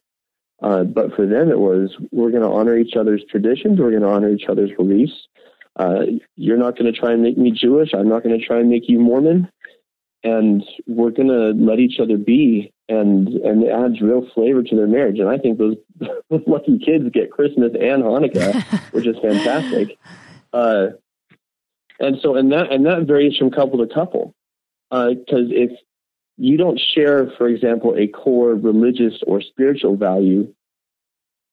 Uh, 0.62 0.84
but 0.84 1.14
for 1.14 1.26
them, 1.26 1.50
it 1.50 1.58
was 1.58 1.96
we're 2.10 2.30
going 2.30 2.42
to 2.42 2.50
honor 2.50 2.76
each 2.76 2.94
other's 2.96 3.22
traditions, 3.30 3.78
we're 3.78 3.90
going 3.90 4.02
to 4.02 4.08
honor 4.08 4.30
each 4.30 4.46
other's 4.48 4.72
beliefs. 4.76 5.28
Uh, 5.76 6.02
you're 6.36 6.58
not 6.58 6.76
going 6.76 6.92
to 6.92 6.98
try 6.98 7.12
and 7.12 7.22
make 7.22 7.38
me 7.38 7.52
Jewish. 7.52 7.94
I'm 7.94 8.08
not 8.08 8.22
going 8.22 8.38
to 8.38 8.44
try 8.44 8.58
and 8.58 8.68
make 8.68 8.88
you 8.88 8.98
Mormon 8.98 9.48
and 10.22 10.64
we're 10.86 11.10
going 11.10 11.28
to 11.28 11.50
let 11.50 11.78
each 11.78 11.98
other 12.00 12.16
be 12.16 12.72
and 12.90 13.28
and 13.28 13.62
it 13.62 13.70
adds 13.70 14.00
real 14.00 14.26
flavor 14.34 14.62
to 14.62 14.76
their 14.76 14.86
marriage. 14.86 15.18
And 15.18 15.28
i 15.28 15.38
think 15.38 15.58
those 15.58 15.76
lucky 16.46 16.78
kids 16.78 17.08
get 17.12 17.30
christmas 17.30 17.72
and 17.74 18.02
hanukkah 18.02 18.62
which 18.92 19.06
is 19.06 19.16
fantastic. 19.22 19.96
Uh, 20.52 20.88
and 22.00 22.16
so 22.22 22.34
and 22.34 22.52
that 22.52 22.72
and 22.72 22.84
that 22.86 23.06
varies 23.06 23.36
from 23.36 23.50
couple 23.50 23.78
to 23.86 23.92
couple. 23.92 24.34
Because 24.90 25.50
uh, 25.50 25.64
if 25.64 25.70
you 26.36 26.56
don't 26.56 26.80
share 26.94 27.30
for 27.38 27.48
example 27.48 27.94
a 27.96 28.08
core 28.08 28.54
religious 28.54 29.22
or 29.26 29.40
spiritual 29.40 29.96
value 29.96 30.52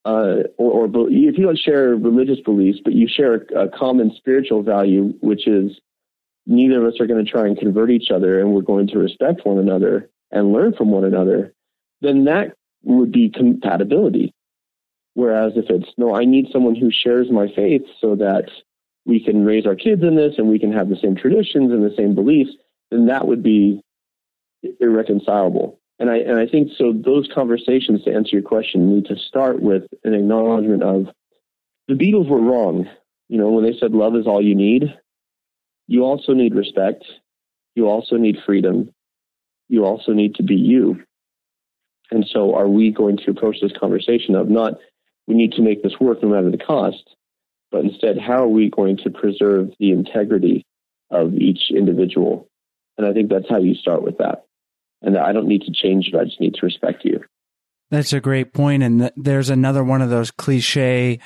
uh, 0.06 0.44
or, 0.58 0.88
or, 0.88 1.10
if 1.10 1.38
you 1.38 1.44
don't 1.44 1.60
share 1.60 1.90
religious 1.90 2.40
beliefs, 2.40 2.80
but 2.82 2.94
you 2.94 3.10
share 3.10 3.34
a, 3.34 3.66
a 3.66 3.68
common 3.68 4.14
spiritual 4.16 4.64
value, 4.64 5.14
which 5.20 5.46
is 5.46 5.74
neither 6.46 6.82
of 6.82 6.94
us 6.94 7.02
are 7.02 7.08
going 7.08 7.24
to 7.24 7.30
try 7.30 7.46
and 7.46 7.58
convert 7.58 7.92
each 7.92 8.10
other 8.10 8.40
and 8.40 8.54
we're 8.54 8.62
going 8.62 8.88
to 8.88 8.98
respect 8.98 9.46
one 9.46 9.58
another 9.58 10.10
and 10.32 10.54
learn 10.54 10.74
from 10.74 10.92
one 10.92 11.04
another, 11.04 11.54
then 12.02 12.26
that 12.26 12.54
would 12.84 13.12
be 13.12 13.30
compatibility. 13.30 14.34
Whereas 15.14 15.54
if 15.56 15.70
it's, 15.70 15.90
no, 15.98 16.16
I 16.16 16.26
need 16.26 16.48
someone 16.52 16.76
who 16.76 16.92
shares 16.92 17.32
my 17.32 17.48
faith 17.56 17.82
so 18.00 18.16
that 18.16 18.50
we 19.06 19.24
can 19.24 19.46
raise 19.46 19.66
our 19.66 19.76
kids 19.76 20.04
in 20.04 20.16
this 20.16 20.36
and 20.38 20.48
we 20.48 20.60
can 20.60 20.72
have 20.72 20.90
the 20.90 20.98
same 21.02 21.16
traditions 21.16 21.72
and 21.72 21.84
the 21.84 21.96
same 21.96 22.14
beliefs, 22.14 22.52
then 22.92 23.08
that 23.08 23.26
would 23.26 23.42
be 23.42 23.82
irreconcilable. 24.80 25.80
And 26.00 26.10
I, 26.10 26.18
and 26.18 26.38
I 26.38 26.46
think 26.46 26.72
so 26.78 26.94
those 26.94 27.28
conversations 27.34 28.04
to 28.04 28.14
answer 28.14 28.36
your 28.36 28.44
question 28.44 28.94
need 28.94 29.06
to 29.06 29.16
start 29.16 29.62
with 29.62 29.84
an 30.04 30.14
acknowledgement 30.14 30.84
of 30.84 31.08
the 31.88 31.96
Beatles 31.96 32.30
were 32.30 32.42
wrong. 32.42 32.88
You 33.30 33.40
know, 33.40 33.50
when 33.50 33.64
they 33.64 33.78
said 33.80 33.94
love 33.94 34.16
is 34.16 34.28
all 34.28 34.42
you 34.42 34.56
need, 34.56 34.94
you 35.88 36.04
also 36.04 36.34
need 36.34 36.54
respect. 36.54 37.06
You 37.76 37.88
also 37.88 38.18
need 38.18 38.38
freedom. 38.46 38.92
You 39.70 39.86
also 39.86 40.14
need 40.14 40.36
to 40.36 40.44
be 40.44 40.56
you. 40.56 41.04
And 42.12 42.26
so, 42.32 42.56
are 42.56 42.68
we 42.68 42.92
going 42.92 43.18
to 43.18 43.32
approach 43.32 43.58
this 43.62 43.74
conversation 43.78 44.36
of 44.36 44.50
not, 44.50 44.76
we 45.28 45.36
need 45.36 45.54
to 45.54 45.62
make 45.62 45.84
this 45.84 46.00
work 46.00 46.24
no 46.24 46.30
matter 46.30 46.50
the 46.50 46.58
cost, 46.58 47.04
but 47.72 47.84
instead, 47.84 48.18
how 48.18 48.44
are 48.44 48.48
we 48.48 48.70
going 48.70 48.98
to 49.04 49.10
preserve 49.10 49.72
the 49.80 49.92
integrity 49.92 50.66
of 51.12 51.34
each 51.34 51.70
individual? 51.70 52.48
And 52.98 53.06
I 53.06 53.14
think 53.14 53.30
that's 53.30 53.50
how 53.50 53.60
you 53.60 53.76
start 53.76 54.04
with 54.04 54.20
that. 54.20 54.46
And 55.02 55.18
I 55.18 55.34
don't 55.34 55.48
need 55.48 55.64
to 55.64 55.72
change 55.72 56.10
you, 56.12 56.20
I 56.20 56.24
just 56.24 56.40
need 56.40 56.56
to 56.56 56.66
respect 56.66 57.04
you. 57.04 57.24
That's 57.90 58.14
a 58.14 58.20
great 58.20 58.54
point. 58.54 58.84
And 58.84 59.12
there's 59.16 59.50
another 59.50 59.84
one 59.84 60.02
of 60.02 60.10
those 60.10 60.32
cliche 60.32 61.20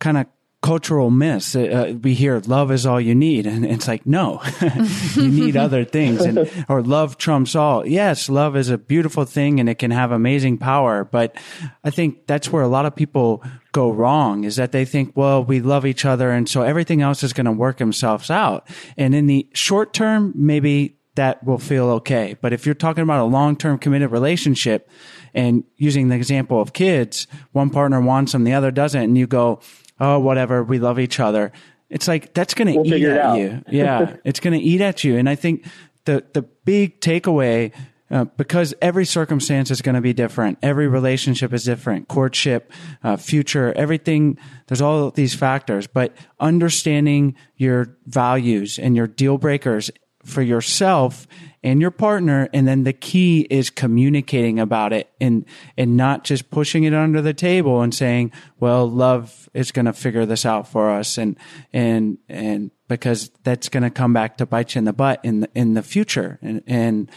kind 0.00 0.18
of 0.18 0.26
cultural 0.60 1.10
myths. 1.10 1.54
Uh, 1.54 1.60
uh, 1.60 1.92
we 2.02 2.14
hear 2.14 2.40
love 2.46 2.72
is 2.72 2.84
all 2.84 3.00
you 3.00 3.14
need, 3.14 3.46
and 3.46 3.64
it's 3.64 3.86
like 3.86 4.06
no, 4.06 4.42
you 5.14 5.28
need 5.28 5.56
other 5.66 5.84
things, 5.84 6.22
and 6.22 6.50
or 6.68 6.82
love 6.82 7.16
trumps 7.16 7.54
all. 7.54 7.86
Yes, 7.86 8.28
love 8.28 8.56
is 8.56 8.68
a 8.68 8.78
beautiful 8.78 9.24
thing, 9.24 9.60
and 9.60 9.68
it 9.68 9.76
can 9.76 9.90
have 9.90 10.10
amazing 10.10 10.58
power. 10.58 11.04
But 11.04 11.36
I 11.84 11.90
think 11.90 12.26
that's 12.26 12.50
where 12.50 12.62
a 12.62 12.68
lot 12.68 12.86
of 12.86 12.96
people 12.96 13.42
go 13.72 13.90
wrong 13.90 14.44
is 14.44 14.56
that 14.56 14.72
they 14.72 14.84
think, 14.84 15.16
well, 15.16 15.44
we 15.44 15.60
love 15.60 15.86
each 15.86 16.04
other, 16.04 16.30
and 16.30 16.48
so 16.48 16.62
everything 16.62 17.02
else 17.02 17.22
is 17.22 17.32
going 17.32 17.46
to 17.46 17.52
work 17.52 17.78
themselves 17.78 18.30
out. 18.30 18.68
And 18.96 19.14
in 19.14 19.26
the 19.26 19.48
short 19.54 19.92
term, 19.92 20.32
maybe 20.34 20.96
that 21.14 21.42
will 21.44 21.58
feel 21.58 21.86
okay. 21.90 22.36
But 22.40 22.52
if 22.52 22.64
you're 22.64 22.76
talking 22.76 23.02
about 23.02 23.20
a 23.20 23.24
long 23.24 23.56
term 23.56 23.78
committed 23.78 24.10
relationship, 24.10 24.90
and 25.34 25.64
using 25.76 26.08
the 26.08 26.16
example 26.16 26.60
of 26.60 26.72
kids, 26.72 27.26
one 27.52 27.70
partner 27.70 28.00
wants 28.00 28.32
them, 28.32 28.44
the 28.44 28.54
other 28.54 28.70
doesn't, 28.70 29.00
and 29.00 29.18
you 29.18 29.26
go, 29.26 29.60
oh, 30.00 30.18
whatever, 30.18 30.62
we 30.62 30.78
love 30.78 30.98
each 30.98 31.20
other. 31.20 31.52
It's 31.90 32.06
like 32.06 32.34
that's 32.34 32.54
going 32.54 32.68
to 32.68 32.78
we'll 32.78 32.94
eat 32.94 33.04
at 33.04 33.38
you. 33.38 33.62
Yeah, 33.68 34.16
it's 34.24 34.40
going 34.40 34.58
to 34.58 34.64
eat 34.64 34.80
at 34.80 35.04
you. 35.04 35.16
And 35.16 35.28
I 35.28 35.34
think 35.34 35.64
the 36.04 36.24
the 36.32 36.42
big 36.42 37.00
takeaway 37.00 37.72
uh, 38.10 38.24
because 38.24 38.74
every 38.80 39.04
circumstance 39.04 39.70
is 39.70 39.82
going 39.82 39.94
to 39.94 40.00
be 40.00 40.12
different. 40.12 40.58
Every 40.62 40.88
relationship 40.88 41.52
is 41.52 41.64
different. 41.64 42.08
Courtship, 42.08 42.72
uh, 43.04 43.16
future, 43.16 43.72
everything. 43.76 44.38
There's 44.66 44.80
all 44.80 45.10
these 45.10 45.34
factors, 45.34 45.86
but 45.86 46.16
understanding 46.40 47.36
your 47.56 47.96
values 48.06 48.78
and 48.78 48.96
your 48.96 49.06
deal 49.06 49.36
breakers 49.36 49.90
for 50.28 50.42
yourself 50.42 51.26
and 51.62 51.80
your 51.80 51.90
partner. 51.90 52.48
And 52.52 52.68
then 52.68 52.84
the 52.84 52.92
key 52.92 53.46
is 53.50 53.70
communicating 53.70 54.60
about 54.60 54.92
it 54.92 55.10
and, 55.20 55.44
and 55.76 55.96
not 55.96 56.24
just 56.24 56.50
pushing 56.50 56.84
it 56.84 56.94
under 56.94 57.20
the 57.20 57.34
table 57.34 57.82
and 57.82 57.94
saying, 57.94 58.32
well, 58.60 58.88
love 58.88 59.48
is 59.54 59.72
going 59.72 59.86
to 59.86 59.92
figure 59.92 60.26
this 60.26 60.46
out 60.46 60.68
for 60.68 60.90
us. 60.90 61.18
And, 61.18 61.36
and, 61.72 62.18
and 62.28 62.70
because 62.86 63.30
that's 63.42 63.68
going 63.68 63.82
to 63.82 63.90
come 63.90 64.12
back 64.12 64.36
to 64.38 64.46
bite 64.46 64.74
you 64.74 64.80
in 64.80 64.84
the 64.84 64.92
butt 64.92 65.20
in 65.24 65.40
the, 65.40 65.50
in 65.54 65.74
the 65.74 65.82
future. 65.82 66.38
And, 66.42 66.62
and, 66.66 67.10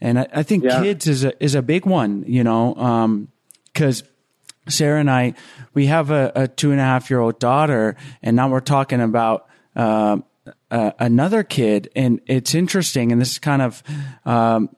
and 0.00 0.18
I, 0.18 0.26
I 0.34 0.42
think 0.42 0.64
Yeah. 0.64 0.82
kids 0.82 1.06
is 1.06 1.24
a, 1.24 1.42
is 1.42 1.54
a 1.54 1.62
big 1.62 1.86
one, 1.86 2.24
you 2.26 2.44
know, 2.44 2.74
um, 2.74 3.28
cause 3.74 4.02
Sarah 4.68 4.98
and 5.00 5.10
I, 5.10 5.34
we 5.74 5.86
have 5.86 6.10
a, 6.10 6.32
a 6.34 6.48
two 6.48 6.72
and 6.72 6.80
a 6.80 6.82
half 6.82 7.08
year 7.08 7.20
old 7.20 7.38
daughter, 7.38 7.94
and 8.20 8.34
now 8.34 8.48
we're 8.50 8.58
talking 8.60 9.00
about 9.00 9.46
um 9.76 10.24
uh, 10.70 10.92
another 10.98 11.42
kid, 11.42 11.90
and 11.96 12.20
it's 12.26 12.54
interesting. 12.54 13.12
And 13.12 13.20
this 13.20 13.32
is 13.32 13.38
kind 13.38 13.62
of 13.62 13.82
um, 14.24 14.70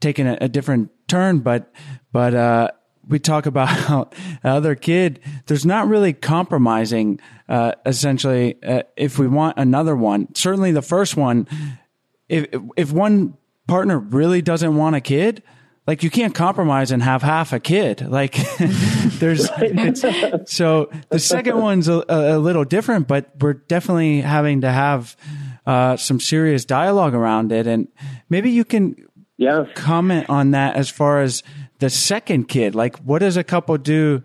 taking 0.00 0.26
a, 0.26 0.38
a 0.40 0.48
different 0.48 0.90
turn, 1.08 1.40
but 1.40 1.72
but 2.12 2.34
uh, 2.34 2.68
we 3.08 3.18
talk 3.18 3.46
about 3.52 4.14
other 4.44 4.74
kid. 4.74 5.20
There's 5.46 5.66
not 5.66 5.88
really 5.88 6.12
compromising. 6.12 7.20
Uh, 7.48 7.72
essentially, 7.84 8.62
uh, 8.62 8.82
if 8.96 9.18
we 9.18 9.28
want 9.28 9.56
another 9.58 9.94
one, 9.94 10.34
certainly 10.34 10.72
the 10.72 10.82
first 10.82 11.16
one. 11.16 11.46
If 12.28 12.46
if 12.76 12.92
one 12.92 13.36
partner 13.68 13.98
really 13.98 14.42
doesn't 14.42 14.76
want 14.76 14.96
a 14.96 15.00
kid, 15.00 15.42
like 15.86 16.02
you 16.02 16.10
can't 16.10 16.34
compromise 16.34 16.90
and 16.90 17.02
have 17.02 17.22
half 17.22 17.52
a 17.52 17.60
kid. 17.60 18.00
Like 18.08 18.34
there's 19.18 19.48
it's, 19.58 20.04
so 20.52 20.90
the 21.10 21.18
second 21.18 21.58
one's 21.60 21.88
a, 21.88 22.04
a 22.08 22.38
little 22.38 22.64
different, 22.64 23.06
but 23.08 23.30
we're 23.40 23.54
definitely 23.54 24.20
having 24.20 24.62
to 24.62 24.70
have 24.70 25.16
uh, 25.66 25.96
some 25.96 26.20
serious 26.20 26.64
dialogue 26.64 27.14
around 27.14 27.52
it. 27.52 27.66
And 27.66 27.88
maybe 28.28 28.50
you 28.50 28.64
can 28.64 28.96
Yeah. 29.36 29.66
comment 29.74 30.28
on 30.28 30.52
that 30.52 30.76
as 30.76 30.88
far 30.90 31.20
as 31.20 31.42
the 31.78 31.90
second 31.90 32.48
kid. 32.48 32.74
Like, 32.74 32.96
what 32.98 33.18
does 33.20 33.36
a 33.36 33.44
couple 33.44 33.76
do 33.78 34.22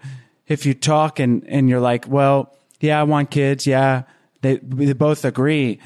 if 0.48 0.66
you 0.66 0.74
talk 0.74 1.20
and, 1.20 1.44
and 1.48 1.70
you're 1.70 1.80
like, 1.82 2.08
well, 2.08 2.56
yeah, 2.80 3.00
I 3.00 3.04
want 3.04 3.30
kids. 3.32 3.68
Yeah, 3.68 4.04
they, 4.42 4.58
they 4.58 4.94
both 4.94 5.26
agree. 5.26 5.80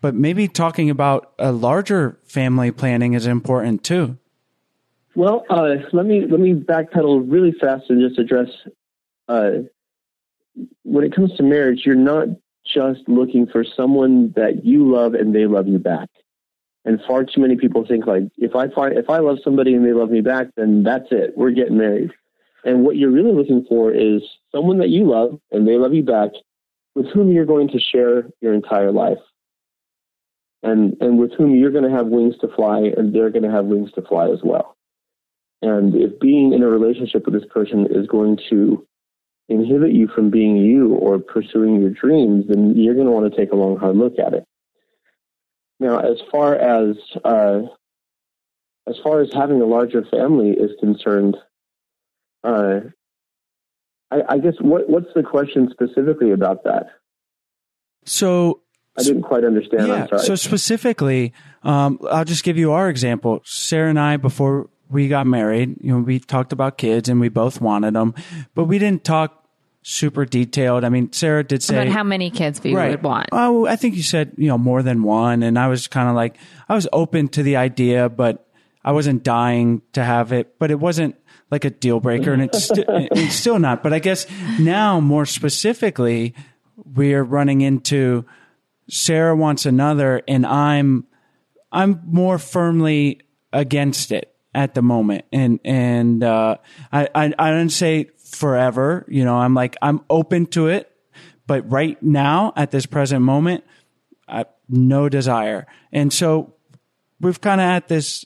But 0.00 0.14
maybe 0.14 0.46
talking 0.46 0.90
about 0.90 1.32
a 1.38 1.50
larger 1.52 2.18
family 2.24 2.70
planning 2.70 3.14
is 3.14 3.26
important 3.26 3.82
too. 3.82 4.18
Well, 5.16 5.46
uh, 5.48 5.76
let 5.94 6.04
me 6.04 6.26
let 6.26 6.38
me 6.38 6.52
backpedal 6.52 7.24
really 7.26 7.52
fast 7.58 7.84
and 7.88 8.06
just 8.06 8.18
address. 8.20 8.50
Uh, 9.26 9.62
when 10.82 11.04
it 11.04 11.14
comes 11.14 11.34
to 11.36 11.42
marriage, 11.42 11.82
you're 11.86 11.94
not 11.94 12.28
just 12.66 13.00
looking 13.08 13.46
for 13.46 13.64
someone 13.64 14.34
that 14.36 14.66
you 14.66 14.92
love 14.92 15.14
and 15.14 15.34
they 15.34 15.46
love 15.46 15.68
you 15.68 15.78
back. 15.78 16.10
And 16.84 17.00
far 17.08 17.24
too 17.24 17.40
many 17.40 17.56
people 17.56 17.86
think 17.86 18.06
like, 18.06 18.24
if 18.36 18.54
I 18.54 18.68
find 18.68 18.96
if 18.98 19.08
I 19.08 19.18
love 19.20 19.38
somebody 19.42 19.74
and 19.74 19.86
they 19.86 19.94
love 19.94 20.10
me 20.10 20.20
back, 20.20 20.48
then 20.54 20.82
that's 20.82 21.06
it. 21.10 21.32
We're 21.34 21.50
getting 21.50 21.78
married. 21.78 22.10
And 22.66 22.84
what 22.84 22.96
you're 22.96 23.10
really 23.10 23.32
looking 23.32 23.64
for 23.66 23.92
is 23.92 24.20
someone 24.52 24.78
that 24.78 24.90
you 24.90 25.08
love 25.08 25.40
and 25.50 25.66
they 25.66 25.78
love 25.78 25.94
you 25.94 26.02
back, 26.02 26.32
with 26.94 27.06
whom 27.06 27.32
you're 27.32 27.46
going 27.46 27.68
to 27.68 27.80
share 27.80 28.24
your 28.42 28.52
entire 28.52 28.92
life. 28.92 29.18
And 30.62 30.94
and 31.00 31.18
with 31.18 31.32
whom 31.32 31.54
you're 31.54 31.70
going 31.70 31.90
to 31.90 31.96
have 31.96 32.08
wings 32.08 32.34
to 32.42 32.48
fly 32.54 32.92
and 32.98 33.14
they're 33.14 33.30
going 33.30 33.44
to 33.44 33.50
have 33.50 33.64
wings 33.64 33.92
to 33.92 34.02
fly 34.02 34.28
as 34.28 34.40
well. 34.44 34.75
And 35.62 35.94
if 35.94 36.20
being 36.20 36.52
in 36.52 36.62
a 36.62 36.68
relationship 36.68 37.24
with 37.24 37.34
this 37.34 37.48
person 37.50 37.86
is 37.90 38.06
going 38.06 38.38
to 38.50 38.86
inhibit 39.48 39.92
you 39.92 40.08
from 40.08 40.30
being 40.30 40.56
you 40.56 40.94
or 40.94 41.18
pursuing 41.18 41.80
your 41.80 41.90
dreams, 41.90 42.46
then 42.48 42.74
you're 42.76 42.94
going 42.94 43.06
to 43.06 43.12
want 43.12 43.32
to 43.32 43.36
take 43.36 43.52
a 43.52 43.56
long, 43.56 43.76
hard 43.76 43.96
look 43.96 44.18
at 44.18 44.34
it. 44.34 44.44
Now, 45.78 45.98
as 45.98 46.18
far 46.30 46.54
as 46.54 46.96
uh, 47.24 47.62
as 48.88 48.96
far 49.02 49.20
as 49.20 49.28
having 49.32 49.60
a 49.60 49.66
larger 49.66 50.04
family 50.10 50.50
is 50.50 50.70
concerned, 50.80 51.36
uh, 52.42 52.80
I, 54.10 54.22
I 54.28 54.38
guess 54.38 54.54
what 54.60 54.88
what's 54.88 55.12
the 55.14 55.22
question 55.22 55.68
specifically 55.70 56.32
about 56.32 56.64
that? 56.64 56.86
So 58.04 58.62
I 58.96 59.02
didn't 59.02 59.22
quite 59.22 59.44
understand. 59.44 59.92
I'm 59.92 60.08
sorry. 60.08 60.22
So 60.22 60.34
specifically, 60.34 61.34
um, 61.62 61.98
I'll 62.10 62.24
just 62.24 62.44
give 62.44 62.56
you 62.56 62.72
our 62.72 62.88
example. 62.88 63.42
Sarah 63.44 63.90
and 63.90 64.00
I, 64.00 64.16
before 64.16 64.70
we 64.90 65.08
got 65.08 65.26
married, 65.26 65.76
you 65.80 65.92
know, 65.92 65.98
we 65.98 66.18
talked 66.18 66.52
about 66.52 66.78
kids 66.78 67.08
and 67.08 67.20
we 67.20 67.28
both 67.28 67.60
wanted 67.60 67.94
them, 67.94 68.14
but 68.54 68.64
we 68.64 68.78
didn't 68.78 69.04
talk 69.04 69.46
super 69.82 70.24
detailed. 70.24 70.84
I 70.84 70.88
mean, 70.88 71.12
Sarah 71.12 71.44
did 71.44 71.62
say 71.62 71.82
About 71.82 71.92
how 71.92 72.02
many 72.02 72.30
kids 72.30 72.62
we 72.62 72.74
would 72.74 73.02
want. 73.02 73.28
Oh, 73.32 73.66
I 73.66 73.76
think 73.76 73.94
you 73.94 74.02
said 74.02 74.32
you 74.36 74.48
know 74.48 74.58
more 74.58 74.82
than 74.82 75.02
one, 75.02 75.42
and 75.42 75.58
I 75.58 75.68
was 75.68 75.86
kind 75.86 76.08
of 76.08 76.14
like 76.14 76.36
I 76.68 76.74
was 76.74 76.88
open 76.92 77.28
to 77.28 77.42
the 77.42 77.56
idea, 77.56 78.08
but 78.08 78.46
I 78.84 78.92
wasn't 78.92 79.22
dying 79.22 79.82
to 79.92 80.02
have 80.02 80.32
it. 80.32 80.58
But 80.58 80.70
it 80.70 80.80
wasn't 80.80 81.16
like 81.50 81.64
a 81.64 81.70
deal 81.70 82.00
breaker, 82.00 82.32
and 82.32 82.42
it's 82.42 82.64
sti- 82.64 82.84
it's 82.88 83.36
still 83.36 83.58
not. 83.58 83.82
But 83.82 83.92
I 83.92 84.00
guess 84.00 84.26
now 84.58 85.00
more 85.00 85.24
specifically, 85.24 86.34
we 86.94 87.14
are 87.14 87.24
running 87.24 87.60
into 87.60 88.24
Sarah 88.88 89.36
wants 89.36 89.66
another, 89.66 90.22
and 90.26 90.44
I'm 90.44 91.06
I'm 91.70 92.02
more 92.06 92.38
firmly 92.38 93.20
against 93.52 94.10
it 94.10 94.35
at 94.56 94.74
the 94.74 94.80
moment, 94.80 95.26
and 95.30 95.60
and 95.64 96.24
uh, 96.24 96.56
I, 96.90 97.08
I 97.14 97.34
I 97.38 97.50
didn't 97.50 97.72
say 97.72 98.08
forever. 98.24 99.04
You 99.06 99.24
know, 99.24 99.36
I'm 99.36 99.52
like 99.52 99.76
I'm 99.82 100.00
open 100.08 100.46
to 100.46 100.68
it, 100.68 100.90
but 101.46 101.70
right 101.70 102.02
now 102.02 102.54
at 102.56 102.70
this 102.70 102.86
present 102.86 103.20
moment, 103.20 103.64
I, 104.26 104.46
no 104.68 105.10
desire, 105.10 105.66
and 105.92 106.10
so 106.10 106.54
we've 107.20 107.40
kind 107.40 107.60
of 107.60 107.66
at 107.66 107.88
this 107.88 108.24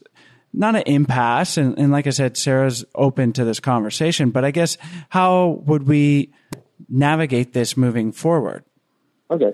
not 0.53 0.77
an 0.77 0.83
impasse, 0.87 1.57
and, 1.57 1.77
and 1.79 1.93
like 1.93 2.07
I 2.07 2.11
said, 2.11 2.37
Sarah's 2.37 2.85
open 2.95 3.33
to 3.35 3.45
this 3.45 3.61
conversation, 3.61 4.31
but 4.31 4.45
I 4.45 4.53
guess 4.53 4.79
how 5.09 5.63
would 5.67 5.87
we 5.87 6.33
navigate 6.89 7.53
this 7.53 7.77
moving 7.77 8.13
forward? 8.13 8.65
Okay. 9.31 9.53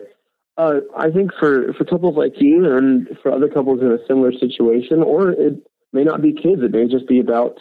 Uh, 0.57 0.81
I 0.97 1.11
think 1.11 1.33
for, 1.39 1.75
for 1.75 1.85
couples 1.85 2.17
like 2.17 2.33
you 2.39 2.65
and 2.77 3.09
for 3.23 3.31
other 3.31 3.49
couples 3.49 3.81
in 3.83 3.93
a 3.93 3.99
similar 4.07 4.33
situation, 4.33 5.03
or 5.03 5.33
it 5.33 5.67
may 5.97 6.05
not 6.05 6.23
be 6.23 6.33
kids, 6.33 6.63
it 6.63 6.71
may 6.71 6.87
just 6.87 7.09
be 7.09 7.19
about 7.19 7.59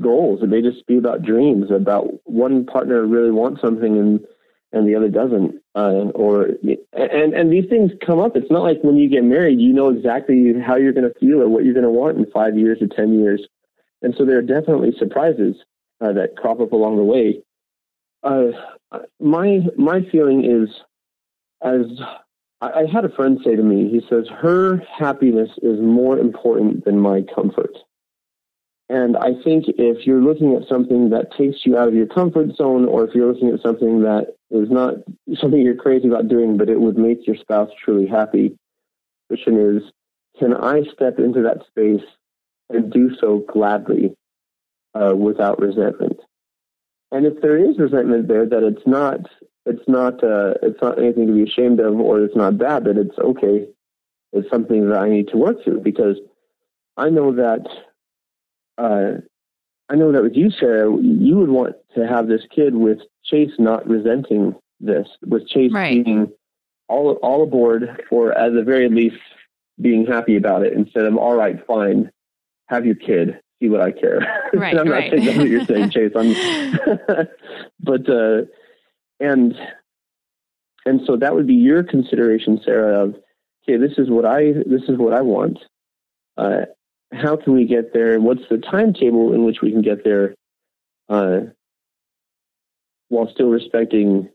goals. 0.00 0.42
It 0.42 0.48
may 0.48 0.62
just 0.62 0.86
be 0.86 0.98
about 0.98 1.22
dreams, 1.22 1.70
about 1.70 2.06
one 2.24 2.64
partner 2.66 3.06
really 3.06 3.30
wants 3.30 3.60
something 3.60 3.96
and, 3.96 4.20
and 4.72 4.88
the 4.88 4.94
other 4.94 5.08
doesn't. 5.08 5.60
Uh, 5.74 6.10
or, 6.14 6.48
and, 6.92 7.34
and 7.34 7.52
these 7.52 7.68
things 7.68 7.90
come 8.04 8.18
up. 8.18 8.36
It's 8.36 8.50
not 8.50 8.62
like 8.62 8.78
when 8.82 8.96
you 8.96 9.08
get 9.08 9.24
married, 9.24 9.60
you 9.60 9.72
know 9.72 9.90
exactly 9.90 10.52
how 10.64 10.76
you're 10.76 10.92
going 10.92 11.10
to 11.10 11.18
feel 11.18 11.40
or 11.40 11.48
what 11.48 11.64
you're 11.64 11.74
going 11.74 11.84
to 11.84 11.90
want 11.90 12.18
in 12.18 12.26
five 12.32 12.56
years 12.56 12.78
or 12.80 12.88
10 12.88 13.18
years. 13.18 13.46
And 14.02 14.14
so 14.16 14.24
there 14.24 14.38
are 14.38 14.42
definitely 14.42 14.92
surprises 14.98 15.56
uh, 16.00 16.12
that 16.12 16.36
crop 16.36 16.60
up 16.60 16.72
along 16.72 16.96
the 16.96 17.04
way. 17.04 17.42
Uh, 18.22 18.98
my, 19.20 19.60
my 19.76 20.00
feeling 20.10 20.44
is, 20.44 20.68
as 21.62 21.86
I, 22.60 22.86
had 22.92 23.04
a 23.04 23.08
friend 23.08 23.38
say 23.44 23.54
to 23.54 23.62
me, 23.62 23.88
he 23.88 24.00
says, 24.08 24.26
her 24.40 24.82
happiness 24.98 25.50
is 25.62 25.80
more 25.80 26.18
important 26.18 26.84
than 26.84 26.98
my 26.98 27.22
comfort. 27.34 27.76
And 28.88 29.16
I 29.16 29.40
think 29.44 29.66
if 29.68 30.06
you're 30.06 30.22
looking 30.22 30.54
at 30.54 30.68
something 30.68 31.10
that 31.10 31.36
takes 31.36 31.64
you 31.64 31.76
out 31.76 31.88
of 31.88 31.94
your 31.94 32.06
comfort 32.06 32.56
zone, 32.56 32.86
or 32.86 33.04
if 33.04 33.14
you're 33.14 33.32
looking 33.32 33.50
at 33.50 33.60
something 33.60 34.02
that 34.02 34.34
is 34.50 34.70
not 34.70 34.94
something 35.40 35.60
you're 35.60 35.76
crazy 35.76 36.08
about 36.08 36.28
doing, 36.28 36.56
but 36.56 36.68
it 36.68 36.80
would 36.80 36.98
make 36.98 37.26
your 37.26 37.36
spouse 37.36 37.70
truly 37.84 38.06
happy, 38.06 38.56
the 39.28 39.36
question 39.36 39.76
is, 39.76 39.92
can 40.38 40.54
I 40.54 40.82
step 40.92 41.18
into 41.18 41.42
that 41.42 41.66
space 41.66 42.06
and 42.70 42.92
do 42.92 43.10
so 43.20 43.44
gladly 43.52 44.16
uh, 44.94 45.14
without 45.14 45.60
resentment? 45.60 46.18
And 47.10 47.26
if 47.26 47.40
there 47.40 47.56
is 47.56 47.78
resentment 47.78 48.28
there, 48.28 48.46
that 48.46 48.62
it's 48.62 48.86
not 48.86 49.20
it's 49.68 49.88
not 49.88 50.22
uh, 50.24 50.54
it's 50.62 50.80
not 50.82 50.98
anything 50.98 51.26
to 51.26 51.32
be 51.32 51.42
ashamed 51.42 51.80
of, 51.80 51.98
or 52.00 52.22
it's 52.22 52.36
not 52.36 52.58
bad. 52.58 52.84
That 52.84 52.96
it's 52.96 53.18
okay. 53.18 53.66
It's 54.32 54.50
something 54.50 54.88
that 54.88 54.98
I 54.98 55.08
need 55.08 55.28
to 55.28 55.36
work 55.36 55.62
through 55.64 55.80
because 55.80 56.16
I 56.96 57.10
know 57.10 57.34
that 57.34 57.66
uh, 58.76 59.20
I 59.88 59.94
know 59.96 60.12
that 60.12 60.22
with 60.22 60.34
you, 60.36 60.50
Sarah, 60.50 60.90
you 61.00 61.36
would 61.38 61.50
want 61.50 61.76
to 61.94 62.06
have 62.06 62.28
this 62.28 62.42
kid 62.54 62.74
with 62.74 62.98
Chase 63.24 63.52
not 63.58 63.86
resenting 63.88 64.54
this, 64.80 65.06
with 65.26 65.48
Chase 65.48 65.72
Right. 65.72 66.04
being 66.04 66.32
all 66.88 67.12
all 67.22 67.42
aboard, 67.42 68.04
or 68.10 68.36
at 68.36 68.52
the 68.54 68.62
very 68.62 68.88
least 68.88 69.16
being 69.80 70.06
happy 70.06 70.36
about 70.36 70.64
it 70.66 70.72
instead 70.72 71.04
of 71.04 71.16
all 71.16 71.34
right, 71.34 71.64
fine, 71.66 72.10
have 72.66 72.84
your 72.84 72.96
kid, 72.96 73.40
see 73.60 73.68
what 73.68 73.80
I 73.80 73.92
care. 73.92 74.20
Right, 74.54 74.76
I'm 74.76 74.86
not 74.86 74.94
right. 74.94 75.10
saying 75.10 75.26
that's 75.26 75.36
what 75.38 75.48
you're 75.48 75.66
saying, 75.66 75.90
Chase. 75.94 76.12
I'm, 76.16 76.34
but 77.80 78.08
uh, 78.08 78.42
and 79.20 79.54
and 80.84 81.00
so 81.06 81.16
that 81.16 81.34
would 81.34 81.46
be 81.46 81.54
your 81.54 81.82
consideration, 81.82 82.60
Sarah. 82.64 83.04
Of 83.04 83.14
okay, 83.64 83.76
this 83.76 83.98
is 83.98 84.08
what 84.10 84.24
I 84.24 84.52
this 84.52 84.82
is 84.88 84.96
what 84.96 85.12
I 85.12 85.22
want. 85.22 85.58
Uh, 86.36 86.66
how 87.12 87.36
can 87.36 87.54
we 87.54 87.66
get 87.66 87.92
there 87.92 88.14
and 88.14 88.24
what's 88.24 88.48
the 88.50 88.58
timetable 88.58 89.32
in 89.34 89.44
which 89.44 89.58
we 89.62 89.72
can 89.72 89.82
get 89.82 90.04
there 90.04 90.34
uh, 91.08 91.40
while 93.08 93.28
still 93.32 93.48
respecting 93.48 94.28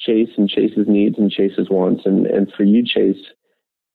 Chase 0.00 0.30
and 0.36 0.48
Chase's 0.48 0.86
needs 0.88 1.18
and 1.18 1.30
Chase's 1.30 1.68
wants. 1.70 2.02
And, 2.06 2.26
and 2.26 2.50
for 2.56 2.64
you, 2.64 2.84
Chase, 2.84 3.22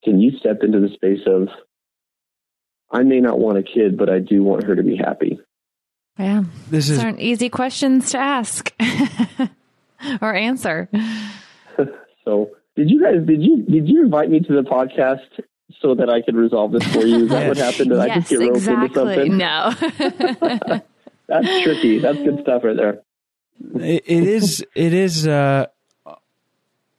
can 0.04 0.20
you 0.20 0.38
step 0.38 0.60
into 0.62 0.80
the 0.80 0.94
space 0.94 1.22
of, 1.26 1.50
I 2.92 3.02
may 3.04 3.20
not 3.20 3.40
want 3.40 3.58
a 3.58 3.64
kid, 3.64 3.98
but 3.98 4.10
I 4.10 4.20
do 4.20 4.44
want 4.44 4.66
her 4.66 4.76
to 4.76 4.84
be 4.84 4.96
happy? 4.96 5.40
Yeah. 6.20 6.44
This 6.70 6.88
These 6.88 6.98
is 6.98 7.04
aren't 7.04 7.20
easy 7.20 7.50
questions 7.50 8.12
to 8.12 8.20
ask 8.20 8.74
or 10.22 10.34
answer. 10.34 10.90
So 12.24 12.50
did 12.76 12.90
you 12.90 13.04
guys, 13.04 13.24
did 13.24 13.44
you, 13.44 13.62
did 13.70 13.88
you 13.88 14.04
invite 14.04 14.32
me 14.32 14.40
to 14.40 14.54
the 14.54 14.64
podcast 14.64 15.20
so 15.80 15.94
that 15.94 16.10
I 16.10 16.24
could 16.24 16.36
resolve 16.36 16.72
this 16.72 16.84
for 16.92 17.06
you? 17.06 17.26
Is 17.26 17.30
that 17.30 17.48
what 17.50 17.58
happened? 17.70 17.92
Did 17.92 18.00
I 18.00 18.06
yes, 18.08 18.18
just 18.18 18.30
get 18.32 18.40
roped 18.40 18.68
into 18.68 18.86
exactly. 18.86 19.16
something? 19.16 19.38
No. 19.38 20.82
That's 21.28 21.64
tricky. 21.64 22.00
That's 22.00 22.18
good 22.18 22.40
stuff 22.42 22.64
right 22.64 22.76
there. 22.76 23.02
it, 23.76 24.04
it 24.08 24.24
is 24.24 24.66
it 24.74 24.94
is 24.94 25.28
uh 25.28 25.68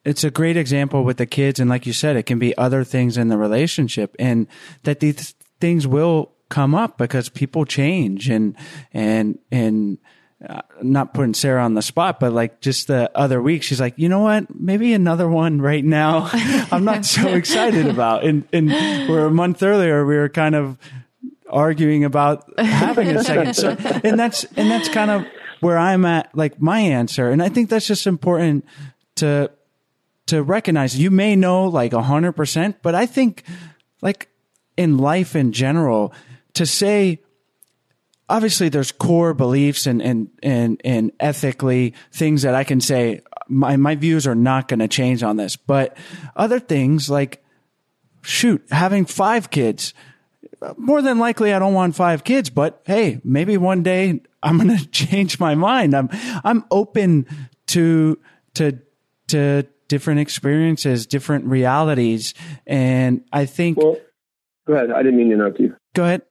it's 0.05 0.23
a 0.23 0.31
great 0.31 0.57
example 0.57 1.03
with 1.03 1.17
the 1.17 1.27
kids 1.27 1.59
and 1.59 1.69
like 1.69 1.87
you 1.87 1.93
said 1.93 2.15
it 2.15 2.23
can 2.23 2.39
be 2.39 2.57
other 2.57 2.85
things 2.85 3.19
in 3.19 3.27
the 3.27 3.37
relationship 3.37 4.15
and 4.21 4.47
that 4.85 5.01
these 5.01 5.35
things 5.61 5.89
will 5.89 6.31
come 6.49 6.75
up 6.75 6.97
because 6.97 7.29
people 7.29 7.65
change 7.65 8.31
and 8.31 8.55
and 8.95 9.39
and 9.51 9.99
uh, 10.47 10.61
not 10.82 11.14
putting 11.14 11.32
Sarah 11.32 11.64
on 11.64 11.74
the 11.74 11.82
spot, 11.82 12.20
but 12.20 12.32
like 12.32 12.61
just 12.61 12.89
the 12.89 13.11
other 13.14 13.41
week, 13.41 13.62
she's 13.62 13.80
like, 13.80 13.95
you 13.97 14.09
know 14.09 14.20
what? 14.20 14.55
Maybe 14.55 14.93
another 14.93 15.28
one 15.28 15.62
right 15.62 15.84
now. 15.84 16.28
I'm 16.70 16.84
not 16.84 17.07
so 17.07 17.28
excited 17.34 17.87
about. 17.87 18.24
And 18.24 18.47
and 18.53 18.68
we're 19.09 19.26
a 19.26 19.30
month 19.30 19.62
earlier, 19.62 20.05
we 20.05 20.16
were 20.16 20.28
kind 20.28 20.55
of 20.55 20.78
arguing 21.49 22.05
about 22.05 22.45
having 22.59 23.09
a 23.09 23.24
second. 23.24 23.55
So, 23.55 23.70
and 24.05 24.18
that's 24.18 24.45
and 24.57 24.70
that's 24.70 24.89
kind 24.89 25.11
of 25.11 25.24
where 25.61 25.78
I'm 25.78 26.05
at, 26.05 26.37
like 26.37 26.61
my 26.61 26.80
answer. 26.80 27.30
And 27.30 27.43
I 27.43 27.49
think 27.49 27.70
that's 27.70 27.87
just 27.87 28.07
important 28.07 28.66
to 29.16 29.51
to 30.26 30.43
recognize. 30.43 30.99
You 30.99 31.11
may 31.11 31.34
know 31.34 31.64
like 31.64 31.95
a 31.95 32.03
hundred 32.03 32.32
percent, 32.32 32.76
but 32.82 32.95
I 32.95 33.07
think 33.07 33.43
like 34.03 34.28
in 34.76 34.99
life 34.99 35.34
in 35.34 35.53
general, 35.53 36.12
to 36.55 36.66
say 36.66 37.20
obviously 38.29 38.68
there's 38.68 38.93
core 38.93 39.35
beliefs 39.35 39.87
and 39.87 40.03
and 40.03 40.29
and 40.43 40.81
and 40.85 41.12
ethically 41.20 41.95
things 42.12 42.43
that 42.43 42.55
I 42.55 42.64
can 42.64 42.81
say 42.81 43.20
my 43.49 43.77
my 43.77 43.95
views 43.95 44.27
are 44.27 44.35
not 44.35 44.68
going 44.68 44.81
to 44.81 44.89
change 44.89 45.22
on 45.22 45.37
this, 45.37 45.57
but 45.57 45.97
other 46.35 46.59
things 46.59 47.09
like 47.09 47.45
shoot 48.22 48.64
having 48.70 49.05
five 49.05 49.51
kids 49.51 49.95
more 50.77 51.03
than 51.03 51.18
likely 51.18 51.53
I 51.53 51.59
don't 51.59 51.74
want 51.74 51.95
five 51.95 52.24
kids, 52.24 52.51
but 52.51 52.83
hey, 52.87 53.20
maybe 53.24 53.57
one 53.57 53.83
day 53.83 54.20
I'm 54.43 54.59
going 54.59 54.77
to 54.77 54.87
change 54.89 55.39
my 55.39 55.55
mind. 55.55 55.95
I'm 55.95 56.09
I'm 56.45 56.64
open 56.70 57.27
to 57.68 58.18
to 58.55 58.79
to 59.29 59.64
different 59.89 60.20
experiences, 60.20 61.07
different 61.07 61.45
realities, 61.47 62.35
and 62.66 63.22
I 63.33 63.47
think 63.47 63.79
Well, 63.79 63.99
go 64.66 64.74
ahead. 64.74 64.91
I 64.91 65.03
didn't 65.03 65.18
mean 65.18 65.29
to 65.29 65.35
interrupt 65.35 65.61
you. 65.61 65.77
go 65.95 66.05
ahead. 66.05 66.22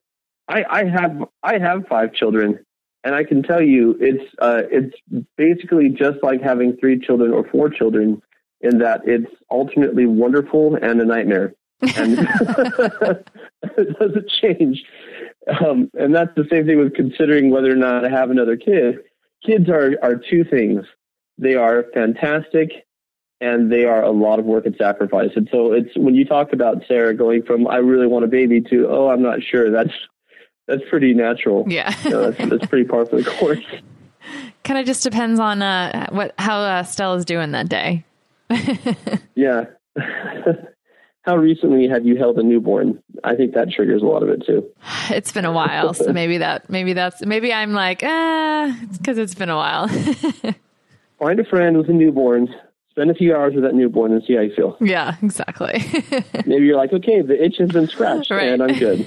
I, 0.48 0.64
I 0.70 0.86
have 0.86 1.24
I 1.44 1.58
have 1.58 1.88
five 1.88 2.14
children, 2.14 2.60
and 3.04 3.16
I 3.16 3.24
can 3.24 3.44
tell 3.44 3.62
you 3.62 3.98
it's 4.00 4.24
uh, 4.40 4.64
it's 4.72 4.96
basically 5.38 5.90
just 5.90 6.18
like 6.24 6.42
having 6.42 6.78
three 6.78 7.00
children 7.00 7.32
or 7.32 7.48
four 7.48 7.70
children, 7.70 8.22
in 8.62 8.80
that 8.80 9.02
it's 9.06 9.32
alternately 9.50 10.06
wonderful 10.06 10.76
and 10.76 11.02
a 11.02 11.06
nightmare, 11.06 11.54
and 11.82 12.20
it 13.78 14.00
doesn't 14.00 14.30
change. 14.42 14.84
Um, 15.62 15.90
and 15.94 16.14
that's 16.14 16.34
the 16.36 16.48
same 16.50 16.66
thing 16.66 16.78
with 16.78 16.94
considering 16.94 17.50
whether 17.50 17.72
or 17.72 17.76
not 17.76 18.02
to 18.02 18.10
have 18.10 18.30
another 18.30 18.58
kid. 18.58 19.00
Kids 19.46 19.70
are 19.70 19.96
are 20.04 20.16
two 20.16 20.44
things. 20.44 20.86
They 21.38 21.56
are 21.56 21.86
fantastic, 21.94 22.72
and 23.42 23.72
they 23.72 23.86
are 23.86 24.04
a 24.04 24.12
lot 24.12 24.40
of 24.40 24.46
work 24.46 24.66
and 24.66 24.76
sacrifice. 24.78 25.32
And 25.36 25.50
so 25.52 25.74
it's 25.74 25.96
when 25.96 26.16
you 26.16 26.26
talk 26.26 26.54
about 26.54 26.84
Sarah 26.88 27.16
going 27.16 27.44
from 27.44 27.68
I 27.68 27.78
really 27.78 28.08
want 28.08 28.26
a 28.26 28.28
baby 28.30 28.62
to 28.62 28.88
oh 28.90 29.10
I'm 29.10 29.22
not 29.22 29.42
sure. 29.42 29.72
That's 29.72 29.94
that's 30.68 30.82
pretty 30.90 31.14
natural. 31.14 31.66
yeah. 31.68 31.94
That's, 32.04 32.38
that's 32.38 32.66
pretty 32.68 32.86
par 32.86 33.06
for 33.06 33.22
the 33.22 33.30
course. 33.30 33.64
kind 34.64 34.80
of 34.80 34.86
just 34.86 35.04
depends 35.04 35.40
on 35.40 35.62
uh, 35.62 36.08
what 36.12 36.34
how 36.38 36.60
uh, 36.60 36.84
Stella's 36.84 37.26
doing 37.26 37.52
that 37.52 37.70
day. 37.70 38.04
Yeah. 39.36 39.66
How 41.24 41.38
recently 41.38 41.88
have 41.88 42.06
you 42.06 42.18
held 42.18 42.38
a 42.38 42.44
newborn? 42.44 43.02
I 43.24 43.36
think 43.36 43.56
that 43.56 43.72
triggers 43.72 44.04
a 44.04 44.06
lot 44.06 44.22
of 44.22 44.30
it 44.30 44.46
too. 44.46 44.64
It's 45.10 45.32
been 45.32 45.46
a 45.46 45.52
while, 45.52 45.94
so 45.96 46.14
maybe 46.14 46.38
that 46.40 46.70
maybe 46.70 46.94
that's 46.94 47.26
maybe 47.26 47.52
I'm 47.52 47.74
like 47.74 48.02
ah, 48.04 48.78
it's 48.84 48.98
because 49.00 49.18
it's 49.18 49.34
been 49.36 49.50
a 49.50 49.56
while. 49.56 49.88
Find 51.20 51.40
a 51.40 51.44
friend 51.46 51.78
with 51.78 51.90
a 51.90 51.94
newborn, 51.94 52.54
spend 52.92 53.10
a 53.10 53.16
few 53.16 53.36
hours 53.36 53.54
with 53.56 53.64
that 53.64 53.74
newborn, 53.76 54.12
and 54.14 54.24
see 54.24 54.36
how 54.36 54.42
you 54.42 54.54
feel. 54.56 54.78
yeah, 54.82 55.16
exactly. 55.24 55.84
Maybe 56.46 56.66
you're 56.66 56.78
like, 56.78 56.94
okay, 56.94 57.22
the 57.22 57.44
itch 57.44 57.58
has 57.58 57.70
been 57.72 57.88
scratched, 57.88 58.30
Right. 58.32 58.50
and 58.50 58.62
I'm 58.64 58.78
good. 58.78 59.06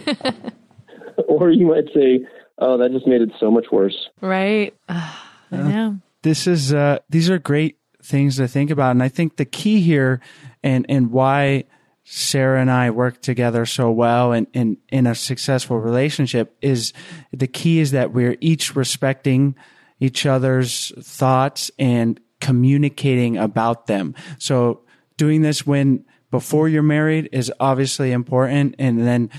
or 1.28 1.50
you 1.50 1.66
might 1.66 1.86
say, 1.94 2.26
oh, 2.58 2.78
that 2.78 2.92
just 2.92 3.06
made 3.06 3.20
it 3.22 3.30
so 3.38 3.50
much 3.50 3.66
worse. 3.72 4.08
right? 4.20 4.74
I 4.88 5.56
know. 5.56 5.98
this 6.22 6.46
is 6.46 6.74
uh, 6.74 6.98
these 7.08 7.30
are 7.30 7.38
great 7.38 7.78
things 8.02 8.36
to 8.36 8.46
think 8.46 8.70
about, 8.70 8.90
and 8.90 9.02
I 9.02 9.08
think 9.08 9.36
the 9.36 9.44
key 9.44 9.80
here, 9.80 10.20
and 10.62 10.84
and 10.88 11.10
why 11.10 11.64
Sarah 12.04 12.60
and 12.60 12.70
I 12.70 12.90
work 12.90 13.20
together 13.20 13.66
so 13.66 13.90
well 13.90 14.32
and 14.32 14.46
in 14.54 14.78
in 14.88 15.06
a 15.06 15.14
successful 15.14 15.78
relationship 15.78 16.56
is 16.62 16.94
the 17.32 17.46
key 17.46 17.80
is 17.80 17.90
that 17.90 18.12
we're 18.12 18.36
each 18.40 18.74
respecting 18.74 19.54
each 20.00 20.24
other's 20.24 20.92
thoughts 21.02 21.70
and 21.78 22.18
communicating 22.40 23.36
about 23.36 23.88
them. 23.88 24.14
So 24.38 24.80
doing 25.16 25.42
this 25.42 25.66
when 25.66 26.04
before 26.30 26.68
you're 26.68 26.82
married 26.82 27.28
is 27.32 27.52
obviously 27.60 28.12
important, 28.12 28.76
and 28.78 29.06
then 29.06 29.30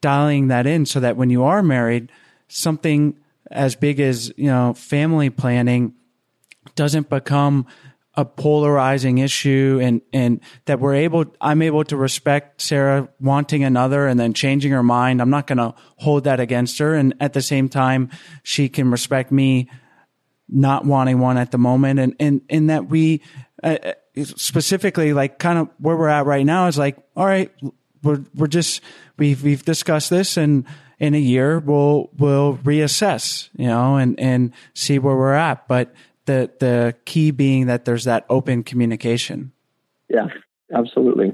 dialing 0.00 0.48
that 0.48 0.66
in 0.66 0.86
so 0.86 1.00
that 1.00 1.16
when 1.16 1.30
you 1.30 1.44
are 1.44 1.62
married, 1.62 2.10
something 2.48 3.16
as 3.50 3.74
big 3.74 4.00
as 4.00 4.32
you 4.36 4.46
know 4.46 4.74
family 4.74 5.30
planning 5.30 5.94
doesn't 6.74 7.08
become 7.08 7.66
a 8.14 8.24
polarizing 8.24 9.18
issue 9.18 9.78
and 9.80 10.02
and 10.12 10.40
that 10.64 10.80
we're 10.80 10.94
able 10.94 11.24
I'm 11.40 11.62
able 11.62 11.84
to 11.84 11.96
respect 11.96 12.60
Sarah 12.60 13.08
wanting 13.20 13.62
another 13.62 14.06
and 14.06 14.18
then 14.18 14.34
changing 14.34 14.72
her 14.72 14.82
mind. 14.82 15.22
I'm 15.22 15.30
not 15.30 15.46
going 15.46 15.58
to 15.58 15.74
hold 15.98 16.24
that 16.24 16.40
against 16.40 16.78
her 16.78 16.94
and 16.94 17.14
at 17.20 17.32
the 17.32 17.42
same 17.42 17.68
time 17.68 18.10
she 18.42 18.68
can 18.68 18.90
respect 18.90 19.30
me 19.30 19.70
not 20.48 20.84
wanting 20.84 21.20
one 21.20 21.38
at 21.38 21.52
the 21.52 21.58
moment 21.58 22.00
and 22.00 22.16
and 22.18 22.40
in 22.48 22.66
that 22.66 22.88
we 22.88 23.22
uh, 23.62 23.76
uh, 23.84 23.92
specifically 24.24 25.12
like 25.12 25.38
kind 25.38 25.58
of 25.58 25.68
where 25.78 25.96
we're 25.96 26.08
at 26.08 26.26
right 26.26 26.44
now 26.44 26.66
is 26.66 26.76
like 26.76 26.96
all 27.14 27.26
right 27.26 27.52
we're 28.02 28.24
we're 28.34 28.46
just 28.48 28.80
we've 29.18 29.42
we've 29.42 29.64
discussed 29.64 30.10
this 30.10 30.36
and 30.36 30.64
in 30.98 31.14
a 31.14 31.18
year 31.18 31.58
we'll 31.58 32.10
we'll 32.16 32.56
reassess 32.58 33.48
you 33.56 33.66
know 33.66 33.96
and 33.96 34.18
and 34.18 34.52
see 34.74 34.98
where 34.98 35.16
we're 35.16 35.32
at 35.32 35.68
but 35.68 35.94
the 36.26 36.50
the 36.60 36.94
key 37.04 37.30
being 37.30 37.66
that 37.66 37.84
there's 37.84 38.04
that 38.04 38.24
open 38.28 38.62
communication 38.62 39.52
Yeah, 40.08 40.28
absolutely. 40.74 41.32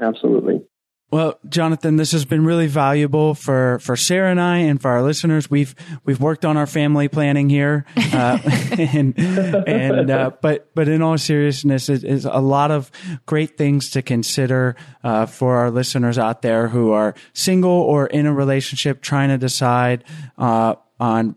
Absolutely. 0.00 0.62
Well, 1.08 1.38
Jonathan, 1.48 1.96
this 1.96 2.10
has 2.12 2.24
been 2.24 2.44
really 2.44 2.66
valuable 2.66 3.34
for, 3.34 3.78
for 3.78 3.94
Sarah 3.94 4.30
and 4.32 4.40
I 4.40 4.58
and 4.58 4.82
for 4.82 4.90
our 4.90 5.02
listeners. 5.04 5.48
We've 5.48 5.72
we've 6.04 6.20
worked 6.20 6.44
on 6.44 6.56
our 6.56 6.66
family 6.66 7.06
planning 7.06 7.48
here, 7.48 7.84
uh, 8.12 8.38
and 8.76 9.16
and 9.16 10.10
uh, 10.10 10.32
but 10.42 10.74
but 10.74 10.88
in 10.88 11.02
all 11.02 11.16
seriousness, 11.16 11.88
it 11.88 12.02
is 12.02 12.24
a 12.24 12.40
lot 12.40 12.72
of 12.72 12.90
great 13.24 13.56
things 13.56 13.90
to 13.90 14.02
consider 14.02 14.74
uh, 15.04 15.26
for 15.26 15.56
our 15.56 15.70
listeners 15.70 16.18
out 16.18 16.42
there 16.42 16.68
who 16.68 16.90
are 16.90 17.14
single 17.32 17.70
or 17.70 18.06
in 18.08 18.26
a 18.26 18.32
relationship, 18.32 19.00
trying 19.00 19.28
to 19.28 19.38
decide 19.38 20.02
uh, 20.38 20.74
on 20.98 21.36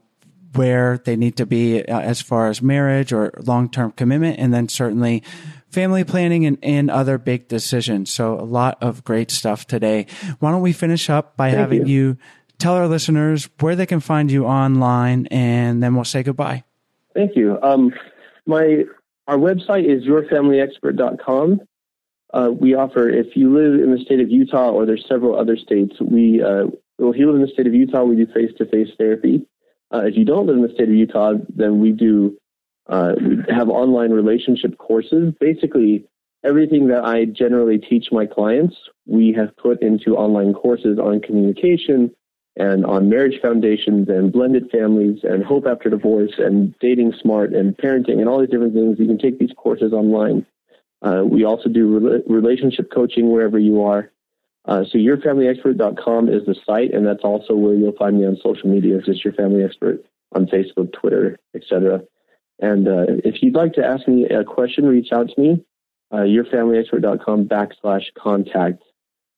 where 0.55 0.97
they 0.97 1.15
need 1.15 1.38
to 1.38 1.45
be 1.45 1.84
uh, 1.86 1.99
as 1.99 2.22
far 2.24 2.47
as 2.47 2.59
marriage 2.59 3.13
or 3.13 3.32
long 3.38 3.70
term 3.70 3.91
commitment, 3.91 4.39
and 4.39 4.51
then 4.51 4.67
certainly 4.67 5.22
family 5.70 6.03
planning 6.03 6.45
and, 6.45 6.57
and 6.63 6.89
other 6.89 7.17
big 7.17 7.47
decisions. 7.47 8.11
So 8.11 8.39
a 8.39 8.43
lot 8.43 8.78
of 8.82 9.03
great 9.03 9.32
stuff 9.32 9.67
today. 9.67 10.07
Why 10.39 10.51
don't 10.51 10.61
we 10.61 10.74
finish 10.74 11.09
up 11.09 11.38
by 11.38 11.49
having 11.49 11.88
you. 11.88 12.09
you. 12.09 12.17
tell 12.57 12.74
our 12.74 12.88
listeners 12.88 13.49
where 13.59 13.76
they 13.76 13.86
can 13.86 13.99
find 13.99 14.32
you 14.32 14.45
online 14.45 15.28
and 15.28 15.82
then 15.82 15.95
we'll 15.95 16.05
say 16.05 16.24
goodbye. 16.24 16.63
Thank 17.13 17.36
you. 17.36 17.59
Um, 17.61 17.93
my 18.45 18.84
our 19.28 19.38
website 19.38 19.86
is 19.86 20.03
yourfamilyexpert.com. 20.05 21.61
Uh, 22.32 22.49
we 22.51 22.74
offer 22.74 23.09
if 23.09 23.36
you 23.36 23.53
live 23.53 23.82
in 23.82 23.91
the 23.91 23.99
state 24.03 24.20
of 24.20 24.30
Utah 24.30 24.70
or 24.72 24.86
there's 24.86 25.05
several 25.07 25.38
other 25.39 25.57
states, 25.57 25.95
we 25.99 26.41
uh, 26.41 26.65
well, 26.97 27.11
if 27.11 27.17
you 27.17 27.28
live 27.28 27.36
in 27.36 27.41
the 27.41 27.53
state 27.53 27.67
of 27.67 27.74
Utah, 27.74 28.03
we 28.03 28.15
do 28.15 28.26
face 28.34 28.51
to 28.57 28.65
face 28.65 28.89
therapy. 28.97 29.45
Uh, 29.93 30.03
if 30.05 30.15
you 30.15 30.26
don't 30.26 30.45
live 30.45 30.57
in 30.57 30.61
the 30.61 30.74
state 30.74 30.89
of 30.89 30.93
Utah, 30.93 31.34
then 31.55 31.80
we 31.80 31.91
do 31.91 32.38
uh, 32.89 33.13
have 33.49 33.69
online 33.69 34.11
relationship 34.11 34.77
courses. 34.77 35.33
Basically, 35.39 36.05
everything 36.43 36.87
that 36.87 37.05
I 37.05 37.25
generally 37.25 37.77
teach 37.77 38.07
my 38.11 38.25
clients, 38.25 38.75
we 39.05 39.33
have 39.33 39.55
put 39.57 39.81
into 39.81 40.17
online 40.17 40.53
courses 40.53 40.97
on 40.99 41.21
communication 41.21 42.11
and 42.55 42.85
on 42.85 43.09
marriage 43.09 43.39
foundations 43.41 44.09
and 44.09 44.31
blended 44.31 44.69
families 44.71 45.19
and 45.23 45.43
hope 45.45 45.65
after 45.65 45.89
divorce 45.89 46.33
and 46.37 46.75
dating 46.79 47.13
smart 47.21 47.53
and 47.53 47.77
parenting 47.77 48.19
and 48.19 48.27
all 48.27 48.39
these 48.39 48.49
different 48.49 48.73
things. 48.73 48.97
You 48.99 49.05
can 49.07 49.19
take 49.19 49.39
these 49.39 49.53
courses 49.55 49.93
online. 49.93 50.45
Uh, 51.01 51.23
we 51.25 51.45
also 51.45 51.69
do 51.69 51.87
re- 51.87 52.23
relationship 52.27 52.91
coaching 52.91 53.31
wherever 53.31 53.57
you 53.57 53.83
are. 53.83 54.11
Uh, 54.65 54.83
so 54.91 54.97
yourfamilyexpert.com 54.97 56.27
is 56.27 56.45
the 56.45 56.55
site, 56.65 56.93
and 56.93 57.07
that's 57.07 57.23
also 57.23 57.55
where 57.55 57.73
you'll 57.73 57.95
find 57.95 58.19
me 58.19 58.25
on 58.25 58.37
social 58.43 58.69
media. 58.69 58.97
It's 58.97 59.05
just 59.05 59.23
your 59.23 59.33
family 59.33 59.63
expert 59.63 60.03
on 60.33 60.47
Facebook, 60.47 60.91
Twitter, 60.91 61.39
etc. 61.55 62.01
And 62.60 62.88
uh, 62.88 63.05
if 63.24 63.41
you'd 63.41 63.55
like 63.55 63.74
to 63.74 63.86
ask 63.86 64.07
me 64.07 64.26
a 64.26 64.43
question, 64.43 64.86
reach 64.86 65.12
out 65.12 65.30
to 65.30 65.41
me, 65.41 65.66
uh, 66.12 66.18
yourfamilyexpert.com 66.18 67.45
backslash 67.45 68.14
contact, 68.18 68.84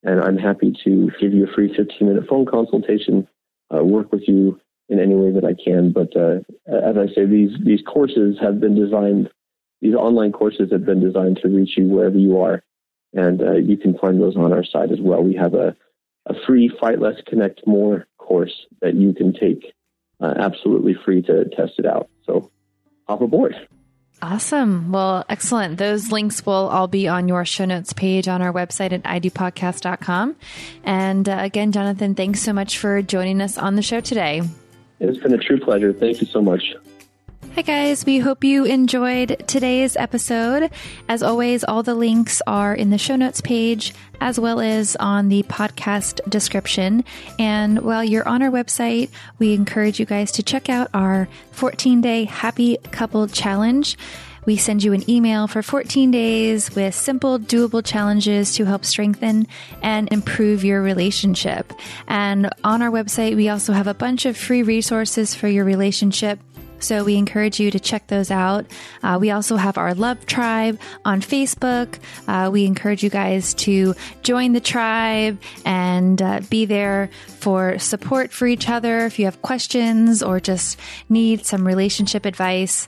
and 0.03 0.19
I'm 0.19 0.37
happy 0.37 0.73
to 0.83 1.11
give 1.19 1.33
you 1.33 1.45
a 1.45 1.53
free 1.53 1.73
15 1.75 2.07
minute 2.07 2.27
phone 2.27 2.45
consultation, 2.45 3.27
uh, 3.73 3.83
work 3.83 4.11
with 4.11 4.27
you 4.27 4.59
in 4.89 4.99
any 4.99 5.15
way 5.15 5.31
that 5.31 5.45
I 5.45 5.53
can. 5.53 5.91
But 5.91 6.15
uh, 6.15 6.39
as 6.67 6.97
I 6.97 7.13
say, 7.13 7.25
these 7.25 7.51
these 7.63 7.81
courses 7.85 8.37
have 8.41 8.59
been 8.59 8.75
designed, 8.75 9.29
these 9.81 9.93
online 9.93 10.31
courses 10.31 10.71
have 10.71 10.85
been 10.85 10.99
designed 10.99 11.39
to 11.43 11.49
reach 11.49 11.77
you 11.77 11.87
wherever 11.87 12.17
you 12.17 12.41
are, 12.41 12.63
and 13.13 13.41
uh, 13.41 13.53
you 13.53 13.77
can 13.77 13.97
find 13.97 14.19
those 14.19 14.35
on 14.35 14.51
our 14.51 14.63
site 14.63 14.91
as 14.91 14.99
well. 14.99 15.21
We 15.23 15.35
have 15.35 15.53
a 15.53 15.75
a 16.27 16.33
free 16.45 16.71
Fight 16.79 16.99
Less 16.99 17.21
Connect 17.27 17.65
More 17.65 18.07
course 18.17 18.65
that 18.81 18.95
you 18.95 19.13
can 19.13 19.33
take 19.33 19.73
uh, 20.19 20.33
absolutely 20.37 20.93
free 20.93 21.21
to 21.23 21.45
test 21.49 21.73
it 21.77 21.85
out. 21.85 22.09
So 22.25 22.51
hop 23.07 23.21
aboard. 23.21 23.55
Awesome. 24.21 24.91
Well, 24.91 25.25
excellent. 25.29 25.79
Those 25.79 26.11
links 26.11 26.45
will 26.45 26.69
all 26.69 26.87
be 26.87 27.07
on 27.07 27.27
your 27.27 27.43
show 27.43 27.65
notes 27.65 27.91
page 27.91 28.27
on 28.27 28.41
our 28.41 28.53
website 28.53 28.91
at 28.91 29.01
idopodcast.com. 29.03 30.35
And 30.83 31.27
uh, 31.27 31.37
again, 31.39 31.71
Jonathan, 31.71 32.13
thanks 32.13 32.39
so 32.41 32.53
much 32.53 32.77
for 32.77 33.01
joining 33.01 33.41
us 33.41 33.57
on 33.57 33.75
the 33.75 33.81
show 33.81 33.99
today. 33.99 34.43
It's 34.99 35.17
been 35.17 35.33
a 35.33 35.39
true 35.39 35.59
pleasure. 35.59 35.91
Thank 35.91 36.21
you 36.21 36.27
so 36.27 36.41
much. 36.41 36.75
Hi, 37.53 37.63
guys. 37.63 38.05
We 38.05 38.19
hope 38.19 38.45
you 38.45 38.63
enjoyed 38.63 39.43
today's 39.45 39.97
episode. 39.97 40.71
As 41.09 41.21
always, 41.21 41.65
all 41.65 41.83
the 41.83 41.93
links 41.93 42.41
are 42.47 42.73
in 42.73 42.91
the 42.91 42.97
show 42.97 43.17
notes 43.17 43.41
page 43.41 43.93
as 44.21 44.39
well 44.39 44.61
as 44.61 44.95
on 44.95 45.27
the 45.27 45.43
podcast 45.43 46.27
description. 46.29 47.03
And 47.37 47.81
while 47.81 48.05
you're 48.05 48.27
on 48.27 48.41
our 48.41 48.49
website, 48.49 49.09
we 49.37 49.53
encourage 49.53 49.99
you 49.99 50.05
guys 50.05 50.31
to 50.33 50.43
check 50.43 50.69
out 50.69 50.89
our 50.93 51.27
14 51.51 51.99
day 51.99 52.23
happy 52.23 52.77
couple 52.91 53.27
challenge. 53.27 53.97
We 54.45 54.55
send 54.55 54.81
you 54.81 54.93
an 54.93 55.07
email 55.09 55.47
for 55.47 55.61
14 55.61 56.09
days 56.09 56.73
with 56.73 56.95
simple, 56.95 57.37
doable 57.37 57.85
challenges 57.85 58.55
to 58.55 58.65
help 58.65 58.85
strengthen 58.85 59.45
and 59.83 60.11
improve 60.11 60.63
your 60.63 60.81
relationship. 60.81 61.73
And 62.07 62.49
on 62.63 62.81
our 62.81 62.89
website, 62.89 63.35
we 63.35 63.49
also 63.49 63.73
have 63.73 63.87
a 63.87 63.93
bunch 63.93 64.25
of 64.25 64.37
free 64.37 64.63
resources 64.63 65.35
for 65.35 65.47
your 65.47 65.65
relationship 65.65 66.39
so 66.83 67.03
we 67.03 67.15
encourage 67.15 67.59
you 67.59 67.71
to 67.71 67.79
check 67.79 68.07
those 68.07 68.31
out. 68.31 68.65
Uh, 69.03 69.17
we 69.19 69.31
also 69.31 69.55
have 69.55 69.77
our 69.77 69.93
Love 69.93 70.25
Tribe 70.25 70.79
on 71.05 71.21
Facebook. 71.21 71.99
Uh, 72.27 72.49
we 72.51 72.65
encourage 72.65 73.03
you 73.03 73.09
guys 73.09 73.53
to 73.55 73.93
join 74.23 74.53
the 74.53 74.59
tribe 74.59 75.39
and 75.65 76.21
uh, 76.21 76.41
be 76.49 76.65
there 76.65 77.09
for 77.39 77.79
support 77.79 78.31
for 78.31 78.47
each 78.47 78.69
other. 78.69 79.05
If 79.05 79.19
you 79.19 79.25
have 79.25 79.41
questions 79.41 80.21
or 80.21 80.39
just 80.39 80.79
need 81.09 81.45
some 81.45 81.65
relationship 81.65 82.25
advice, 82.25 82.87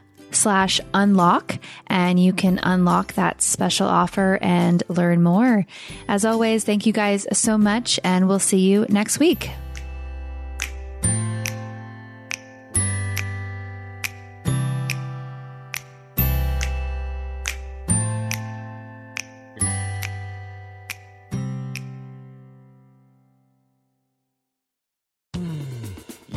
slash 0.35 0.79
unlock 0.93 1.59
and 1.87 2.19
you 2.19 2.33
can 2.33 2.59
unlock 2.63 3.13
that 3.13 3.41
special 3.41 3.87
offer 3.87 4.39
and 4.41 4.83
learn 4.87 5.21
more. 5.23 5.65
As 6.07 6.25
always, 6.25 6.63
thank 6.63 6.85
you 6.85 6.93
guys 6.93 7.27
so 7.33 7.57
much 7.57 7.99
and 8.03 8.27
we'll 8.27 8.39
see 8.39 8.59
you 8.59 8.85
next 8.89 9.19
week. 9.19 9.49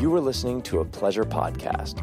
You 0.05 0.11
were 0.11 0.21
listening 0.21 0.61
to 0.63 0.81
a 0.81 0.85
pleasure 0.85 1.25
podcast. 1.25 2.03